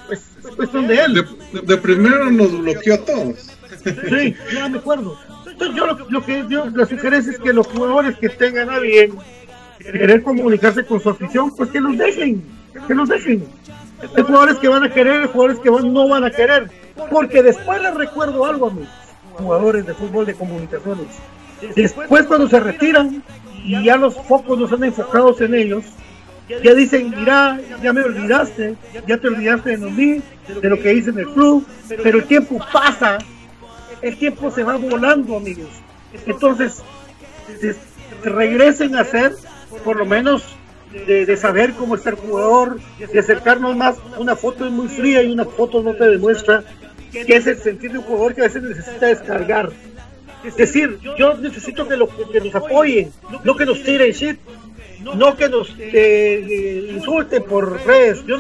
Pues 0.07 0.23
es 0.45 0.57
cuestión 0.57 0.87
de 0.87 0.97
él. 0.97 1.27
De, 1.65 1.77
primero 1.77 2.31
nos 2.31 2.59
bloqueó 2.59 2.95
a 2.95 2.99
todos. 2.99 3.51
Sí, 3.85 4.35
ya 4.55 4.69
me 4.69 4.79
acuerdo. 4.79 5.19
Entonces 5.47 5.77
yo 5.77 5.87
lo, 5.87 6.25
que 6.25 6.45
yo, 6.49 6.67
la 6.71 6.87
sugerencia 6.87 7.33
es 7.33 7.39
que 7.39 7.53
los 7.53 7.67
jugadores 7.67 8.17
que 8.19 8.29
tengan 8.29 8.71
a 8.71 8.79
bien 8.79 9.13
querer 9.79 10.23
comunicarse 10.23 10.85
con 10.85 11.01
su 11.01 11.11
afición, 11.11 11.55
pues 11.55 11.71
que 11.71 11.81
los 11.81 11.99
dejen, 11.99 12.43
que 12.87 12.95
los 12.95 13.09
dejen. 13.09 13.45
Hay 14.17 14.23
jugadores 14.23 14.57
que 14.57 14.69
van 14.69 14.85
a 14.85 14.93
querer, 14.93 15.23
hay 15.23 15.29
jugadores 15.29 15.59
que 15.59 15.71
no 15.71 16.09
van 16.09 16.25
a 16.25 16.31
querer. 16.31 16.71
Porque 17.11 17.43
después 17.43 17.83
les 17.83 17.95
recuerdo 17.95 18.45
algo 18.47 18.69
a 18.69 18.71
mis 18.73 18.89
jugadores 19.37 19.87
de 19.87 19.95
fútbol 19.95 20.27
de 20.27 20.35
comunicaciones. 20.35 21.07
Después 21.75 22.25
cuando 22.27 22.49
se 22.49 22.61
retiran 22.61 23.23
y 23.65 23.83
ya 23.83 23.97
los 23.97 24.15
focos 24.15 24.59
no 24.59 24.65
están 24.65 24.85
enfocados 24.85 25.41
en 25.41 25.55
ellos, 25.55 25.85
ya 26.63 26.75
dicen, 26.75 27.15
mira, 27.17 27.59
ya 27.83 27.93
me 27.93 28.03
olvidaste, 28.03 28.77
ya 29.07 29.17
te 29.17 29.29
olvidaste 29.29 29.77
de 29.77 29.91
mí, 29.91 30.23
de 30.61 30.69
lo 30.69 30.79
que 30.79 30.93
hice 30.93 31.11
en 31.11 31.21
el 31.21 31.29
club, 31.29 31.67
pero 32.03 32.19
el 32.19 32.25
tiempo 32.25 32.59
pasa, 32.73 33.19
el 34.03 34.17
tiempo 34.19 34.51
se 34.51 34.63
va 34.63 34.77
volando, 34.77 35.37
amigos. 35.37 35.71
Entonces, 36.27 36.83
regresen 38.23 38.95
a 38.97 39.05
ser, 39.05 39.35
por 39.85 39.97
lo 39.97 40.05
menos, 40.05 40.45
de, 41.07 41.37
saber 41.37 41.73
cómo 41.73 41.97
está 41.97 42.11
el 42.11 42.17
jugador, 42.17 42.79
de 42.99 43.19
acercarnos 43.19 43.77
más. 43.77 43.97
Una 44.19 44.37
foto 44.37 44.67
es 44.67 44.71
muy 44.71 44.89
fría 44.89 45.23
y 45.23 45.33
una 45.33 45.45
foto 45.45 45.83
no 45.83 45.95
te 45.95 46.09
demuestra 46.09 46.63
que 47.11 47.37
es 47.37 47.47
el 47.47 47.59
sentir 47.59 47.93
de 47.93 47.99
un 47.99 48.05
jugador 48.05 48.35
que 48.35 48.43
a 48.43 48.45
veces 48.45 48.63
necesita 48.63 49.07
descargar. 49.07 49.71
Es 50.45 50.57
decir, 50.57 50.99
yo 51.19 51.35
necesito 51.39 51.89
que, 51.89 51.97
lo, 51.97 52.09
que 52.09 52.41
nos 52.41 52.55
apoyen, 52.55 53.11
no 53.45 53.57
que 53.57 53.67
nos 53.67 53.83
tiren 53.83 54.13
shit, 54.13 54.39
no 55.03 55.37
que 55.37 55.49
nos 55.49 55.75
eh, 55.79 56.91
insulten 56.95 57.43
por 57.45 57.85
redes. 57.87 58.25
Yo 58.27 58.39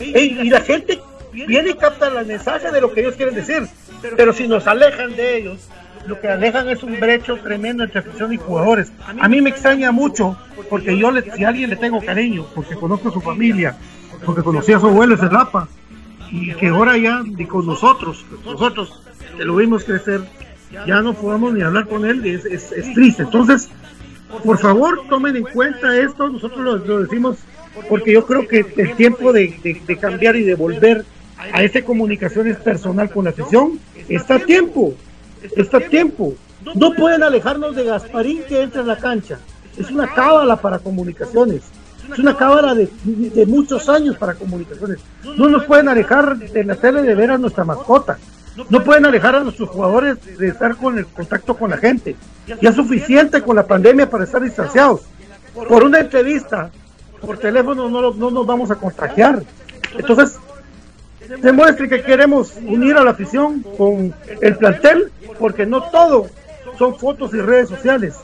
y 0.00 0.50
la 0.50 0.60
gente 0.60 1.00
viene 1.32 1.70
y 1.70 1.74
capta 1.74 2.08
el 2.08 2.26
mensaje 2.26 2.70
de 2.70 2.80
lo 2.80 2.92
que 2.92 3.00
ellos 3.00 3.14
quieren 3.16 3.34
decir, 3.34 3.68
pero 4.16 4.32
si 4.32 4.48
nos 4.48 4.66
alejan 4.66 5.14
de 5.14 5.38
ellos, 5.38 5.68
lo 6.06 6.20
que 6.20 6.28
alejan 6.28 6.68
es 6.68 6.82
un 6.82 6.98
brecho 6.98 7.36
tremendo 7.36 7.84
entre 7.84 8.00
afición 8.00 8.32
y 8.32 8.36
jugadores. 8.36 8.92
A 9.20 9.28
mí 9.28 9.40
me 9.40 9.50
extraña 9.50 9.90
mucho, 9.92 10.36
porque 10.70 10.96
yo, 10.96 11.10
le, 11.10 11.22
si 11.32 11.44
a 11.44 11.48
alguien 11.48 11.70
le 11.70 11.76
tengo 11.76 12.00
cariño, 12.00 12.46
porque 12.54 12.74
conozco 12.74 13.08
a 13.08 13.12
su 13.12 13.20
familia, 13.20 13.76
porque 14.24 14.42
conocí 14.42 14.72
a 14.72 14.80
su 14.80 14.86
abuelo, 14.86 15.14
ese 15.14 15.28
Rapa, 15.28 15.68
y 16.30 16.52
que 16.54 16.68
ahora 16.68 16.96
ya, 16.96 17.22
con 17.48 17.66
nosotros, 17.66 18.24
nosotros 18.44 19.02
que 19.36 19.44
lo 19.44 19.56
vimos 19.56 19.84
crecer, 19.84 20.20
ya 20.70 21.00
no 21.00 21.14
podamos 21.14 21.52
ni 21.54 21.62
hablar 21.62 21.86
con 21.86 22.04
él, 22.04 22.24
es, 22.24 22.44
es 22.44 22.94
triste. 22.94 23.22
Entonces, 23.22 23.68
por 24.44 24.58
favor, 24.58 25.02
tomen 25.08 25.36
en 25.36 25.44
cuenta 25.44 25.96
esto, 25.96 26.28
nosotros 26.28 26.86
lo, 26.86 27.00
decimos 27.00 27.38
porque 27.88 28.12
yo 28.12 28.26
creo 28.26 28.48
que 28.48 28.64
el 28.76 28.96
tiempo 28.96 29.32
de, 29.32 29.80
cambiar 30.00 30.36
y 30.36 30.42
de 30.42 30.54
volver 30.54 31.04
a 31.52 31.62
esa 31.62 31.82
comunicación 31.82 32.48
es 32.48 32.56
personal 32.56 33.10
con 33.10 33.24
la 33.24 33.30
afición 33.30 33.78
está 34.08 34.36
a 34.36 34.38
tiempo, 34.38 34.94
está 35.56 35.78
a 35.78 35.80
tiempo. 35.80 36.34
No 36.74 36.92
pueden 36.94 37.22
alejarnos 37.22 37.76
de 37.76 37.84
Gasparín 37.84 38.42
que 38.48 38.62
entra 38.62 38.80
en 38.80 38.88
la 38.88 38.96
cancha. 38.96 39.38
Es 39.76 39.90
una 39.90 40.08
cábala 40.12 40.56
para 40.56 40.78
comunicaciones. 40.78 41.62
Es 42.10 42.18
una 42.18 42.36
cábala 42.36 42.74
de, 42.74 43.46
muchos 43.46 43.88
años 43.88 44.16
para 44.16 44.34
comunicaciones. 44.34 44.98
No 45.36 45.48
nos 45.48 45.64
pueden 45.64 45.88
alejar 45.88 46.36
de 46.36 46.64
la 46.64 46.74
tele 46.76 47.02
de 47.02 47.14
ver 47.14 47.30
a 47.30 47.38
nuestra 47.38 47.64
mascota. 47.64 48.18
No 48.70 48.82
pueden 48.82 49.04
alejar 49.04 49.36
a 49.36 49.40
nuestros 49.40 49.68
jugadores 49.68 50.38
de 50.38 50.48
estar 50.48 50.76
con 50.76 50.98
el 50.98 51.06
contacto 51.06 51.56
con 51.56 51.70
la 51.70 51.76
gente. 51.76 52.16
Ya 52.60 52.70
es 52.70 52.76
suficiente 52.76 53.42
con 53.42 53.56
la 53.56 53.66
pandemia 53.66 54.08
para 54.08 54.24
estar 54.24 54.40
distanciados. 54.40 55.02
Por 55.68 55.84
una 55.84 56.00
entrevista, 56.00 56.70
por 57.20 57.38
teléfono, 57.38 57.88
no, 57.88 58.12
no 58.12 58.30
nos 58.30 58.46
vamos 58.46 58.70
a 58.70 58.76
contagiar. 58.76 59.42
Entonces, 59.96 60.38
demuestre 61.42 61.88
que 61.88 62.02
queremos 62.02 62.54
unir 62.56 62.96
a 62.96 63.04
la 63.04 63.10
afición 63.10 63.62
con 63.76 64.14
el 64.40 64.56
plantel, 64.56 65.10
porque 65.38 65.66
no 65.66 65.82
todo 65.90 66.26
son 66.78 66.98
fotos 66.98 67.34
y 67.34 67.40
redes 67.40 67.68
sociales. 67.68 68.14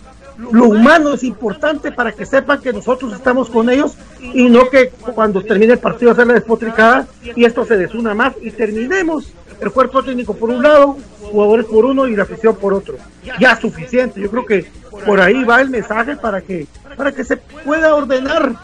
Lo 0.51 0.67
humano 0.67 1.13
es 1.13 1.25
importante 1.25 1.93
para 1.93 2.13
que 2.13 2.25
sepan 2.25 2.61
que 2.61 2.73
nosotros 2.73 3.13
estamos 3.13 3.51
con 3.51 3.69
ellos 3.69 3.97
y 4.21 4.49
no 4.49 4.69
que 4.71 4.89
cuando 5.15 5.43
termine 5.43 5.75
el 5.75 5.79
partido 5.79 6.13
hacer 6.13 6.27
la 6.27 6.35
despotricada 6.35 7.07
y 7.37 7.45
esto 7.45 7.65
se 7.65 7.77
desuna 7.77 8.15
más 8.15 8.35
y 8.41 8.51
terminemos 8.51 9.33
el 9.63 9.71
cuerpo 9.71 10.03
técnico 10.03 10.35
por 10.35 10.51
un 10.51 10.63
lado, 10.63 10.97
jugadores 11.21 11.67
por 11.67 11.85
uno 11.85 12.09
y 12.09 12.17
la 12.17 12.25
afición 12.25 12.57
por 12.57 12.75
otro. 12.75 12.97
Ya 13.39 13.57
suficiente. 13.57 14.21
Yo 14.21 14.31
creo 14.31 14.45
que 14.45 14.67
por 15.07 15.21
ahí 15.21 15.45
va 15.45 15.61
el 15.61 15.71
mensaje 15.71 16.17
para 16.17 16.41
que, 16.41 16.67
para 16.97 17.13
que 17.13 17.25
se 17.25 17.37
pueda 17.37 17.95
ordenar 17.95 18.55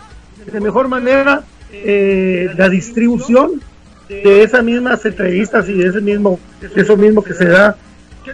de 0.45 0.61
mejor 0.61 0.89
manera 0.89 1.45
eh, 1.73 2.51
la 2.57 2.69
distribución 2.69 3.63
de 4.09 4.43
esas 4.43 4.65
mismas 4.65 5.05
entrevistas 5.05 5.69
y 5.69 5.75
de 5.75 5.89
ese 5.89 6.01
mismo, 6.01 6.41
eso 6.75 6.97
mismo 6.97 7.23
que 7.23 7.35
se 7.35 7.47
da 7.47 7.77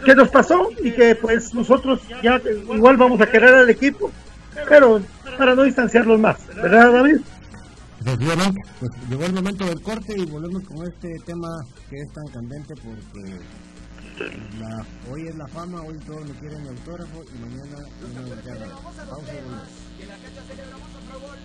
que 0.04 0.14
nos 0.14 0.28
pasó 0.28 0.70
y 0.82 0.92
que 0.92 1.14
pues 1.14 1.54
nosotros 1.54 2.00
ya 2.22 2.40
igual 2.72 2.96
vamos 2.96 3.20
a 3.20 3.26
querer 3.26 3.54
al 3.54 3.70
equipo, 3.70 4.10
pero 4.68 5.00
para 5.36 5.54
no 5.54 5.62
distanciarlos 5.62 6.18
más, 6.18 6.36
¿verdad 6.56 6.92
David? 6.92 7.18
Efectivamente, 8.06 8.60
pues 8.80 8.92
llegó 9.08 9.24
el 9.24 9.32
momento 9.32 9.64
del 9.64 9.80
corte 9.80 10.14
y 10.14 10.26
volvemos 10.26 10.62
con 10.64 10.86
este 10.86 11.08
tema 11.24 11.48
que 11.88 11.96
es 11.96 12.12
tan 12.12 12.26
candente 12.26 12.74
porque 12.76 13.40
la, 14.60 14.86
hoy 15.10 15.26
es 15.26 15.34
la 15.34 15.46
fama, 15.48 15.80
hoy 15.80 15.98
todos 16.06 16.28
le 16.28 16.34
quieren 16.34 16.68
autógrafo 16.68 17.24
y 17.34 17.38
mañana 17.40 17.78
una 18.10 18.20
volteada. 18.28 18.66
Pausa 18.76 19.02
y 19.02 19.08
volvemos. 19.08 19.68
Y 19.98 20.02
en 20.02 20.08
la 20.08 20.16
cancha 20.16 20.42
celebramos 20.46 20.88
otro 20.94 21.20
gol. 21.20 21.38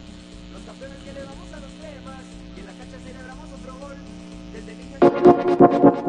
Los 0.52 0.62
campeones 0.64 0.98
que 0.98 1.14
le 1.14 1.22
damos 1.24 1.54
a 1.54 1.60
los 1.62 1.72
cremas. 1.80 2.24
Y 2.56 2.60
en 2.60 2.66
la 2.66 2.74
cancha 2.74 2.98
celebramos 3.06 3.50
otro 3.54 3.80
gol. 3.80 3.96
Desde 4.52 4.76
niños. 4.76 6.09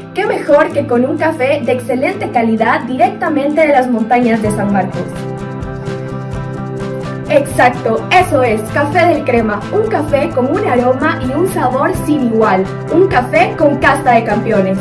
¿Qué 0.13 0.25
mejor 0.25 0.73
que 0.73 0.85
con 0.85 1.05
un 1.05 1.17
café 1.17 1.61
de 1.65 1.71
excelente 1.71 2.29
calidad 2.31 2.81
directamente 2.81 3.61
de 3.61 3.69
las 3.69 3.89
montañas 3.89 4.41
de 4.41 4.51
San 4.51 4.73
Marcos? 4.73 5.03
Exacto, 7.29 8.05
eso 8.11 8.43
es, 8.43 8.59
Café 8.73 9.05
del 9.05 9.23
Crema, 9.23 9.61
un 9.71 9.87
café 9.87 10.29
con 10.31 10.47
un 10.47 10.67
aroma 10.67 11.17
y 11.25 11.31
un 11.31 11.47
sabor 11.47 11.93
sin 12.05 12.25
igual, 12.25 12.65
un 12.93 13.07
café 13.07 13.55
con 13.57 13.77
casta 13.77 14.15
de 14.15 14.25
campeones. 14.25 14.77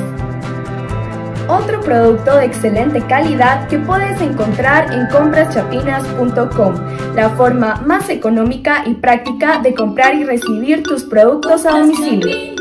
Otro 1.46 1.80
producto 1.80 2.36
de 2.36 2.46
excelente 2.46 3.00
calidad 3.02 3.68
que 3.68 3.78
puedes 3.78 4.20
encontrar 4.20 4.92
en 4.92 5.06
compraschapinas.com, 5.06 6.74
la 7.14 7.30
forma 7.30 7.76
más 7.86 8.08
económica 8.08 8.82
y 8.84 8.94
práctica 8.94 9.60
de 9.60 9.74
comprar 9.74 10.16
y 10.16 10.24
recibir 10.24 10.82
tus 10.82 11.04
productos 11.04 11.66
a 11.66 11.78
domicilio. 11.78 12.59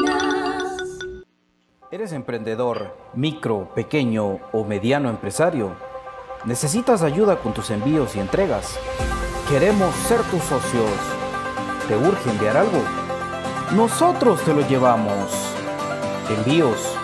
¿Eres 1.91 2.11
emprendedor, 2.11 2.95
micro, 3.15 3.73
pequeño 3.73 4.37
o 4.51 4.63
mediano 4.63 5.09
empresario? 5.09 5.71
¿Necesitas 6.45 7.01
ayuda 7.01 7.37
con 7.37 7.51
tus 7.51 7.71
envíos 7.71 8.15
y 8.15 8.19
entregas? 8.19 8.77
Queremos 9.49 9.95
ser 10.07 10.21
tus 10.29 10.43
socios. 10.43 10.91
¿Te 11.87 11.97
urge 11.97 12.29
enviar 12.29 12.57
algo? 12.57 12.77
Nosotros 13.75 14.39
te 14.43 14.53
lo 14.53 14.61
llevamos. 14.67 15.31
Envíos 16.29 16.95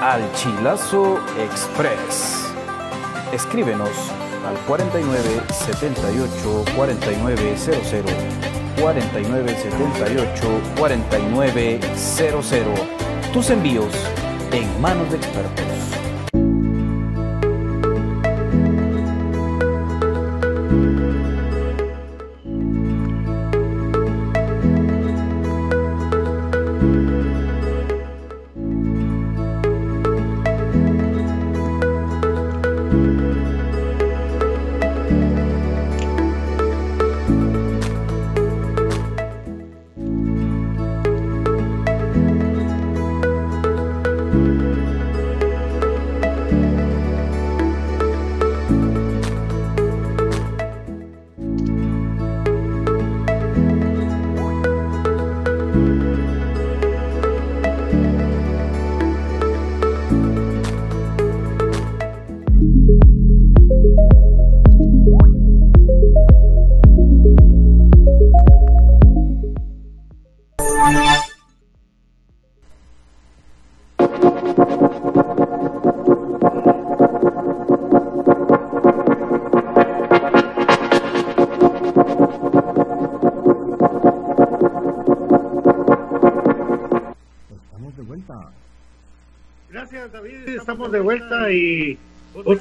al 0.00 0.20
Chilazo 0.32 1.20
Express. 1.38 2.52
Escríbenos 3.32 3.90
al 4.48 4.56
49 4.66 5.42
78 5.52 6.64
4900 6.74 8.12
49 8.80 9.48
78 9.48 10.48
4900. 10.76 12.95
Tus 13.32 13.50
envíos 13.50 13.92
en 14.52 14.80
manos 14.80 15.10
de 15.10 15.16
expertos. 15.18 15.95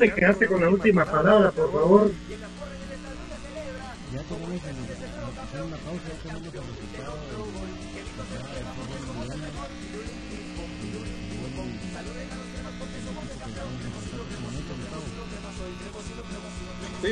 Te 0.09 0.13
quedaste 0.13 0.47
con 0.47 0.61
la 0.61 0.69
última 0.69 1.05
palabra, 1.05 1.51
por 1.51 1.71
favor. 1.71 2.11
Ya 4.13 4.21
tenemos 4.21 4.61
hacer 4.61 5.61
una 5.63 5.77
pausa, 5.77 6.01
ya 6.07 6.21
tenemos 6.21 6.53
el 6.53 6.61
resultado. 6.61 7.15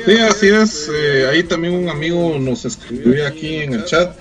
Sí, 0.06 0.18
así 0.18 0.48
es. 0.48 0.90
eh, 0.92 1.28
ahí 1.28 1.44
también 1.44 1.74
un 1.74 1.88
amigo 1.88 2.36
nos 2.38 2.64
escribió 2.64 3.26
aquí 3.26 3.56
en 3.56 3.74
el 3.74 3.84
chat. 3.84 4.16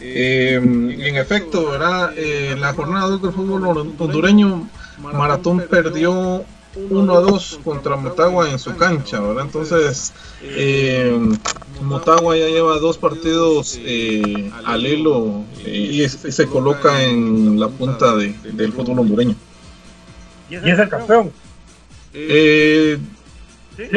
Eh, 0.00 0.54
en 0.56 1.16
efecto, 1.16 1.70
¿verdad? 1.70 2.12
Eh, 2.16 2.56
la 2.58 2.72
jornada 2.72 3.06
2 3.06 3.22
del 3.22 3.32
fútbol 3.32 3.94
hondureño, 3.98 4.68
Maratón 4.98 5.64
perdió 5.70 6.44
1 6.74 7.14
a 7.16 7.20
2 7.20 7.60
contra 7.64 7.96
Motagua 7.96 8.48
en 8.50 8.58
su 8.58 8.74
cancha, 8.76 9.20
¿verdad? 9.20 9.44
Entonces, 9.44 10.12
eh, 10.42 11.18
Motagua 11.82 12.36
ya 12.36 12.46
lleva 12.46 12.78
dos 12.78 12.96
partidos 12.98 13.78
eh, 13.82 14.50
al 14.64 14.86
hilo 14.86 15.44
eh, 15.64 15.70
y 15.92 16.02
es- 16.02 16.18
se 16.30 16.46
coloca 16.46 17.02
en 17.02 17.58
la 17.60 17.68
punta 17.68 18.14
de- 18.16 18.34
del 18.52 18.72
fútbol 18.72 19.00
hondureño. 19.00 19.34
Y 20.50 20.54
es 20.56 20.78
el 20.78 20.88
campeón. 20.88 21.32
Eh, 22.14 22.98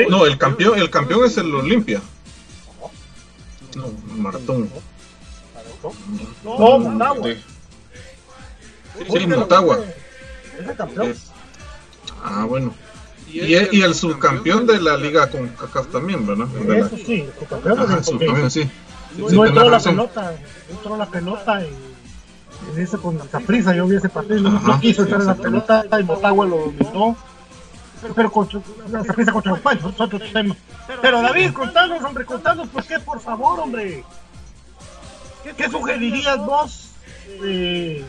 no, 0.10 0.26
el 0.26 0.38
campeón, 0.38 0.80
el 0.80 0.90
campeón 0.90 1.26
es 1.26 1.38
el 1.38 1.54
Olimpia. 1.54 2.02
No, 3.76 3.92
Maratón. 4.18 4.70
No, 6.44 6.80
Motagua. 6.80 7.30
Sí, 9.12 9.28
Motagua. 9.28 9.80
Es 10.60 10.68
el 10.70 10.76
campeón. 10.76 11.14
Ah, 12.26 12.46
bueno. 12.46 12.74
Y, 13.32 13.42
y 13.42 13.82
el 13.82 13.94
subcampeón 13.94 14.66
de 14.66 14.80
la 14.80 14.98
liga 14.98 15.30
con 15.30 15.48
CACAF 15.50 15.88
también, 15.88 16.26
¿verdad? 16.26 16.48
Eso 16.70 16.96
sí, 16.96 17.28
su 17.38 17.46
campeón, 17.46 17.80
Ajá, 17.80 18.04
subcampeón, 18.04 18.52
sí. 18.52 18.64
Sí, 19.16 19.36
no 19.36 19.46
entró 19.46 19.70
la 19.70 19.80
pelota, 19.80 20.36
entró 20.70 20.98
la 20.98 21.06
pelota 21.06 21.62
y 21.62 21.70
en 22.74 22.82
ese 22.82 22.98
con 22.98 23.18
prisa 23.46 23.76
yo 23.76 23.88
vi 23.88 23.98
ese 23.98 24.10
partido, 24.10 24.42
no, 24.42 24.58
Ajá, 24.58 24.68
no 24.68 24.80
quiso 24.80 25.06
sí, 25.06 25.12
entrar 25.12 25.22
en 25.22 25.28
la 25.28 25.36
pelota 25.36 26.00
y 26.00 26.04
Motagua 26.04 26.46
lo 26.46 26.58
dominó. 26.58 27.18
Pero, 28.16 28.32
contra, 28.32 28.60
la 28.92 29.32
contra 29.32 29.52
los 29.54 29.62
Panchos 29.62 29.94
es 29.94 30.02
otro 30.02 30.20
tema. 30.20 30.56
Pero 31.02 31.22
David, 31.22 31.54
contanos, 31.54 32.04
hombre, 32.04 32.26
contanos 32.26 32.68
por 32.68 32.84
qué, 32.84 33.00
por 33.00 33.20
favor, 33.20 33.60
hombre. 33.60 34.04
¿Qué, 35.44 35.54
qué 35.54 35.70
sugerirías 35.70 36.38
vos 36.46 36.90
eh, 37.44 38.06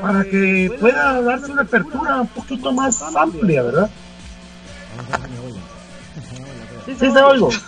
para 0.00 0.24
que 0.24 0.76
pueda 0.80 1.20
darse 1.22 1.52
una 1.52 1.62
apertura 1.62 2.20
un 2.20 2.28
poquito 2.28 2.72
más 2.72 3.02
amplia, 3.02 3.62
verdad? 3.62 3.90
Sí, 6.86 6.94
te 6.94 7.08
oigo. 7.08 7.50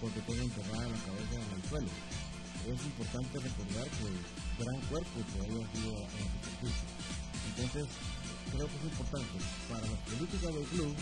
porque 0.00 0.20
tengo 0.20 0.42
enterrada 0.42 0.88
la 0.88 1.00
cabeza 1.04 1.34
en 1.36 1.50
el 1.54 1.68
suelo. 1.68 1.90
Es 2.66 2.80
importante 2.84 3.38
recordar 3.38 3.88
que 3.88 4.08
gran 4.62 4.80
cuerpo 4.88 5.16
todavía 5.32 5.66
sigue 5.72 5.88
en 5.88 6.00
la 6.00 6.28
superficie. 6.40 6.88
Entonces, 7.48 7.86
creo 8.52 8.66
que 8.66 8.76
es 8.76 8.84
importante 8.84 9.36
para 9.68 9.86
las 9.86 10.00
políticas 10.08 10.54
del 10.54 10.64
club, 10.64 10.94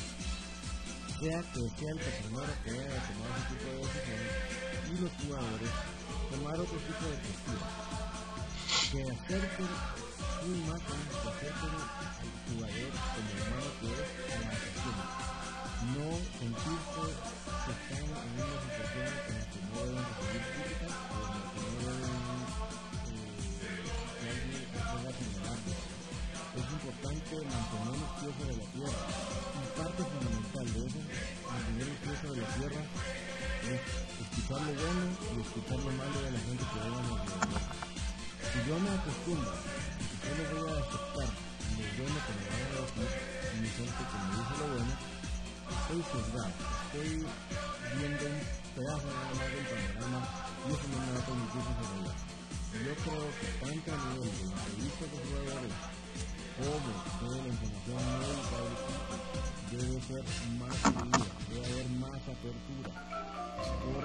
sea 1.18 1.40
que 1.42 1.60
sea 1.78 1.90
el 1.90 1.98
personero 1.98 2.52
que 2.62 2.70
haya 2.70 2.98
tomado 3.10 3.34
ese 3.34 3.46
tipo 3.50 3.66
de 3.68 3.78
decisiones 3.82 4.58
y 4.88 4.94
los 5.02 5.12
jugadores 5.18 5.72
tomar 6.30 6.54
otro 6.60 6.78
tipo 6.78 7.04
de 7.10 7.16
postura. 7.26 7.66
Que 8.92 9.02
acerquen 9.02 9.72
su 10.38 10.46
imagen, 10.46 11.00
que 11.10 11.28
acerquen 11.28 11.74
al 11.74 12.30
jugador 12.46 12.90
como 13.12 13.30
humano 13.34 13.68
que 13.80 13.88
es 13.98 14.10
a 14.30 14.40
la 14.40 14.50
afición. 14.54 14.98
No 15.94 16.08
sentirse 16.38 17.04
que 17.64 17.72
están 17.74 18.04
en 18.08 18.32
una 18.38 18.58
lo 34.68 34.74
bueno 34.84 35.00
y 35.32 35.40
escuchar 35.40 35.78
lo 35.80 35.92
malo 35.96 36.20
de 36.20 36.30
la 36.30 36.40
gente 36.44 36.60
que 36.60 36.78
venga 36.84 37.00
a. 37.00 37.72
Si 38.52 38.58
yo 38.68 38.76
me 38.84 38.90
acostumbro, 39.00 39.54
si 39.56 40.14
solo 40.20 40.44
voy 40.52 40.68
a 40.68 40.84
aceptar 40.84 41.30
lo 41.72 41.88
bueno 41.96 42.18
que 42.20 42.32
me 42.36 42.44
van 42.52 42.68
a 42.68 42.84
decir, 42.84 43.08
mi 43.64 43.68
gente 43.68 44.02
que 44.08 44.16
me 44.20 44.28
dice 44.28 44.54
lo 44.60 44.66
bueno, 44.68 44.94
estoy 45.72 46.00
sesgado, 46.04 46.52
estoy 46.84 47.10
viendo 47.96 48.24
un 48.28 48.38
pedazo 48.76 49.08
nada 49.08 49.32
más 49.40 49.48
del 49.56 49.64
panorama 49.72 50.20
y 50.28 50.68
eso 50.68 50.84
no 50.84 50.96
me 51.00 51.08
va 51.08 51.18
a 51.18 51.28
permitir 51.28 51.64
desarrollar. 51.64 52.18
Yo 52.68 52.92
creo 53.08 53.24
que 53.40 53.48
tanto 53.64 53.88
a 53.88 53.98
nivel 54.04 54.28
de 54.28 54.44
entrevistas 54.52 55.08
de 55.08 55.18
jugadores 55.24 55.76
como 56.58 57.30
de 57.32 57.40
la 57.40 57.48
información 57.48 58.02
médica 58.20 58.60
debe 59.70 59.96
ser 60.02 60.24
más 60.60 60.76
fluida, 60.76 61.30
debe 61.48 61.64
haber 61.72 61.88
más 62.04 62.20
apertura 62.20 62.92
por 63.58 64.04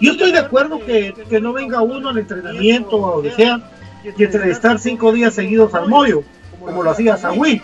Yo 0.00 0.12
estoy 0.12 0.32
de 0.32 0.38
acuerdo 0.38 0.78
que, 0.84 1.14
que 1.28 1.40
no 1.40 1.52
venga 1.52 1.80
uno 1.80 2.10
al 2.10 2.18
entrenamiento 2.18 2.96
o 2.96 3.16
donde 3.16 3.32
sea 3.32 3.60
y 4.04 4.22
entrevistar 4.22 4.78
cinco 4.78 5.12
días 5.12 5.34
seguidos 5.34 5.74
al 5.74 5.88
Moyo, 5.88 6.22
como 6.60 6.82
lo 6.82 6.90
hacía 6.90 7.16
Saúl. 7.16 7.60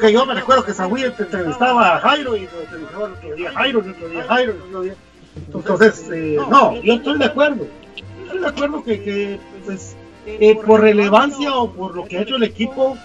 Que 0.00 0.12
yo 0.12 0.26
me 0.26 0.34
recuerdo 0.34 0.64
que 0.64 0.74
Saúl 0.74 1.02
entrevistaba 1.02 1.96
a 1.96 2.00
Jairo 2.00 2.36
y 2.36 2.40
lo 2.40 2.60
entrevistaba 2.60 3.06
el 3.06 3.12
otro 3.12 3.34
día 3.34 3.52
Jairo, 3.52 3.80
el 3.80 3.90
otro 3.90 4.08
día 4.08 4.24
Jairo. 4.24 4.54
Entonces, 5.54 6.10
eh, 6.12 6.38
no, 6.50 6.80
yo 6.82 6.94
estoy 6.94 7.18
de 7.18 7.24
acuerdo. 7.24 7.66
Estoy 8.24 8.40
de 8.40 8.48
acuerdo 8.48 8.84
que, 8.84 9.02
que 9.02 9.40
pues, 9.64 9.96
eh, 10.26 10.56
por 10.66 10.82
relevancia 10.82 11.54
o 11.54 11.70
por 11.72 11.94
lo 11.94 12.04
que 12.04 12.18
ha 12.18 12.22
hecho 12.22 12.36
el 12.36 12.42
equipo, 12.42 12.98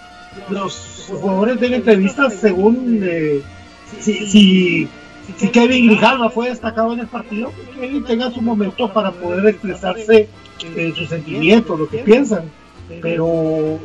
los 0.50 1.06
jugadores 1.08 1.60
den 1.60 1.74
entrevistas 1.74 2.34
según 2.34 3.00
eh, 3.02 3.40
si, 4.00 4.88
si 5.36 5.48
Kevin 5.48 5.86
Grijalva 5.86 6.30
fue 6.30 6.50
destacado 6.50 6.92
en 6.92 7.00
el 7.00 7.06
partido, 7.06 7.52
que 7.56 7.80
Kevin 7.80 8.04
tenga 8.04 8.30
su 8.30 8.40
momento 8.40 8.92
para 8.92 9.10
poder 9.12 9.46
expresarse 9.46 10.28
en 10.76 10.94
sus 10.94 11.08
sentimientos, 11.08 11.78
lo 11.78 11.88
que 11.88 11.98
piensan. 11.98 12.50
Pero 13.00 13.78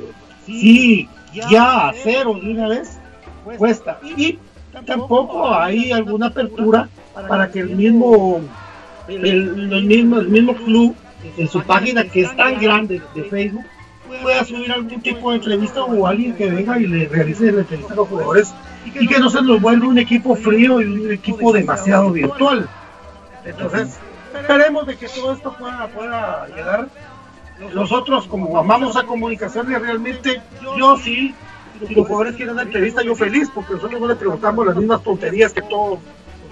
sí, 0.45 1.07
ya 1.49 1.89
hacerlo 1.89 2.35
de 2.35 2.51
una 2.51 2.67
vez 2.67 2.99
cuesta. 3.57 3.99
Y 4.03 4.37
tampoco 4.85 5.53
hay 5.53 5.91
alguna 5.91 6.27
apertura 6.27 6.89
para 7.27 7.49
que 7.49 7.59
el 7.59 7.75
mismo, 7.75 8.41
el, 9.07 9.73
el 9.73 9.83
mismo, 9.85 10.19
el 10.19 10.29
mismo 10.29 10.55
club 10.55 10.95
en 11.37 11.47
su 11.47 11.61
página 11.63 12.03
que 12.03 12.21
es 12.21 12.35
tan 12.35 12.59
grande 12.59 13.01
de 13.15 13.23
Facebook 13.23 13.65
pueda 14.21 14.43
subir 14.43 14.71
algún 14.71 15.01
tipo 15.01 15.29
de 15.29 15.37
entrevista 15.37 15.83
o 15.83 16.07
alguien 16.07 16.33
que 16.33 16.49
venga 16.49 16.79
y 16.79 16.87
le 16.87 17.07
realice 17.07 17.51
la 17.51 17.61
entrevista 17.61 17.93
a 17.93 17.95
los 17.97 18.07
jugadores 18.07 18.53
y 18.95 19.07
que 19.07 19.19
no 19.19 19.29
se 19.29 19.41
nos 19.41 19.61
vuelva 19.61 19.87
un 19.87 19.97
equipo 19.97 20.35
frío 20.35 20.81
y 20.81 20.85
un 20.85 21.11
equipo 21.11 21.51
demasiado 21.53 22.11
virtual. 22.11 22.69
Entonces, 23.45 23.99
esperemos 24.39 24.85
de 24.87 24.97
que 24.97 25.07
todo 25.09 25.33
esto 25.33 25.53
pueda, 25.57 26.47
llegar. 26.47 26.87
Nosotros, 27.73 28.25
como 28.27 28.57
amamos 28.57 28.95
a 28.95 29.03
comunicación, 29.03 29.71
y 29.71 29.75
realmente 29.75 30.41
yo 30.77 30.97
sí, 30.97 31.35
los 31.81 32.07
jugadores 32.07 32.35
quieren 32.35 32.53
una 32.53 32.63
entrevista, 32.63 33.01
yo 33.03 33.15
feliz, 33.15 33.49
porque 33.53 33.73
nosotros 33.73 33.99
no 33.99 34.07
le 34.07 34.15
preguntamos 34.15 34.65
las 34.65 34.75
mismas 34.75 35.03
tonterías 35.03 35.51
que 35.53 35.61
todos, 35.63 35.99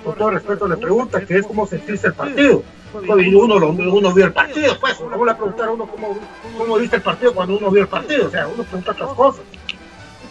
con 0.04 0.16
todo 0.16 0.32
respeto, 0.32 0.68
le 0.68 0.76
preguntan, 0.78 1.26
que 1.26 1.38
es 1.38 1.46
cómo 1.48 1.66
sentirse 1.66 2.08
el 2.08 2.14
partido. 2.14 2.64
Uno, 2.94 3.60
lo- 3.60 3.70
uno 3.72 4.14
vio 4.14 4.26
el 4.26 4.34
partido, 4.34 4.78
pues, 4.80 4.96
¿cómo 4.96 5.26
le 5.26 5.36
preguntar 5.36 5.68
a 5.68 5.72
uno 5.72 5.86
cómo, 5.86 6.18
cómo 6.58 6.78
viste 6.78 6.96
el 6.98 7.02
partido 7.02 7.34
cuando 7.34 7.58
uno 7.58 7.70
vio 7.70 7.82
el 7.84 7.88
partido? 7.88 8.28
O 8.28 8.30
sea, 8.32 8.48
uno 8.48 8.64
pregunta 8.64 8.92
otras 8.92 9.10
cosas. 9.12 9.42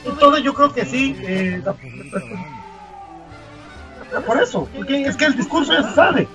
Entonces 0.06 0.44
yo 0.44 0.54
creo 0.54 0.72
que 0.72 0.84
sí, 0.84 1.16
eh, 1.20 1.62
por 4.26 4.40
eso, 4.40 4.68
porque 4.74 5.02
es 5.02 5.16
que 5.16 5.26
el 5.26 5.36
discurso 5.36 5.72
ya 5.72 5.88
se 5.88 5.94
sabe. 5.94 6.28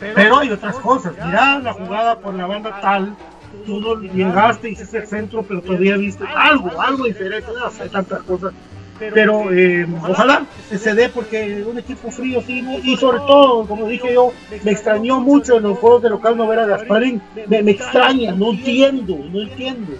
Pero 0.00 0.38
hay 0.38 0.50
otras 0.50 0.76
cosas. 0.76 1.12
Mira 1.24 1.58
la 1.58 1.72
jugada 1.72 2.18
por 2.18 2.34
la 2.34 2.46
banda 2.46 2.80
tal, 2.80 3.14
tú 3.66 3.80
no 3.80 4.00
llegaste, 4.00 4.70
hiciste 4.70 4.98
el 4.98 5.06
centro, 5.06 5.42
pero 5.42 5.60
todavía 5.60 5.96
viste 5.96 6.24
algo, 6.34 6.80
algo 6.80 7.04
diferente, 7.04 7.50
no 7.52 7.70
sé, 7.70 7.88
tantas 7.88 8.22
cosas. 8.22 8.52
Pero 8.98 9.50
eh, 9.50 9.86
ojalá 10.08 10.44
se 10.68 10.94
dé 10.94 11.08
porque 11.08 11.64
un 11.66 11.78
equipo 11.78 12.10
frío 12.10 12.42
sí, 12.46 12.62
y 12.82 12.96
sobre 12.98 13.18
todo, 13.20 13.66
como 13.66 13.86
dije 13.86 14.12
yo, 14.12 14.32
me 14.62 14.72
extrañó 14.72 15.20
mucho 15.20 15.56
en 15.56 15.62
los 15.62 15.78
juegos 15.78 16.02
de 16.02 16.10
local 16.10 16.36
no 16.36 16.46
ver 16.46 16.58
a 16.58 16.66
Gasparín, 16.66 17.22
me, 17.46 17.62
me 17.62 17.70
extraña, 17.70 18.32
no 18.32 18.50
entiendo, 18.50 19.16
no 19.32 19.40
entiendo. 19.40 19.92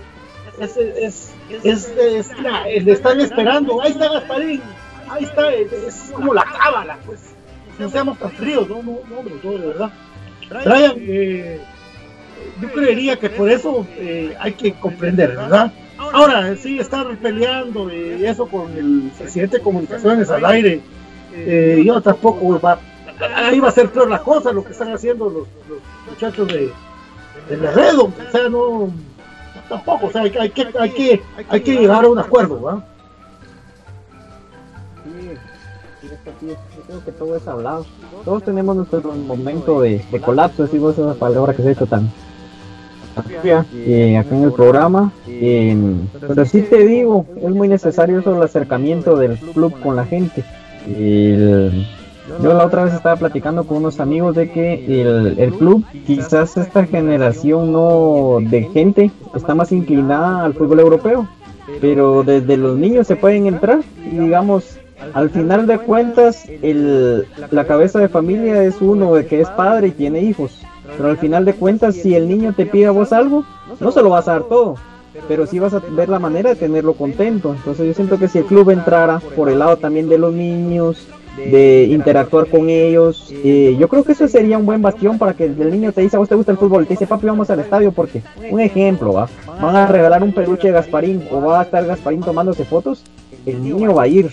Es, 0.60 1.32
es, 1.64 1.88
es 1.88 2.40
la- 2.40 2.64
le 2.66 2.92
están 2.92 3.20
esperando, 3.20 3.80
ahí 3.82 3.92
está 3.92 4.08
Gasparín, 4.12 4.62
ahí 5.08 5.24
está, 5.24 5.52
es, 5.54 5.72
es 5.72 6.12
como 6.12 6.34
la 6.34 6.44
cábala, 6.44 6.98
pues. 7.06 7.20
No 7.78 7.88
seamos 7.88 8.18
tan 8.18 8.30
fríos, 8.32 8.68
no, 8.68 8.82
no, 8.82 8.98
no, 9.08 9.18
hombre, 9.18 9.34
todo 9.42 9.58
de 9.58 9.66
verdad. 9.68 9.90
Brian, 10.50 10.92
eh, 10.98 11.60
yo 12.60 12.72
creería 12.72 13.16
que 13.18 13.30
por 13.30 13.48
eso 13.48 13.86
eh, 13.96 14.36
hay 14.38 14.52
que 14.52 14.72
comprender, 14.74 15.36
¿verdad? 15.36 15.72
Ahora, 15.96 16.56
sí, 16.56 16.78
estar 16.78 17.06
peleando 17.18 17.90
eso 17.90 18.46
con 18.46 18.72
el 18.76 19.10
presidente 19.18 19.58
de 19.58 19.62
comunicaciones 19.62 20.30
al 20.30 20.44
aire, 20.46 20.80
eh, 21.34 21.82
yo 21.84 22.00
tampoco 22.00 22.58
va, 22.58 22.78
ahí 23.36 23.60
va 23.60 23.68
a 23.68 23.72
ser 23.72 23.90
peor 23.90 24.08
la 24.08 24.20
cosa, 24.20 24.52
lo 24.52 24.64
que 24.64 24.72
están 24.72 24.92
haciendo 24.92 25.28
los, 25.28 25.48
muchachos 26.08 26.48
de, 26.48 26.72
de 27.48 27.68
o 27.68 28.12
sea, 28.32 28.48
no, 28.48 28.90
tampoco, 29.70 30.06
o 30.08 30.10
sea, 30.10 30.22
hay, 30.22 30.32
hay 30.38 30.50
que, 30.50 30.68
hay, 30.78 30.90
que, 30.90 31.22
hay 31.48 31.60
que 31.62 31.76
llegar 31.78 32.04
a 32.04 32.08
un 32.08 32.18
acuerdo, 32.18 32.60
¿va? 32.60 32.84
Sí, 35.04 36.46
yo 36.46 36.54
creo 36.86 37.04
que 37.04 37.12
todo 37.12 37.36
es 37.36 37.46
hablado. 37.48 37.86
Todos 38.24 38.42
tenemos 38.44 38.76
nuestro 38.76 39.00
momento 39.00 39.80
de, 39.80 40.04
de 40.10 40.20
colapso, 40.20 40.64
decimos 40.64 40.98
esa 40.98 41.14
palabra 41.14 41.54
que 41.54 41.62
se 41.62 41.68
ha 41.68 41.72
hecho 41.72 41.86
tan 41.86 42.10
eh, 43.74 44.16
acá 44.18 44.34
en 44.34 44.44
el 44.44 44.52
programa. 44.52 45.12
Eh, 45.26 45.76
pero 46.20 46.44
sí 46.44 46.62
te 46.62 46.84
digo, 46.86 47.26
es 47.36 47.50
muy 47.50 47.68
necesario 47.68 48.18
eso 48.20 48.34
el 48.36 48.42
acercamiento 48.42 49.16
del 49.16 49.38
club 49.38 49.78
con 49.80 49.96
la 49.96 50.04
gente. 50.04 50.44
El- 50.86 51.86
yo 52.42 52.54
la 52.54 52.66
otra 52.66 52.84
vez 52.84 52.94
estaba 52.94 53.16
platicando 53.16 53.64
con 53.64 53.78
unos 53.78 54.00
amigos 54.00 54.36
de 54.36 54.50
que 54.50 55.02
el, 55.02 55.38
el 55.38 55.52
club, 55.52 55.84
quizás 56.06 56.56
esta 56.56 56.86
generación 56.86 57.72
no 57.72 58.38
de 58.40 58.64
gente 58.72 59.10
está 59.34 59.54
más 59.54 59.72
inclinada 59.72 60.44
al 60.44 60.54
fútbol 60.54 60.80
europeo, 60.80 61.28
pero 61.80 62.22
desde 62.22 62.56
los 62.56 62.76
niños 62.78 63.06
se 63.06 63.16
pueden 63.16 63.46
entrar 63.46 63.80
y 64.04 64.16
digamos, 64.16 64.78
al 65.14 65.30
final 65.30 65.66
de 65.66 65.78
cuentas, 65.78 66.46
el, 66.62 67.26
la 67.50 67.64
cabeza 67.64 67.98
de 67.98 68.08
familia 68.08 68.62
es 68.64 68.80
uno 68.80 69.14
de 69.14 69.26
que 69.26 69.40
es 69.40 69.48
padre 69.50 69.88
y 69.88 69.92
tiene 69.92 70.20
hijos, 70.22 70.60
pero 70.96 71.10
al 71.10 71.18
final 71.18 71.44
de 71.44 71.54
cuentas, 71.54 71.94
si 71.94 72.14
el 72.14 72.28
niño 72.28 72.52
te 72.52 72.66
pide 72.66 72.86
a 72.86 72.90
vos 72.90 73.12
algo, 73.12 73.44
no 73.78 73.92
se 73.92 74.02
lo 74.02 74.10
vas 74.10 74.28
a 74.28 74.32
dar 74.32 74.44
todo. 74.44 74.76
Pero 75.26 75.46
sí 75.46 75.58
vas 75.58 75.74
a 75.74 75.80
ver 75.80 76.08
la 76.08 76.18
manera 76.18 76.50
de 76.50 76.56
tenerlo 76.56 76.94
contento. 76.94 77.52
Entonces 77.52 77.86
yo 77.86 77.94
siento 77.94 78.18
que 78.18 78.28
si 78.28 78.38
el 78.38 78.44
club 78.44 78.70
entrara 78.70 79.20
por 79.34 79.48
el 79.48 79.58
lado 79.58 79.76
también 79.76 80.08
de 80.08 80.18
los 80.18 80.32
niños, 80.32 81.08
de 81.36 81.84
interactuar 81.84 82.46
con 82.46 82.68
ellos. 82.68 83.32
eh, 83.44 83.76
yo 83.78 83.88
creo 83.88 84.04
que 84.04 84.12
eso 84.12 84.28
sería 84.28 84.58
un 84.58 84.66
buen 84.66 84.82
bastión 84.82 85.18
para 85.18 85.34
que 85.34 85.44
el 85.44 85.70
niño 85.70 85.92
te 85.92 86.02
dice, 86.02 86.16
a 86.16 86.18
vos 86.18 86.28
te 86.28 86.34
gusta 86.34 86.52
el 86.52 86.58
fútbol, 86.58 86.86
te 86.86 86.94
dice, 86.94 87.06
papi, 87.06 87.26
vamos 87.26 87.48
al 87.50 87.60
estadio 87.60 87.92
porque, 87.92 88.22
un 88.50 88.60
ejemplo, 88.60 89.12
¿va? 89.12 89.28
van 89.60 89.76
a 89.76 89.86
regalar 89.86 90.22
un 90.22 90.32
peluche 90.32 90.68
de 90.68 90.74
Gasparín 90.74 91.22
o 91.30 91.40
va 91.40 91.60
a 91.60 91.62
estar 91.64 91.84
Gasparín 91.86 92.20
tomándose 92.20 92.64
fotos, 92.64 93.04
el 93.46 93.62
niño 93.62 93.94
va 93.94 94.02
a 94.02 94.08
ir. 94.08 94.30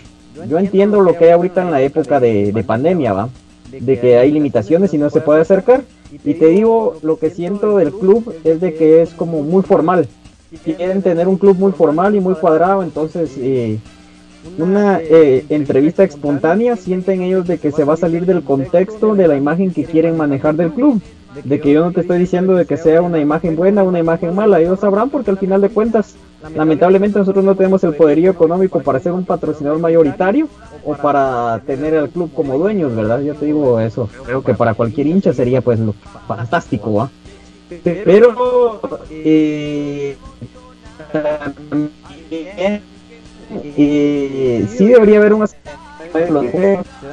Yo 0.48 0.60
entiendo 0.60 1.02
lo 1.02 1.18
que 1.18 1.26
hay 1.26 1.32
ahorita 1.32 1.64
en 1.64 1.72
la 1.72 1.82
época 1.82 2.20
de, 2.20 2.52
de 2.52 2.64
pandemia, 2.64 3.14
¿va? 3.14 3.30
De 3.72 4.00
que 4.00 4.18
hay 4.18 4.32
limitaciones 4.32 4.94
y 4.94 4.98
no 4.98 5.10
se 5.10 5.22
puede 5.22 5.42
acercar. 5.42 5.82
Y 6.24 6.36
te 6.36 6.48
digo, 6.48 6.96
lo 7.02 7.18
que 7.18 7.30
siento 7.32 7.78
del 7.78 7.92
club 7.92 8.34
es 8.44 8.62
de 8.62 8.74
que 8.76 9.02
es 9.02 9.14
como 9.14 9.42
muy 9.42 9.64
formal. 9.64 10.08
Quieren 10.64 11.02
tener 11.02 11.28
un 11.28 11.38
club 11.38 11.58
muy 11.58 11.72
formal 11.72 12.16
y 12.16 12.22
muy 12.22 12.36
cuadrado, 12.36 12.82
entonces 12.82 13.32
eh, 13.38 13.80
una 14.58 15.00
eh, 15.00 15.46
entrevista 15.50 16.04
espontánea 16.04 16.76
sienten 16.76 17.22
ellos 17.22 17.48
de 17.48 17.58
que 17.58 17.72
se 17.72 17.84
va 17.84 17.94
a 17.94 17.98
salir 17.98 18.26
del 18.26 18.44
contexto 18.44 19.16
de 19.16 19.28
la 19.28 19.36
imagen 19.36 19.72
que 19.72 19.86
quieren 19.86 20.18
manejar 20.18 20.56
del 20.56 20.72
club. 20.72 21.02
De 21.44 21.60
que 21.60 21.72
yo 21.72 21.86
no 21.86 21.92
te 21.92 22.02
estoy 22.02 22.18
diciendo 22.18 22.56
de 22.56 22.66
que 22.66 22.78
sea 22.78 23.02
una 23.02 23.20
imagen 23.20 23.56
buena 23.56 23.84
una 23.84 24.00
imagen 24.00 24.34
mala, 24.34 24.60
ellos 24.60 24.80
sabrán 24.80 25.10
porque 25.12 25.30
al 25.30 25.38
final 25.38 25.62
de 25.62 25.70
cuentas, 25.70 26.16
lamentablemente 26.56 27.20
nosotros 27.20 27.46
no 27.46 27.54
tenemos 27.54 27.84
el 27.84 27.94
poderío 27.94 28.32
económico 28.32 28.80
para 28.80 29.00
ser 29.00 29.12
un 29.12 29.24
patrocinador 29.24 29.78
mayoritario 29.80 30.48
o 30.84 30.96
para 30.96 31.62
tener 31.68 31.96
al 31.96 32.10
club 32.10 32.32
como 32.34 32.58
dueños, 32.58 32.96
¿verdad? 32.96 33.22
Yo 33.22 33.36
te 33.36 33.46
digo 33.46 33.80
eso, 33.80 34.10
creo 34.26 34.42
que 34.42 34.56
para 34.56 34.74
cualquier 34.74 35.08
hincha 35.08 35.32
sería 35.32 35.62
pues 35.62 35.80
lo 35.80 35.94
fantástico. 36.28 37.10
Pero 37.84 38.80
eh, 39.12 40.16
también, 41.12 42.82
eh, 43.50 44.66
sí 44.70 44.88
debería 44.88 45.18
haber 45.18 45.34
unas 45.34 45.56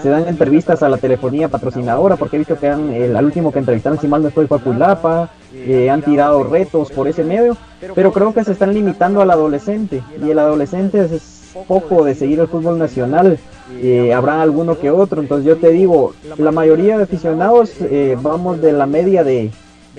se 0.03 0.09
dan 0.09 0.29
entrevistas 0.29 0.83
a 0.83 0.89
la 0.89 0.97
telefonía 0.99 1.49
patrocinadora 1.49 2.17
porque 2.17 2.37
he 2.37 2.39
visto 2.39 2.59
que 2.59 2.69
han, 2.69 2.93
el, 2.93 3.17
al 3.17 3.25
último 3.25 3.53
que 3.53 3.59
entrevistaron 3.59 3.99
si 4.01 4.09
mal 4.09 4.23
no 4.23 4.29
estoy 4.29 4.47
fue 4.47 4.59
a 4.59 4.61
Culapa 4.61 5.31
eh, 5.55 5.91
han 5.91 6.03
tirado 6.03 6.45
retos 6.45 6.91
por 6.91 7.09
ese 7.09 7.25
medio 7.25 7.57
pero 7.95 8.13
creo 8.13 8.33
que 8.33 8.45
se 8.45 8.53
están 8.53 8.75
limitando 8.75 9.21
al 9.21 9.31
adolescente 9.31 10.03
y 10.23 10.31
el 10.31 10.39
adolescente 10.39 11.01
es, 11.05 11.13
es 11.13 11.41
poco 11.69 12.05
de 12.05 12.15
seguir 12.15 12.41
el 12.41 12.49
fútbol 12.49 12.79
nacional 12.79 13.39
eh, 13.81 14.13
habrá 14.13 14.43
alguno 14.43 14.79
que 14.79 14.91
otro 14.91 15.21
entonces 15.21 15.47
yo 15.47 15.57
te 15.57 15.71
digo 15.71 16.15
la 16.37 16.51
mayoría 16.51 16.97
de 16.97 17.05
aficionados 17.05 17.73
eh, 17.81 18.17
vamos 18.21 18.61
de 18.61 18.73
la 18.73 18.87
media 18.87 19.25
de 19.25 19.51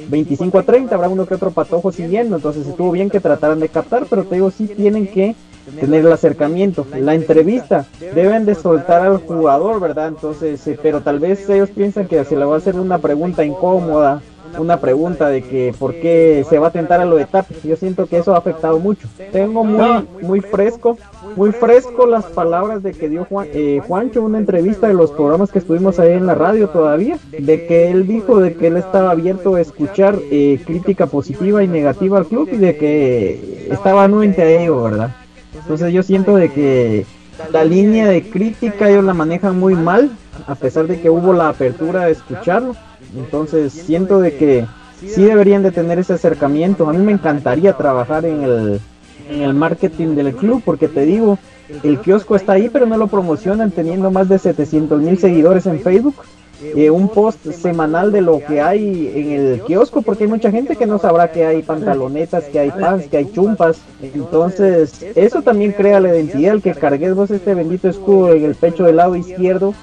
25 0.09 0.59
a 0.59 0.63
30 0.63 0.93
habrá 0.93 1.07
uno 1.07 1.25
que 1.25 1.36
otro 1.36 1.51
patojo 1.51 1.91
siguiendo 1.91 2.36
entonces 2.36 2.67
estuvo 2.67 2.91
bien 2.91 3.09
que 3.09 3.19
trataran 3.19 3.59
de 3.59 3.69
captar 3.69 4.05
pero 4.09 4.25
te 4.25 4.36
digo 4.36 4.51
sí 4.51 4.67
tienen 4.67 5.07
que 5.07 5.36
tener 5.80 6.05
el 6.05 6.11
acercamiento. 6.11 6.86
La 6.99 7.16
entrevista 7.16 7.86
deben 8.13 8.45
de 8.45 8.55
soltar 8.55 9.01
al 9.01 9.18
jugador, 9.18 9.80
¿verdad? 9.80 10.09
Entonces, 10.09 10.66
eh, 10.68 10.80
pero 10.82 11.01
tal 11.01 11.20
vez 11.20 11.49
ellos 11.49 11.70
piensan 11.70 12.07
que 12.07 12.24
se 12.26 12.36
le 12.36 12.45
va 12.45 12.55
a 12.55 12.57
hacer 12.57 12.76
una 12.76 12.99
pregunta 12.99 13.43
incómoda, 13.43 14.22
una 14.59 14.80
pregunta 14.80 15.30
de 15.30 15.41
que 15.41 15.74
por 15.78 15.93
qué 15.93 16.45
se 16.49 16.59
va 16.59 16.68
a 16.68 16.72
tentar 16.72 17.01
a 17.01 17.05
lo 17.05 17.16
de 17.16 17.26
TAP. 17.26 17.47
Yo 17.63 17.76
siento 17.76 18.05
que 18.07 18.18
eso 18.18 18.34
ha 18.34 18.38
afectado 18.38 18.80
mucho. 18.80 19.07
Tengo 19.32 19.63
muy, 19.63 20.07
muy 20.22 20.41
fresco, 20.41 20.97
muy 21.36 21.51
fresco 21.51 22.05
las 22.05 22.26
palabras 22.26 22.84
de 22.84 22.93
que 22.93 23.09
dio 23.09 23.26
Juan, 23.26 23.47
eh, 23.53 23.82
Juancho 23.86 24.24
una 24.24 24.38
entrevista 24.38 24.88
de 24.88 24.93
los 24.93 25.11
programas 25.11 25.51
que 25.51 25.59
estuvimos 25.59 25.99
ahí 25.99 26.13
en 26.13 26.26
la 26.26 26.36
radio 26.36 26.70
todavía, 26.70 27.18
de 27.32 27.66
que 27.68 27.91
él 27.91 28.07
dijo 28.07 28.39
de 28.39 28.55
que 28.55 28.68
él 28.68 28.78
estaba 28.78 29.11
abierto 29.11 29.55
a 29.55 29.61
escuchar 29.61 30.18
eh, 30.32 30.59
crítica 30.66 31.07
positiva 31.07 31.63
y 31.63 31.68
negativa 31.68 32.18
al 32.18 32.26
club 32.26 32.49
y 32.51 32.57
de 32.57 32.78
que 32.78 33.68
estaba 33.72 34.03
anuente 34.03 34.41
a 34.41 34.49
ello, 34.49 34.84
¿verdad? 34.84 35.24
Entonces 35.55 35.93
yo 35.93 36.03
siento 36.03 36.35
de 36.35 36.51
que 36.51 37.05
la 37.51 37.63
línea 37.63 38.07
de 38.07 38.29
crítica 38.29 38.89
ellos 38.89 39.03
la 39.03 39.13
manejan 39.13 39.59
muy 39.59 39.75
mal, 39.75 40.11
a 40.47 40.55
pesar 40.55 40.87
de 40.87 40.99
que 40.99 41.09
hubo 41.09 41.33
la 41.33 41.49
apertura 41.49 42.05
de 42.05 42.11
escucharlo. 42.11 42.75
Entonces 43.15 43.73
siento 43.73 44.19
de 44.19 44.35
que 44.35 44.65
sí 44.99 45.23
deberían 45.23 45.63
de 45.63 45.71
tener 45.71 45.99
ese 45.99 46.13
acercamiento. 46.13 46.89
A 46.89 46.93
mí 46.93 47.03
me 47.03 47.11
encantaría 47.11 47.73
trabajar 47.73 48.25
en 48.25 48.43
el, 48.43 48.81
en 49.29 49.41
el 49.41 49.53
marketing 49.53 50.15
del 50.15 50.35
club, 50.35 50.61
porque 50.63 50.87
te 50.87 51.05
digo, 51.05 51.37
el 51.83 51.99
kiosco 51.99 52.35
está 52.35 52.53
ahí, 52.53 52.69
pero 52.69 52.85
no 52.85 52.97
lo 52.97 53.07
promocionan 53.07 53.71
teniendo 53.71 54.11
más 54.11 54.29
de 54.29 54.39
700 54.39 55.01
mil 55.01 55.17
seguidores 55.17 55.65
en 55.65 55.79
Facebook. 55.79 56.15
Eh, 56.63 56.89
un 56.89 57.09
post 57.09 57.45
semanal 57.51 58.11
de 58.11 58.21
lo 58.21 58.39
que 58.39 58.61
hay 58.61 59.11
en 59.13 59.31
el 59.31 59.61
kiosco, 59.61 60.01
porque 60.01 60.23
hay 60.23 60.29
mucha 60.29 60.51
gente 60.51 60.75
que 60.75 60.85
no 60.85 60.97
sabrá 60.99 61.31
que 61.31 61.45
hay 61.45 61.61
pantalonetas, 61.61 62.45
que 62.45 62.59
hay 62.59 62.71
pants, 62.71 63.07
que 63.07 63.17
hay 63.17 63.31
chumpas. 63.31 63.77
Entonces, 64.01 65.03
eso 65.15 65.41
también 65.41 65.73
crea 65.73 65.99
la 65.99 66.15
identidad, 66.15 66.53
el 66.53 66.61
que 66.61 66.73
cargues 66.73 67.13
vos 67.13 67.29
este 67.31 67.53
bendito 67.53 67.89
escudo 67.89 68.33
en 68.33 68.45
el 68.45 68.55
pecho 68.55 68.85
del 68.85 68.95
lado 68.95 69.15
izquierdo, 69.15 69.73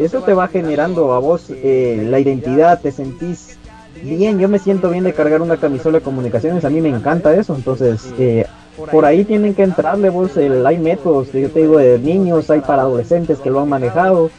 eso 0.00 0.20
te 0.22 0.34
va 0.34 0.48
generando 0.48 1.12
a 1.12 1.20
vos 1.20 1.46
eh, 1.48 2.04
la 2.08 2.18
identidad, 2.18 2.80
te 2.80 2.90
sentís 2.90 3.56
bien, 4.02 4.38
yo 4.38 4.48
me 4.48 4.58
siento 4.58 4.90
bien 4.90 5.04
de 5.04 5.12
cargar 5.12 5.42
una 5.42 5.56
camisola 5.56 5.98
de 5.98 6.04
comunicaciones, 6.04 6.64
a 6.64 6.70
mí 6.70 6.80
me 6.80 6.90
encanta 6.90 7.34
eso, 7.34 7.54
entonces 7.54 8.12
eh, 8.18 8.44
por 8.90 9.04
ahí 9.04 9.24
tienen 9.24 9.54
que 9.54 9.62
entrarle 9.62 10.10
vos, 10.10 10.36
el, 10.36 10.66
hay 10.66 10.78
métodos, 10.78 11.32
yo 11.32 11.48
te 11.50 11.60
digo, 11.60 11.78
de 11.78 11.98
niños, 11.98 12.50
hay 12.50 12.60
para 12.60 12.82
adolescentes 12.82 13.38
que 13.38 13.50
lo 13.50 13.60
han 13.60 13.68
manejado, 13.68 14.30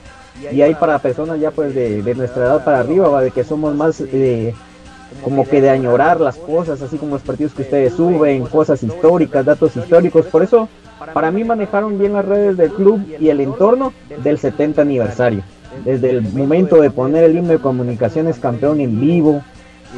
y 0.51 0.61
hay 0.61 0.75
para 0.75 0.99
personas 0.99 1.39
ya 1.39 1.51
pues 1.51 1.73
de, 1.73 2.01
de 2.01 2.15
nuestra 2.15 2.45
edad 2.45 2.63
para 2.63 2.79
arriba, 2.79 3.09
¿va? 3.09 3.21
de 3.21 3.31
que 3.31 3.43
somos 3.43 3.75
más 3.75 4.01
eh, 4.01 4.53
como 5.23 5.47
que 5.47 5.61
de 5.61 5.69
añorar 5.69 6.19
las 6.19 6.37
cosas, 6.37 6.81
así 6.81 6.97
como 6.97 7.15
los 7.15 7.21
partidos 7.21 7.53
que 7.53 7.63
ustedes 7.63 7.93
suben, 7.93 8.45
cosas 8.45 8.83
históricas, 8.83 9.45
datos 9.45 9.75
históricos, 9.75 10.25
por 10.27 10.43
eso 10.43 10.67
para 11.13 11.31
mí 11.31 11.43
manejaron 11.43 11.97
bien 11.97 12.13
las 12.13 12.25
redes 12.25 12.57
del 12.57 12.71
club 12.71 13.01
y 13.19 13.29
el 13.29 13.41
entorno 13.41 13.93
del 14.23 14.37
70 14.37 14.81
aniversario, 14.81 15.43
desde 15.85 16.09
el 16.11 16.21
momento 16.21 16.81
de 16.81 16.91
poner 16.91 17.23
el 17.23 17.37
himno 17.37 17.51
de 17.51 17.59
comunicaciones 17.59 18.39
campeón 18.39 18.79
en 18.79 18.99
vivo, 18.99 19.41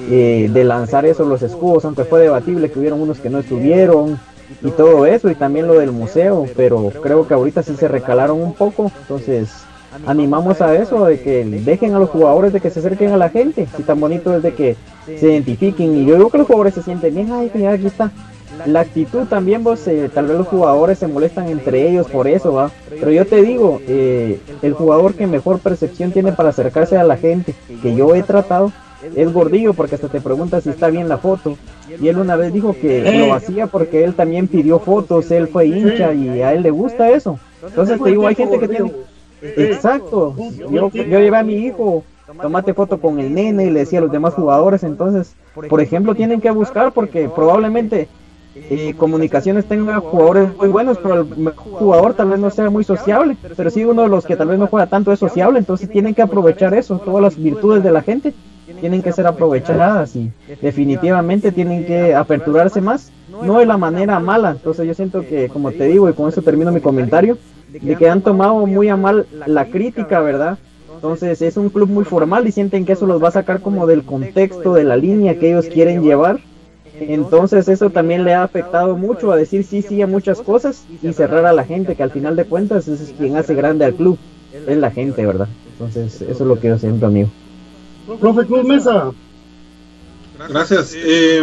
eh, 0.10 0.50
de 0.52 0.64
lanzar 0.64 1.06
eso 1.06 1.26
los 1.26 1.42
escudos, 1.42 1.86
aunque 1.86 2.04
fue 2.04 2.22
debatible 2.22 2.70
que 2.70 2.80
hubieron 2.80 3.02
unos 3.02 3.20
que 3.20 3.30
no 3.30 3.40
estuvieron 3.40 4.20
y 4.64 4.72
todo 4.72 5.06
eso, 5.06 5.30
y 5.30 5.36
también 5.36 5.68
lo 5.68 5.74
del 5.74 5.92
museo, 5.92 6.46
pero 6.56 6.92
creo 7.02 7.28
que 7.28 7.34
ahorita 7.34 7.64
sí 7.64 7.76
se 7.76 7.88
recalaron 7.88 8.42
un 8.42 8.54
poco, 8.54 8.92
entonces 9.02 9.50
animamos 10.06 10.62
a 10.62 10.76
eso, 10.76 11.06
de 11.06 11.20
que 11.20 11.44
dejen 11.44 11.94
a 11.94 12.00
los 12.00 12.10
jugadores 12.10 12.54
de 12.54 12.60
que 12.60 12.70
se 12.70 12.80
acerquen 12.80 13.12
a 13.12 13.18
la 13.18 13.30
gente, 13.30 13.68
si 13.76 13.84
tan 13.84 14.00
bonito 14.00 14.36
es 14.36 14.44
de 14.44 14.54
que 14.54 14.76
se 15.06 15.32
identifiquen, 15.32 15.96
y 15.98 16.06
yo 16.06 16.16
digo 16.16 16.30
que 16.30 16.38
los 16.38 16.48
jugadores 16.48 16.74
se 16.74 16.84
sienten 16.84 17.16
bien, 17.16 17.32
ay, 17.32 17.52
mira, 17.54 17.72
aquí 17.72 17.88
está. 17.88 18.12
La 18.66 18.82
actitud 18.82 19.26
también, 19.28 19.64
vos, 19.64 19.88
eh, 19.88 20.10
tal 20.14 20.28
vez 20.28 20.38
los 20.38 20.48
jugadores 20.48 21.00
se 21.00 21.08
molestan 21.08 21.48
entre 21.48 21.90
ellos 21.90 22.08
por 22.08 22.28
eso, 22.28 22.54
va. 22.54 22.72
Pero 22.90 23.12
yo 23.12 23.26
te 23.26 23.42
digo, 23.42 23.80
eh, 23.88 24.40
el 24.62 24.74
jugador 24.74 25.14
que 25.14 25.28
mejor 25.28 25.60
percepción 25.60 26.12
tiene 26.12 26.34
para 26.34 26.50
acercarse 26.50 26.98
a 26.98 27.04
la 27.04 27.16
gente, 27.16 27.56
que 27.82 27.96
yo 27.96 28.16
he 28.16 28.24
tratado, 28.24 28.72
es 29.16 29.32
Gordillo, 29.32 29.74
porque 29.74 29.96
hasta 29.96 30.10
te 30.10 30.20
pregunta 30.20 30.60
si 30.60 30.70
está 30.70 30.90
bien 30.90 31.08
la 31.08 31.18
foto. 31.18 31.58
Y 32.02 32.08
él 32.08 32.18
una 32.18 32.36
vez 32.36 32.52
dijo 32.52 32.76
que 32.80 33.26
lo 33.28 33.34
hacía 33.34 33.68
porque 33.68 34.04
él 34.04 34.14
también 34.14 34.48
pidió 34.48 34.80
fotos, 34.80 35.32
él 35.32 35.48
fue 35.48 35.68
hincha 35.68 36.14
y 36.14 36.42
a 36.42 36.54
él 36.54 36.64
le 36.64 36.72
gusta 36.72 37.10
eso. 37.10 37.40
Entonces 37.66 38.02
te 38.02 38.10
digo, 38.10 38.28
hay 38.28 38.36
gente 38.36 38.60
que 38.60 38.68
tiene... 38.68 38.92
Exacto. 39.42 40.36
Yo, 40.70 40.90
yo 40.92 41.20
llevé 41.20 41.38
a 41.38 41.44
mi 41.44 41.56
hijo, 41.56 42.04
tomate 42.42 42.74
foto 42.74 43.00
con 43.00 43.20
el 43.20 43.34
nene 43.34 43.66
y 43.66 43.70
le 43.70 43.80
decía 43.80 44.00
a 44.00 44.02
los 44.04 44.12
demás 44.12 44.34
jugadores. 44.34 44.84
Entonces, 44.84 45.36
por 45.70 45.82
ejemplo, 45.82 46.16
tienen 46.16 46.42
que 46.42 46.52
buscar 46.52 46.92
porque 46.92 47.30
probablemente 47.30 48.08
eh, 48.56 48.94
comunicaciones 48.98 49.66
tenga 49.66 50.00
jugadores 50.00 50.56
muy 50.58 50.68
buenos, 50.70 50.98
pero 50.98 51.22
el 51.22 51.38
mejor 51.38 51.74
jugador 51.74 52.14
tal 52.14 52.30
vez 52.30 52.40
no 52.40 52.50
sea 52.50 52.70
muy 52.70 52.84
sociable. 52.84 53.38
Pero 53.56 53.70
sí 53.70 53.86
uno 53.86 54.04
de 54.04 54.10
los 54.10 54.26
que 54.26 54.36
tal 54.36 54.50
vez 54.50 54.60
no 54.60 54.68
juega 54.68 54.88
tanto 54.88 55.12
es 55.12 55.20
sociable. 55.20 55.60
Entonces 55.60 55.90
tienen 55.90 56.14
que 56.14 56.22
aprovechar 56.22 56.74
eso. 56.74 57.00
Todas 57.00 57.22
las 57.22 57.42
virtudes 57.42 57.84
de 57.84 57.92
la 57.92 58.02
gente 58.02 58.34
tienen 58.80 59.02
que 59.02 59.12
ser 59.12 59.28
aprovechadas 59.28 60.16
y 60.16 60.32
definitivamente 60.62 61.52
tienen 61.52 61.86
que 61.86 62.14
aperturarse 62.14 62.82
más. 62.82 63.12
no 63.44 63.60
de 63.60 63.66
la 63.66 63.78
manera 63.78 64.20
mala. 64.20 64.52
Entonces 64.52 64.86
yo 64.86 64.94
siento 64.94 65.22
que, 65.22 65.50
como 65.50 65.72
te 65.72 65.86
digo, 65.86 66.10
y 66.10 66.14
con 66.14 66.30
eso 66.30 66.42
termino 66.42 66.72
mi 66.72 66.82
comentario, 66.82 67.38
de 67.72 67.96
que 67.96 68.10
han 68.10 68.22
tomado 68.22 68.66
muy 68.66 68.90
a 68.90 68.96
mal 68.96 69.28
la 69.46 69.66
crítica, 69.66 70.20
¿verdad? 70.22 70.58
Entonces 70.94 71.42
es 71.42 71.56
un 71.56 71.70
club 71.70 71.90
muy 71.90 72.04
formal 72.04 72.48
y 72.48 72.52
sienten 72.52 72.86
que 72.86 72.94
eso 72.94 73.06
los 73.06 73.24
va 73.24 73.30
a 73.30 73.32
sacar 73.32 73.62
como 73.62 73.88
del 73.88 74.04
contexto, 74.04 74.74
de 74.74 74.84
la 74.84 74.98
línea 74.98 75.40
que 75.40 75.50
ellos 75.50 75.68
quieren 75.68 76.04
llevar. 76.04 76.40
Entonces 77.00 77.70
eso 77.70 77.90
también 77.90 78.26
le 78.26 78.34
ha 78.34 78.44
afectado 78.44 78.98
mucho 78.98 79.32
a 79.32 79.38
decir 79.38 79.64
sí, 79.64 79.82
sí 79.82 80.02
a 80.02 80.08
muchas 80.08 80.42
cosas 80.42 80.84
y 81.02 81.14
cerrar 81.14 81.46
a 81.46 81.54
la 81.54 81.64
gente, 81.64 81.96
que 81.96 82.04
al 82.04 82.12
final 82.12 82.36
de 82.36 82.44
cuentas 82.44 82.88
es 82.90 83.14
quien 83.18 83.38
hace 83.38 83.56
grande 83.56 83.86
al 83.86 83.94
club, 83.94 84.18
es 84.68 84.78
la 84.78 84.92
gente, 84.92 85.26
¿verdad? 85.26 85.48
Entonces 85.72 86.22
eso 86.22 86.32
es 86.32 86.40
lo 86.42 86.60
que 86.60 86.68
yo 86.68 86.78
siento, 86.78 87.06
amigo. 87.06 87.30
Profe 88.20 88.46
Cruz 88.46 88.66
Mesa. 88.66 89.12
Gracias. 90.50 90.94
Eh, 90.96 91.42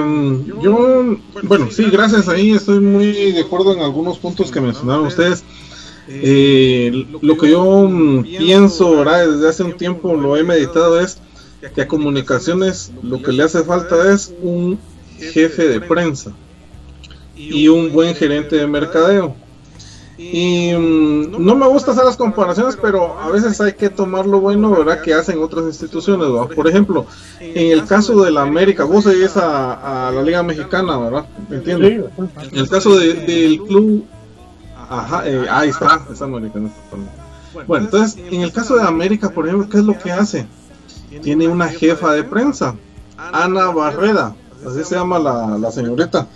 yo, 0.62 1.16
bueno, 1.42 1.70
sí, 1.70 1.84
gracias. 1.90 2.28
Ahí 2.28 2.52
estoy 2.52 2.80
muy 2.80 3.32
de 3.32 3.40
acuerdo 3.40 3.74
en 3.74 3.80
algunos 3.80 4.18
puntos 4.18 4.50
que 4.50 4.60
mencionaron 4.60 5.06
ustedes. 5.06 5.44
Eh, 6.08 7.06
lo 7.20 7.36
que 7.36 7.50
yo 7.50 7.64
mm, 7.88 8.22
pienso 8.38 8.96
¿verdad? 8.98 9.28
desde 9.28 9.48
hace 9.48 9.62
un 9.64 9.76
tiempo, 9.76 10.14
lo 10.14 10.36
he 10.36 10.44
meditado, 10.44 11.00
es 11.00 11.18
que 11.74 11.80
a 11.82 11.88
comunicaciones 11.88 12.92
lo 13.02 13.20
que 13.22 13.32
le 13.32 13.42
hace 13.42 13.64
falta 13.64 14.12
es 14.12 14.32
un 14.42 14.78
jefe 15.18 15.66
de 15.68 15.80
prensa 15.80 16.32
y 17.36 17.68
un 17.68 17.92
buen 17.92 18.14
gerente 18.14 18.56
de 18.56 18.66
mercadeo. 18.66 19.34
Y 20.18 20.72
mm, 20.72 21.44
no 21.44 21.54
me 21.56 21.66
gusta 21.66 21.90
hacer 21.90 22.04
las 22.04 22.16
comparaciones, 22.16 22.78
pero 22.80 23.18
a 23.20 23.28
veces 23.30 23.60
hay 23.60 23.74
que 23.74 23.90
tomar 23.90 24.24
lo 24.24 24.40
bueno, 24.40 24.70
¿verdad? 24.70 25.02
Que 25.02 25.12
hacen 25.12 25.38
otras 25.42 25.64
instituciones, 25.66 26.30
¿verdad? 26.32 26.48
Por 26.54 26.66
ejemplo, 26.68 27.04
en 27.40 27.72
el 27.72 27.84
caso 27.84 28.22
de 28.22 28.30
la 28.30 28.42
América, 28.42 28.84
vos 28.84 29.04
seguís 29.04 29.36
a, 29.36 30.08
a 30.08 30.12
la 30.12 30.22
Liga 30.22 30.42
Mexicana, 30.42 30.96
¿verdad? 30.98 31.26
¿Me 31.50 31.56
entiendes? 31.56 32.04
En 32.52 32.58
el 32.58 32.68
caso 32.70 32.96
de- 32.98 33.12
del 33.14 33.60
club, 33.62 34.04
ajá, 34.88 35.28
eh, 35.28 35.46
ahí 35.50 35.68
está, 35.68 36.00
está 36.10 36.24
americano. 36.24 36.70
Bueno, 37.66 37.86
entonces, 37.86 38.18
en 38.30 38.42
el 38.42 38.52
caso 38.52 38.76
de 38.76 38.82
América, 38.82 39.30
por 39.30 39.46
ejemplo, 39.46 39.68
¿qué 39.68 39.78
es 39.78 39.84
lo 39.84 39.98
que 39.98 40.12
hace? 40.12 40.46
Tiene 41.22 41.48
una 41.48 41.68
jefa 41.68 42.12
de 42.12 42.24
prensa, 42.24 42.74
Ana 43.16 43.70
Barreda, 43.70 44.34
así 44.66 44.84
se 44.84 44.94
llama 44.94 45.18
la, 45.18 45.56
la 45.58 45.70
señorita. 45.70 46.26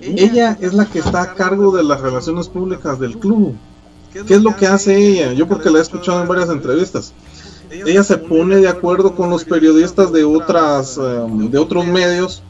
Ella 0.00 0.56
es 0.60 0.72
la 0.72 0.86
que 0.86 0.98
está 0.98 1.22
a 1.22 1.34
cargo 1.34 1.76
de 1.76 1.84
las 1.84 2.00
relaciones 2.00 2.48
públicas 2.48 2.98
del 2.98 3.18
club. 3.18 3.54
¿Qué 4.12 4.34
es 4.34 4.42
lo 4.42 4.56
que 4.56 4.66
hace 4.66 4.96
ella? 4.96 5.32
Yo 5.32 5.46
porque 5.46 5.70
la 5.70 5.78
he 5.78 5.82
escuchado 5.82 6.20
en 6.20 6.28
varias 6.28 6.50
entrevistas. 6.50 7.12
Ella 7.70 8.02
se 8.02 8.18
pone 8.18 8.56
de 8.56 8.68
acuerdo 8.68 9.14
con 9.14 9.30
los 9.30 9.44
periodistas 9.44 10.12
de 10.12 10.24
otras 10.24 10.98
eh, 10.98 11.26
de 11.28 11.58
otros 11.58 11.86
medios, 11.86 12.42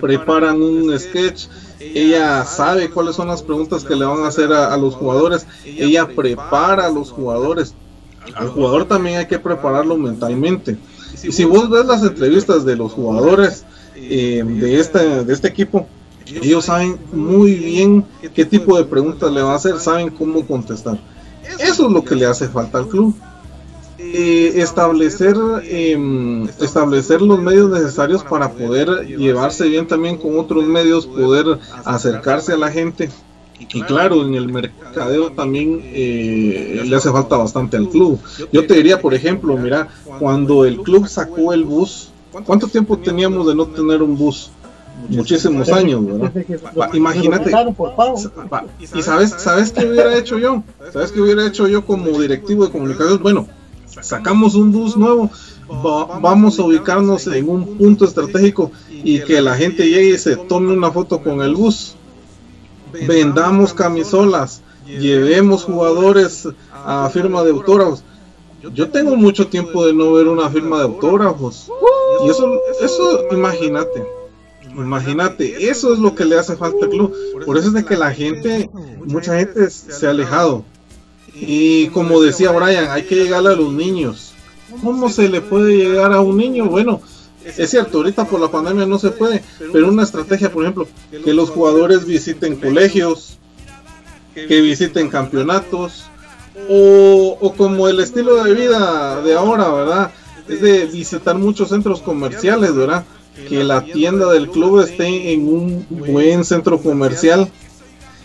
preparan 0.00 0.62
un 0.62 0.98
sketch, 0.98 1.48
ella 1.94 2.44
sabe 2.44 2.90
cuáles 2.90 3.16
son 3.16 3.28
las 3.28 3.42
preguntas 3.42 3.84
que 3.84 3.96
le 3.96 4.04
van 4.04 4.24
a 4.24 4.28
hacer 4.28 4.52
a, 4.52 4.76
los 4.76 4.94
jugadores, 4.94 5.46
ella 5.64 6.08
prepara 6.08 6.86
a 6.86 6.90
los 6.90 7.10
jugadores. 7.10 7.74
Al 8.34 8.48
jugador 8.48 8.86
también 8.86 9.18
hay 9.18 9.26
que 9.26 9.38
prepararlo 9.38 9.96
mentalmente. 9.96 10.78
Y 11.22 11.32
si 11.32 11.44
vos 11.44 11.68
ves 11.68 11.84
las 11.86 12.02
entrevistas 12.02 12.64
de 12.64 12.76
los 12.76 12.92
jugadores 12.92 13.64
eh, 13.96 14.42
de 14.44 14.80
este 14.80 15.24
de 15.24 15.32
este 15.32 15.48
equipo, 15.48 15.86
ellos 16.26 16.64
saben 16.64 16.98
muy 17.12 17.54
bien 17.54 18.04
qué 18.34 18.44
tipo 18.44 18.76
de 18.76 18.84
preguntas 18.84 19.30
le 19.30 19.42
van 19.42 19.52
a 19.52 19.56
hacer, 19.56 19.78
saben 19.78 20.10
cómo 20.10 20.46
contestar. 20.46 20.98
Eso 21.58 21.86
es 21.86 21.92
lo 21.92 22.02
que 22.04 22.14
le 22.14 22.26
hace 22.26 22.48
falta 22.48 22.78
al 22.78 22.88
club. 22.88 23.14
Eh, 24.12 24.60
establecer 24.60 25.34
em, 25.64 26.46
establecer 26.60 27.22
los 27.22 27.40
medios 27.40 27.70
necesarios 27.70 28.22
para 28.22 28.52
poder 28.52 29.06
llevarse 29.06 29.68
bien 29.68 29.86
también 29.86 30.18
con 30.18 30.38
otros 30.38 30.64
medios, 30.66 31.06
poder 31.06 31.58
acercarse 31.84 32.52
a 32.52 32.56
la 32.56 32.70
gente. 32.70 33.08
Y 33.58 33.82
claro, 33.82 34.26
en 34.26 34.34
el 34.34 34.52
mercadeo 34.52 35.32
también 35.32 35.80
eh, 35.84 36.82
le 36.84 36.96
hace 36.96 37.10
falta 37.10 37.36
bastante 37.36 37.76
al 37.76 37.88
club. 37.88 38.20
Yo 38.52 38.66
te 38.66 38.74
diría, 38.74 39.00
por 39.00 39.14
ejemplo, 39.14 39.56
mira, 39.56 39.88
cuando 40.18 40.64
el 40.64 40.80
club 40.80 41.08
sacó 41.08 41.52
el 41.52 41.64
bus, 41.64 42.10
¿cuánto 42.44 42.66
tiempo 42.68 42.98
teníamos 42.98 43.46
de 43.46 43.54
no 43.54 43.66
tener 43.66 44.02
un 44.02 44.16
bus? 44.16 44.50
Muchísimos 45.08 45.68
años, 45.70 46.02
imagínate. 46.92 47.50
Y 48.94 49.02
sabes, 49.02 49.34
¿sabes 49.38 49.72
qué 49.72 49.86
hubiera 49.86 50.16
hecho 50.16 50.38
yo? 50.38 50.62
¿Sabes 50.92 51.10
qué 51.10 51.20
hubiera 51.20 51.46
hecho 51.46 51.66
yo 51.68 51.84
como 51.84 52.20
directivo 52.20 52.64
de 52.66 52.72
comunicaciones? 52.72 53.20
Bueno, 53.20 53.48
sacamos 54.02 54.54
un 54.54 54.72
bus 54.72 54.96
nuevo, 54.96 55.30
va- 55.70 56.18
vamos 56.20 56.58
a 56.58 56.62
ubicarnos 56.64 57.26
en 57.28 57.48
un 57.48 57.76
punto 57.78 58.04
estratégico 58.04 58.70
y 58.90 59.20
que 59.20 59.40
la 59.40 59.54
gente 59.56 59.88
llegue 59.88 60.10
y 60.14 60.18
se 60.18 60.36
tome 60.36 60.72
una 60.72 60.90
foto 60.90 61.22
con 61.22 61.40
el 61.42 61.54
bus. 61.54 61.94
Vendamos 63.06 63.74
camisolas, 63.74 64.62
llevemos 64.86 65.64
jugadores 65.64 66.48
a 66.72 67.08
firma 67.12 67.42
de 67.42 67.50
autógrafos. 67.50 68.02
Yo 68.74 68.88
tengo 68.88 69.16
mucho 69.16 69.48
tiempo 69.48 69.84
de 69.86 69.92
no 69.92 70.12
ver 70.12 70.26
una 70.28 70.48
firma 70.48 70.78
de 70.78 70.84
autógrafos. 70.84 71.68
Y 72.24 72.30
eso, 72.30 72.48
eso, 72.80 73.24
imagínate. 73.32 74.04
Imagínate, 74.70 75.68
eso 75.68 75.92
es 75.92 75.98
lo 76.00 76.14
que 76.14 76.24
le 76.24 76.38
hace 76.38 76.56
falta 76.56 76.84
al 76.86 76.90
club. 76.90 77.14
Por 77.44 77.58
eso 77.58 77.68
es 77.68 77.74
de 77.74 77.84
que 77.84 77.96
la 77.96 78.12
gente, 78.12 78.70
mucha 79.06 79.36
gente 79.38 79.68
se 79.70 80.06
ha 80.06 80.10
alejado. 80.10 80.64
Y 81.34 81.88
como 81.88 82.20
decía 82.20 82.52
Brian, 82.52 82.90
hay 82.90 83.02
que 83.02 83.16
llegarle 83.16 83.50
a 83.50 83.56
los 83.56 83.72
niños. 83.72 84.32
¿Cómo 84.82 85.08
se 85.08 85.28
le 85.28 85.40
puede 85.40 85.76
llegar 85.76 86.12
a 86.12 86.20
un 86.20 86.36
niño? 86.36 86.66
Bueno, 86.66 87.00
es 87.44 87.70
cierto, 87.70 87.98
ahorita 87.98 88.24
por 88.24 88.40
la 88.40 88.50
pandemia 88.50 88.86
no 88.86 88.98
se 88.98 89.10
puede, 89.10 89.42
pero 89.72 89.88
una 89.88 90.02
estrategia, 90.02 90.50
por 90.50 90.62
ejemplo, 90.62 90.88
que 91.10 91.34
los 91.34 91.50
jugadores 91.50 92.06
visiten 92.06 92.56
colegios, 92.56 93.38
que 94.34 94.60
visiten 94.60 95.08
campeonatos, 95.08 96.04
o, 96.68 97.36
o 97.40 97.54
como 97.54 97.88
el 97.88 98.00
estilo 98.00 98.42
de 98.44 98.54
vida 98.54 99.20
de 99.22 99.34
ahora, 99.34 99.68
¿verdad? 99.70 100.10
Es 100.48 100.60
de 100.60 100.86
visitar 100.86 101.36
muchos 101.36 101.68
centros 101.68 102.00
comerciales, 102.00 102.74
¿verdad? 102.74 103.04
Que 103.48 103.64
la 103.64 103.84
tienda 103.84 104.30
del 104.32 104.48
club 104.48 104.80
esté 104.80 105.32
en 105.32 105.48
un 105.48 105.86
buen 105.90 106.44
centro 106.44 106.80
comercial 106.80 107.50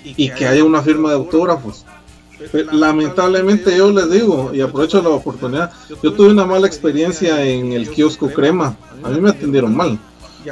y 0.04 0.30
que 0.30 0.48
haya 0.48 0.64
una 0.64 0.82
firma 0.82 1.10
de 1.10 1.16
autógrafos. 1.16 1.86
Pero, 2.52 2.72
Lamentablemente 2.72 3.76
yo 3.76 3.92
les 3.92 4.10
digo, 4.10 4.52
y 4.54 4.62
aprovecho 4.62 5.02
la 5.02 5.10
oportunidad, 5.10 5.72
yo 6.02 6.14
tuve 6.14 6.30
una 6.30 6.46
mala 6.46 6.68
experiencia 6.68 7.44
en 7.46 7.74
el 7.74 7.90
kiosco 7.90 8.30
crema, 8.30 8.76
a 9.04 9.10
mí 9.10 9.20
me 9.20 9.30
atendieron 9.30 9.76
mal. 9.76 10.00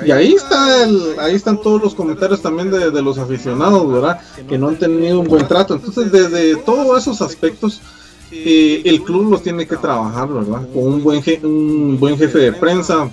Y 0.05 0.11
ahí 0.11 0.33
está 0.33 0.83
el, 0.83 1.17
ahí 1.19 1.33
están 1.33 1.61
todos 1.61 1.81
los 1.81 1.95
comentarios 1.95 2.41
también 2.41 2.69
de, 2.69 3.01
los 3.01 3.17
aficionados, 3.17 3.91
¿verdad? 3.91 4.19
Que 4.49 4.57
no 4.57 4.67
han 4.67 4.77
tenido 4.77 5.21
un 5.21 5.27
buen 5.27 5.47
trato. 5.47 5.75
Entonces, 5.75 6.11
desde 6.11 6.57
todos 6.57 7.01
esos 7.01 7.21
aspectos, 7.21 7.81
eh, 8.29 8.81
el 8.83 9.01
club 9.03 9.31
los 9.31 9.41
tiene 9.41 9.65
que 9.65 9.77
trabajar, 9.77 10.27
¿verdad? 10.27 10.67
Con 10.73 10.83
un 10.87 11.03
buen, 11.03 11.21
je- 11.23 11.41
un 11.41 11.97
buen 11.97 12.17
jefe 12.17 12.37
de 12.37 12.51
prensa, 12.51 13.09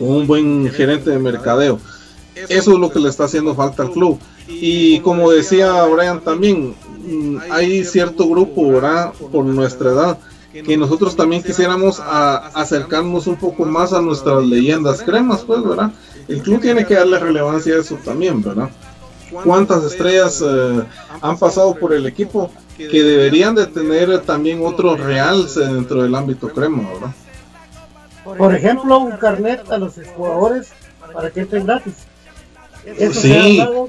con 0.00 0.08
un 0.08 0.26
buen 0.26 0.68
gerente 0.72 1.10
de 1.10 1.18
mercadeo. 1.20 1.78
Eso 2.34 2.72
es 2.72 2.78
lo 2.78 2.90
que 2.90 2.98
le 2.98 3.08
está 3.08 3.24
haciendo 3.24 3.54
falta 3.54 3.84
al 3.84 3.92
club. 3.92 4.18
Y 4.48 4.98
como 5.00 5.30
decía 5.30 5.84
Brian 5.84 6.20
también, 6.20 6.74
hay 7.50 7.84
cierto 7.84 8.28
grupo, 8.28 8.70
¿verdad? 8.72 9.12
Por 9.32 9.44
nuestra 9.44 9.90
edad, 9.90 10.18
que 10.52 10.76
nosotros 10.76 11.14
también 11.16 11.42
quisiéramos 11.42 12.00
a- 12.00 12.48
acercarnos 12.54 13.26
un 13.26 13.36
poco 13.36 13.64
más 13.64 13.92
a 13.92 14.00
nuestras 14.00 14.44
leyendas 14.44 15.02
cremas, 15.02 15.40
pues, 15.42 15.62
¿verdad? 15.62 15.90
El 16.28 16.42
club 16.42 16.60
tiene 16.60 16.84
que 16.86 16.94
darle 16.94 17.18
relevancia 17.18 17.74
a 17.74 17.80
eso 17.80 17.96
también, 18.04 18.42
¿verdad? 18.42 18.68
¿Cuántas 19.44 19.84
estrellas 19.84 20.42
eh, 20.44 20.82
han 21.22 21.38
pasado 21.38 21.74
por 21.76 21.92
el 21.92 22.04
equipo 22.06 22.50
que 22.76 23.02
deberían 23.02 23.54
de 23.54 23.66
tener 23.66 24.20
también 24.22 24.60
otro 24.64 24.96
realce 24.96 25.60
dentro 25.60 26.02
del 26.02 26.14
ámbito 26.14 26.48
crema, 26.48 26.88
¿verdad? 26.92 27.14
Por 28.24 28.54
ejemplo, 28.54 28.98
un 28.98 29.12
carnet 29.18 29.70
a 29.70 29.78
los 29.78 29.94
jugadores 30.16 30.68
para 31.12 31.30
que 31.30 31.40
entren 31.40 31.66
gratis. 31.66 31.94
Eso 32.84 33.20
Sí. 33.20 33.28
se 33.28 33.38
ha 33.38 33.42
hablado. 33.44 33.88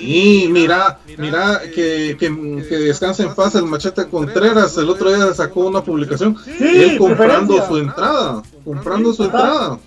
Y 0.00 0.48
mira, 0.48 0.98
mira 1.18 1.60
que, 1.74 2.16
que, 2.18 2.64
que 2.68 2.76
descanse 2.78 3.22
en 3.22 3.34
paz 3.34 3.54
el 3.54 3.64
machete 3.66 4.06
Contreras. 4.08 4.76
El 4.78 4.88
otro 4.90 5.12
día 5.14 5.32
sacó 5.34 5.60
una 5.66 5.82
publicación. 5.82 6.36
él 6.58 6.98
comprando 6.98 7.66
su 7.66 7.76
entrada. 7.78 8.42
Comprando 8.64 9.12
su 9.12 9.24
entrada. 9.24 9.78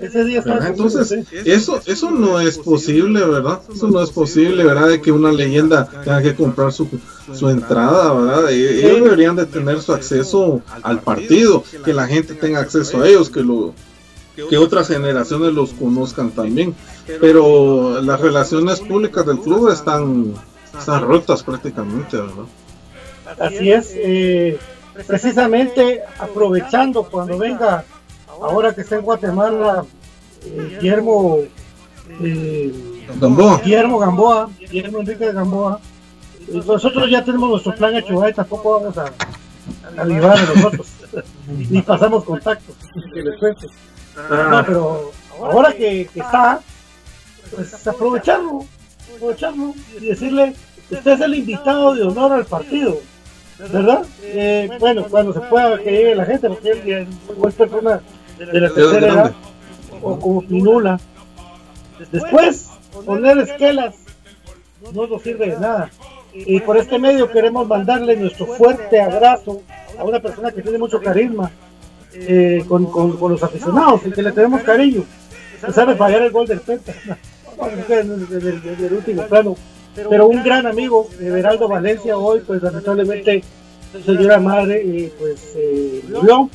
Ese 0.00 0.24
día. 0.24 0.44
Entonces, 0.66 1.12
eso, 1.44 1.80
eso 1.86 2.10
no 2.12 2.38
es 2.38 2.56
posible, 2.58 3.24
¿verdad? 3.24 3.60
Eso 3.74 3.88
no 3.88 4.00
es 4.00 4.10
posible, 4.10 4.62
¿verdad? 4.62 4.88
De 4.88 5.00
que 5.00 5.10
una 5.10 5.32
leyenda 5.32 5.88
tenga 6.04 6.22
que 6.22 6.36
comprar 6.36 6.72
su, 6.72 6.86
su 7.34 7.48
entrada, 7.48 8.12
¿verdad? 8.14 8.50
E- 8.52 8.86
Ellos 8.86 9.02
deberían 9.02 9.34
de 9.34 9.46
tener 9.46 9.82
su 9.82 9.92
acceso 9.92 10.62
al 10.82 11.00
partido, 11.00 11.64
que 11.84 11.92
la 11.92 12.06
gente 12.06 12.34
tenga 12.34 12.60
acceso 12.60 13.00
a 13.02 13.08
ellos, 13.08 13.28
que 13.28 13.40
lo 13.40 13.74
que 14.48 14.58
otras 14.58 14.88
generaciones 14.88 15.52
los 15.52 15.72
conozcan 15.72 16.30
también. 16.30 16.74
Pero 17.20 18.00
las 18.02 18.20
relaciones 18.20 18.80
públicas 18.80 19.24
del 19.26 19.40
club 19.40 19.70
están, 19.70 20.34
están 20.78 21.02
rotas 21.02 21.42
prácticamente, 21.42 22.16
¿verdad? 22.16 22.44
Así 23.40 23.72
es. 23.72 23.92
eh, 23.94 24.58
precisamente 25.06 26.02
aprovechando 26.18 27.04
cuando 27.04 27.38
venga, 27.38 27.84
ahora 28.40 28.74
que 28.74 28.82
está 28.82 28.96
en 28.96 29.02
Guatemala, 29.02 29.84
eh, 30.44 30.78
Guillermo 30.80 31.38
eh, 32.20 33.04
Gamboa. 33.20 33.60
Guillermo 33.62 33.98
Gamboa, 33.98 34.50
Guillermo 34.58 34.98
Enrique 35.00 35.32
Gamboa. 35.32 35.80
Nosotros 36.48 37.10
ya 37.10 37.22
tenemos 37.24 37.50
nuestro 37.50 37.74
plan 37.74 37.94
hecho, 37.94 38.22
ahí 38.22 38.32
tampoco 38.32 38.80
vamos 38.80 38.96
a, 38.96 39.12
a 40.00 40.04
nosotros, 40.04 40.86
ni 41.70 41.82
pasamos 41.82 42.24
contacto, 42.24 42.72
que 43.12 43.22
les 43.22 43.38
No, 44.28 44.64
pero 44.66 45.12
ahora 45.40 45.72
que, 45.72 46.08
que 46.12 46.20
está, 46.20 46.60
pues 47.54 47.86
aprovecharlo, 47.86 48.64
aprovecharlo 49.16 49.74
y 50.00 50.06
decirle, 50.06 50.54
usted 50.90 51.12
es 51.12 51.20
el 51.20 51.34
invitado 51.34 51.94
de 51.94 52.02
honor 52.02 52.32
al 52.32 52.44
partido, 52.44 52.98
¿verdad? 53.58 54.04
Eh, 54.22 54.68
bueno, 54.80 55.04
cuando 55.08 55.32
se 55.32 55.40
pueda 55.40 55.78
que 55.78 55.90
llegue 55.90 56.14
la 56.14 56.24
gente, 56.24 56.48
porque 56.48 56.70
él 56.70 57.08
es 57.46 57.54
persona 57.54 58.00
de 58.38 58.60
la 58.60 58.70
tercera 58.70 59.06
edad, 59.06 59.34
o 60.02 60.18
como 60.18 60.42
Pinula. 60.42 61.00
Después, 62.12 62.68
poner 63.04 63.38
esquelas 63.38 63.94
no 64.92 65.06
nos 65.06 65.22
sirve 65.22 65.50
de 65.50 65.58
nada. 65.58 65.90
Y 66.32 66.60
por 66.60 66.76
este 66.76 66.98
medio 66.98 67.30
queremos 67.30 67.66
mandarle 67.66 68.16
nuestro 68.16 68.46
fuerte 68.46 69.00
abrazo 69.00 69.62
a 69.98 70.04
una 70.04 70.20
persona 70.20 70.52
que 70.52 70.62
tiene 70.62 70.78
mucho 70.78 71.00
carisma 71.00 71.50
eh, 72.14 72.64
con, 72.68 72.86
con- 72.86 73.16
con 73.16 73.32
los 73.32 73.42
aficionados 73.42 74.00
y 74.06 74.10
que 74.10 74.22
le 74.22 74.32
tenemos 74.32 74.62
cariño. 74.62 75.04
A 75.62 75.66
pesar 75.66 75.88
de 75.88 75.96
fallar 75.96 76.22
el 76.22 76.30
gol 76.30 76.46
del 76.46 76.60
Penta, 76.60 76.92
del, 77.98 78.92
último 78.92 79.22
plano. 79.26 79.56
Pero 79.94 80.28
un 80.28 80.42
gran 80.44 80.66
amigo, 80.66 81.08
Everaldo 81.20 81.66
Valencia, 81.68 82.16
hoy, 82.16 82.40
pues 82.46 82.62
lamentablemente, 82.62 83.42
señora 84.06 84.38
madre, 84.38 84.82
eh, 84.84 85.12
pues 85.18 85.54
eh, 85.56 86.02
murió. 86.08 86.48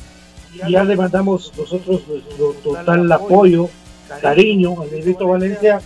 Y 0.66 0.70
ya 0.72 0.84
le 0.84 0.96
mandamos 0.96 1.52
nosotros 1.58 2.02
nuestro 2.08 2.52
total 2.62 3.10
apoyo, 3.10 3.68
cariño 4.22 4.80
al 4.80 4.90
Negrito 4.90 5.26
Valencia, 5.26 5.80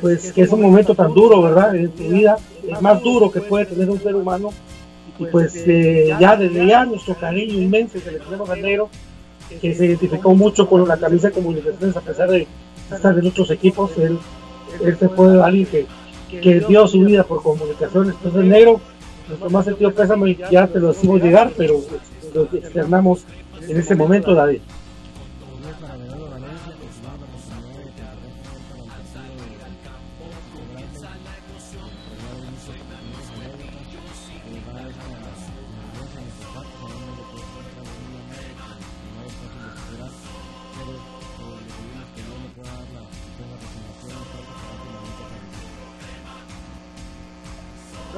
pues 0.00 0.32
que 0.32 0.42
es 0.42 0.50
un 0.50 0.60
momento 0.60 0.94
tan 0.94 1.14
duro, 1.14 1.40
¿verdad? 1.40 1.74
En 1.76 1.96
su 1.96 2.08
vida, 2.08 2.36
el 2.68 2.80
más 2.80 3.00
duro 3.00 3.30
que 3.30 3.40
puede 3.40 3.66
tener 3.66 3.88
un 3.88 4.02
ser 4.02 4.16
humano. 4.16 4.52
Y 5.22 5.30
pues 5.30 5.54
eh, 5.66 6.14
ya 6.18 6.36
desde 6.36 6.66
ya 6.66 6.84
nuestro 6.84 7.14
cariño 7.14 7.54
inmenso 7.54 7.98
que 8.02 8.10
le 8.10 8.18
tenemos 8.18 8.48
al 8.50 8.62
negro, 8.62 8.88
que 9.60 9.74
se 9.74 9.86
identificó 9.86 10.34
mucho 10.34 10.68
con 10.68 10.86
la 10.86 10.96
camisa 10.96 11.28
de 11.28 11.34
comunicaciones 11.34 11.96
a 11.96 12.00
pesar 12.00 12.30
de 12.30 12.46
estar 12.90 13.18
en 13.18 13.26
otros 13.26 13.50
equipos, 13.50 13.96
él, 13.98 14.18
él 14.84 14.96
se 14.98 15.08
fue 15.08 15.42
alguien 15.42 15.66
que, 15.66 15.86
que 16.40 16.60
dio 16.60 16.86
su 16.86 17.00
vida 17.00 17.24
por 17.24 17.42
comunicaciones. 17.42 18.14
Entonces 18.16 18.40
el 18.40 18.48
negro, 18.48 18.80
nuestro 19.28 19.50
más 19.50 19.64
sentido 19.64 19.92
pésame, 19.92 20.36
ya 20.50 20.66
te 20.66 20.80
lo 20.80 20.88
decimos 20.88 21.22
llegar, 21.22 21.52
pero 21.56 21.80
pues, 21.80 22.00
lo 22.34 22.58
externamos 22.58 23.24
en 23.68 23.76
ese 23.76 23.94
momento, 23.94 24.34
David. 24.34 24.60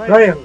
Brian. 0.09 0.37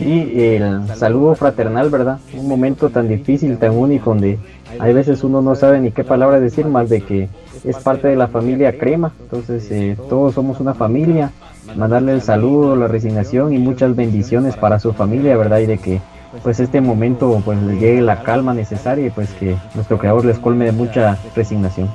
Y 0.00 0.40
el 0.40 0.88
saludo 0.96 1.36
fraternal, 1.36 1.90
¿verdad? 1.90 2.18
Un 2.34 2.48
momento 2.48 2.90
tan 2.90 3.06
difícil, 3.06 3.56
tan 3.58 3.70
único, 3.70 4.10
donde 4.10 4.38
hay 4.80 4.92
veces 4.92 5.22
uno 5.22 5.42
no 5.42 5.54
sabe 5.54 5.78
ni 5.80 5.92
qué 5.92 6.02
palabra 6.02 6.40
decir 6.40 6.66
más 6.66 6.88
de 6.88 7.02
que 7.02 7.28
es 7.64 7.76
parte 7.76 8.08
de 8.08 8.16
la 8.16 8.26
familia 8.26 8.78
Crema. 8.78 9.12
Entonces, 9.20 9.70
eh, 9.70 9.96
todos 10.08 10.34
somos 10.34 10.58
una 10.58 10.74
familia. 10.74 11.30
Mandarle 11.76 12.12
el 12.12 12.22
saludo, 12.22 12.74
la 12.74 12.88
resignación 12.88 13.52
y 13.52 13.58
muchas 13.58 13.94
bendiciones 13.94 14.56
para 14.56 14.78
su 14.80 14.92
familia, 14.92 15.36
¿verdad? 15.36 15.58
Y 15.58 15.66
de 15.66 15.78
que 15.78 16.00
pues 16.42 16.60
este 16.60 16.80
momento 16.80 17.40
pues 17.44 17.60
les 17.62 17.80
llegue 17.80 18.00
la 18.02 18.22
calma 18.22 18.54
necesaria 18.54 19.06
y 19.06 19.10
pues 19.10 19.30
que 19.34 19.56
nuestro 19.74 19.98
creador 19.98 20.24
les 20.24 20.38
colme 20.38 20.64
de 20.64 20.72
mucha 20.72 21.16
resignación. 21.34 21.88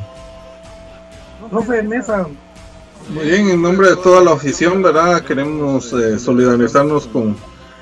Profe 1.49 1.83
Mesa, 1.83 2.25
Muy 3.09 3.25
bien, 3.25 3.49
en 3.49 3.61
nombre 3.61 3.89
de 3.89 3.95
toda 3.97 4.23
la 4.23 4.31
afición, 4.31 4.81
¿verdad? 4.81 5.21
Queremos 5.21 5.91
eh, 5.93 6.17
solidarizarnos 6.17 7.07
con 7.07 7.35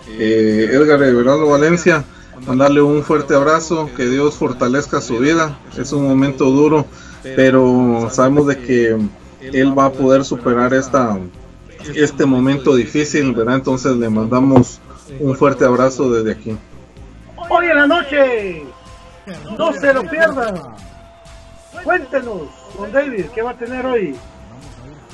eh, 0.08 0.70
Edgar 0.72 1.04
Everaldo 1.04 1.48
Valencia, 1.48 2.04
mandarle 2.48 2.82
un 2.82 3.04
fuerte 3.04 3.36
abrazo, 3.36 3.90
que 3.96 4.08
Dios 4.08 4.36
fortalezca 4.36 5.02
su 5.02 5.20
vida. 5.20 5.60
Es 5.78 5.92
un 5.92 6.08
momento 6.08 6.46
duro, 6.46 6.86
pero 7.36 8.10
sabemos 8.12 8.48
de 8.48 8.58
que 8.58 8.98
él 9.42 9.78
va 9.78 9.86
a 9.86 9.92
poder 9.92 10.26
superar 10.26 10.74
esta, 10.74 11.20
este 11.94 12.26
momento 12.26 12.76
difícil, 12.76 13.34
¿verdad? 13.34 13.56
Entonces 13.56 13.96
le 13.98 14.10
mandamos 14.10 14.80
un 15.20 15.36
fuerte 15.36 15.66
abrazo 15.66 16.12
desde 16.12 16.32
aquí. 16.32 16.58
hoy 17.50 17.66
en 17.68 17.76
la 17.76 17.88
noche, 17.88 18.64
no 19.58 19.74
se 19.74 19.94
lo 19.94 20.04
pierdan. 20.04 20.60
Cuéntenos, 21.84 22.42
don 22.78 22.92
David, 22.92 23.26
¿qué 23.34 23.42
va 23.42 23.52
a 23.52 23.58
tener 23.58 23.86
hoy? 23.86 24.16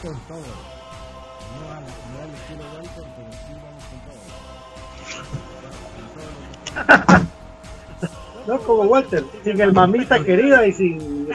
No 8.47 8.59
como 8.59 8.83
Walter, 8.83 9.23
sin 9.43 9.59
el 9.59 9.73
mamita 9.73 10.23
querida 10.23 10.67
y 10.67 10.73
sin. 10.73 11.27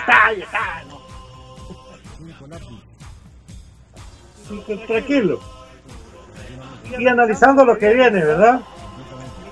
Sí, 4.49 4.81
tranquilo. 4.87 5.41
Y 6.97 7.09
analizando 7.09 7.65
lo 7.65 7.77
que 7.77 7.95
viene, 7.95 8.25
¿verdad? 8.25 8.61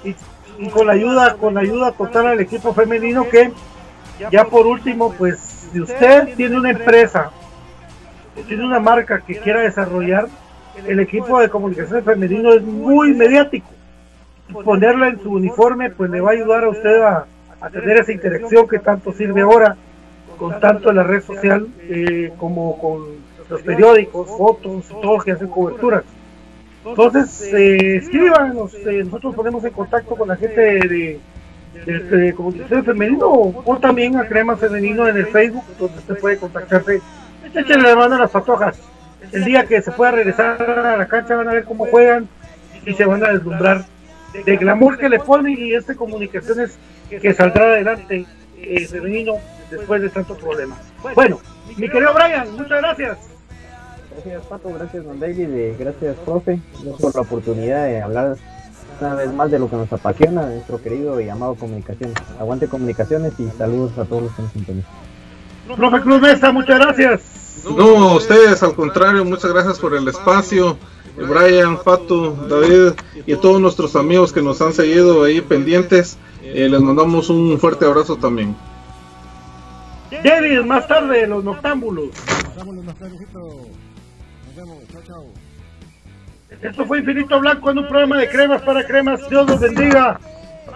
Y, 0.04 0.14
y 0.58 0.70
con 0.70 0.86
la 0.86 0.92
ayuda, 0.92 1.36
con 1.36 1.54
la 1.54 1.62
ayuda 1.62 1.90
total 1.90 2.28
al 2.28 2.40
equipo 2.40 2.72
femenino 2.72 3.28
que 3.28 3.52
ya 4.30 4.44
por 4.44 4.66
último, 4.66 5.12
pues 5.14 5.68
si 5.72 5.80
usted 5.80 6.36
tiene 6.36 6.56
una 6.56 6.70
empresa, 6.70 7.32
tiene 8.46 8.64
una 8.64 8.80
marca 8.80 9.20
que 9.20 9.36
quiera 9.38 9.60
desarrollar, 9.60 10.28
el 10.86 11.00
equipo 11.00 11.40
de 11.40 11.48
comunicación 11.48 12.04
femenino 12.04 12.52
es 12.52 12.62
muy 12.62 13.14
mediático. 13.14 13.68
Ponerla 14.64 15.08
en 15.08 15.20
su 15.22 15.32
uniforme, 15.32 15.90
pues 15.90 16.10
le 16.10 16.20
va 16.20 16.30
a 16.30 16.32
ayudar 16.32 16.64
a 16.64 16.70
usted 16.70 17.02
a, 17.02 17.26
tener 17.70 17.98
esa 17.98 18.12
interacción 18.12 18.68
que 18.68 18.78
tanto 18.78 19.12
sirve 19.12 19.42
ahora, 19.42 19.76
con 20.38 20.60
tanto 20.60 20.92
la 20.92 21.02
red 21.02 21.22
social 21.22 21.66
eh, 21.80 22.32
como 22.38 22.78
con 22.78 23.02
los 23.50 23.62
periódicos, 23.62 24.28
fotos, 24.28 24.86
todos 25.02 25.24
que 25.24 25.32
hacen 25.32 25.48
coberturas. 25.48 26.04
Entonces, 26.84 27.52
eh, 27.52 27.96
eh, 27.96 29.04
nosotros 29.04 29.34
ponemos 29.34 29.64
en 29.64 29.72
contacto 29.72 30.14
con 30.14 30.28
la 30.28 30.36
gente 30.36 30.60
de, 30.60 31.20
de, 31.84 31.98
de 31.98 32.32
comunicación 32.32 32.84
femenino 32.84 33.28
o 33.28 33.78
también 33.78 34.16
a 34.16 34.26
Crema 34.26 34.56
Femenino 34.56 35.06
en 35.08 35.16
el 35.16 35.26
Facebook, 35.26 35.64
donde 35.78 35.98
usted 35.98 36.18
puede 36.18 36.38
contactarse. 36.38 37.00
Échenle 37.54 37.88
la 37.88 37.96
mano 37.96 38.16
a 38.16 38.18
las 38.18 38.30
patojas. 38.30 38.78
El 39.32 39.44
día 39.44 39.66
que 39.66 39.82
se 39.82 39.90
pueda 39.92 40.12
regresar 40.12 40.62
a 40.62 40.96
la 40.96 41.06
cancha 41.06 41.36
van 41.36 41.48
a 41.48 41.52
ver 41.52 41.64
cómo 41.64 41.86
juegan 41.86 42.28
y 42.86 42.94
se 42.94 43.04
van 43.04 43.24
a 43.24 43.32
deslumbrar 43.32 43.84
de 44.32 44.56
glamour 44.56 44.98
que 44.98 45.08
le 45.08 45.18
ponen 45.18 45.56
y 45.58 45.74
este 45.74 45.96
comunicaciones 45.96 46.78
que 47.10 47.34
saldrá 47.34 47.64
adelante 47.64 48.26
eh, 48.58 48.86
femenino 48.86 49.34
después 49.70 50.02
de 50.02 50.10
tantos 50.10 50.38
problemas. 50.38 50.78
Bueno, 51.14 51.40
mi 51.76 51.88
querido 51.88 52.12
Brian, 52.14 52.50
muchas 52.52 52.80
gracias. 52.80 53.18
Gracias 54.12 54.46
Pato, 54.46 54.72
gracias 54.74 55.04
Don 55.04 55.20
David, 55.20 55.48
gracias 55.78 56.16
profe, 56.24 56.58
gracias 56.72 57.00
por 57.00 57.14
la 57.14 57.20
oportunidad 57.20 57.84
de 57.86 58.02
hablar 58.02 58.36
una 59.00 59.14
vez 59.14 59.32
más 59.32 59.50
de 59.50 59.58
lo 59.60 59.70
que 59.70 59.76
nos 59.76 59.92
apasiona, 59.92 60.42
nuestro 60.46 60.82
querido 60.82 61.20
y 61.20 61.28
amado 61.28 61.54
comunicaciones. 61.54 62.16
Aguante 62.38 62.66
comunicaciones 62.66 63.32
y 63.38 63.48
saludos 63.50 63.96
a 63.98 64.04
todos 64.04 64.24
los 64.24 64.32
que 64.32 64.42
nos 64.42 64.52
sintonizan. 64.52 64.90
Profe 65.76 66.00
Cruz 66.00 66.20
Mesa, 66.20 66.50
muchas 66.50 66.80
gracias. 66.80 67.37
No, 67.64 68.10
a 68.10 68.14
ustedes, 68.16 68.62
al 68.62 68.74
contrario, 68.74 69.24
muchas 69.24 69.52
gracias 69.52 69.78
por 69.78 69.94
el 69.94 70.06
espacio. 70.08 70.76
Brian, 71.16 71.78
Pato, 71.82 72.32
David 72.48 72.92
y 73.26 73.32
a 73.32 73.40
todos 73.40 73.60
nuestros 73.60 73.96
amigos 73.96 74.32
que 74.32 74.40
nos 74.40 74.62
han 74.62 74.72
seguido 74.72 75.24
ahí 75.24 75.40
pendientes, 75.40 76.16
eh, 76.42 76.68
les 76.68 76.80
mandamos 76.80 77.28
un 77.28 77.58
fuerte 77.58 77.84
abrazo 77.84 78.16
también. 78.16 78.54
David, 80.22 80.60
más 80.60 80.86
tarde, 80.86 81.26
los 81.26 81.44
noctámbulos. 81.44 82.10
Pasámosle 82.44 82.82
más 82.82 82.94
tardecito. 82.96 83.38
Nos 83.38 84.56
vemos. 84.56 84.78
Chao, 84.92 85.02
chao. 85.06 85.26
Esto 86.62 86.86
fue 86.86 86.98
Infinito 87.00 87.38
Blanco 87.40 87.70
en 87.70 87.78
un 87.78 87.88
programa 87.88 88.18
de 88.18 88.28
cremas 88.28 88.62
para 88.62 88.86
cremas. 88.86 89.28
Dios 89.28 89.46
los 89.46 89.60
bendiga. 89.60 90.18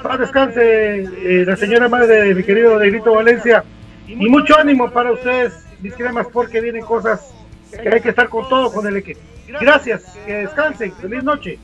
Paz 0.02 0.18
descanse 0.18 0.60
eh, 0.60 1.44
la 1.46 1.56
señora 1.56 1.88
madre 1.88 2.22
de 2.22 2.34
mi 2.34 2.42
querido 2.42 2.78
Negrito 2.78 3.14
Valencia. 3.14 3.64
Y 4.06 4.28
mucho 4.28 4.58
ánimo 4.58 4.90
para 4.90 5.12
ustedes, 5.12 5.52
mis 5.82 5.94
cremas, 5.94 6.26
porque 6.32 6.60
vienen 6.60 6.84
cosas 6.84 7.32
que 7.70 7.88
hay 7.88 8.00
que 8.00 8.10
estar 8.10 8.28
con 8.28 8.48
todo 8.48 8.72
con 8.72 8.86
el 8.86 8.96
equipo. 8.96 9.20
Gracias, 9.60 10.16
que 10.24 10.32
descansen. 10.32 10.92
Feliz 10.92 11.22
noche. 11.22 11.58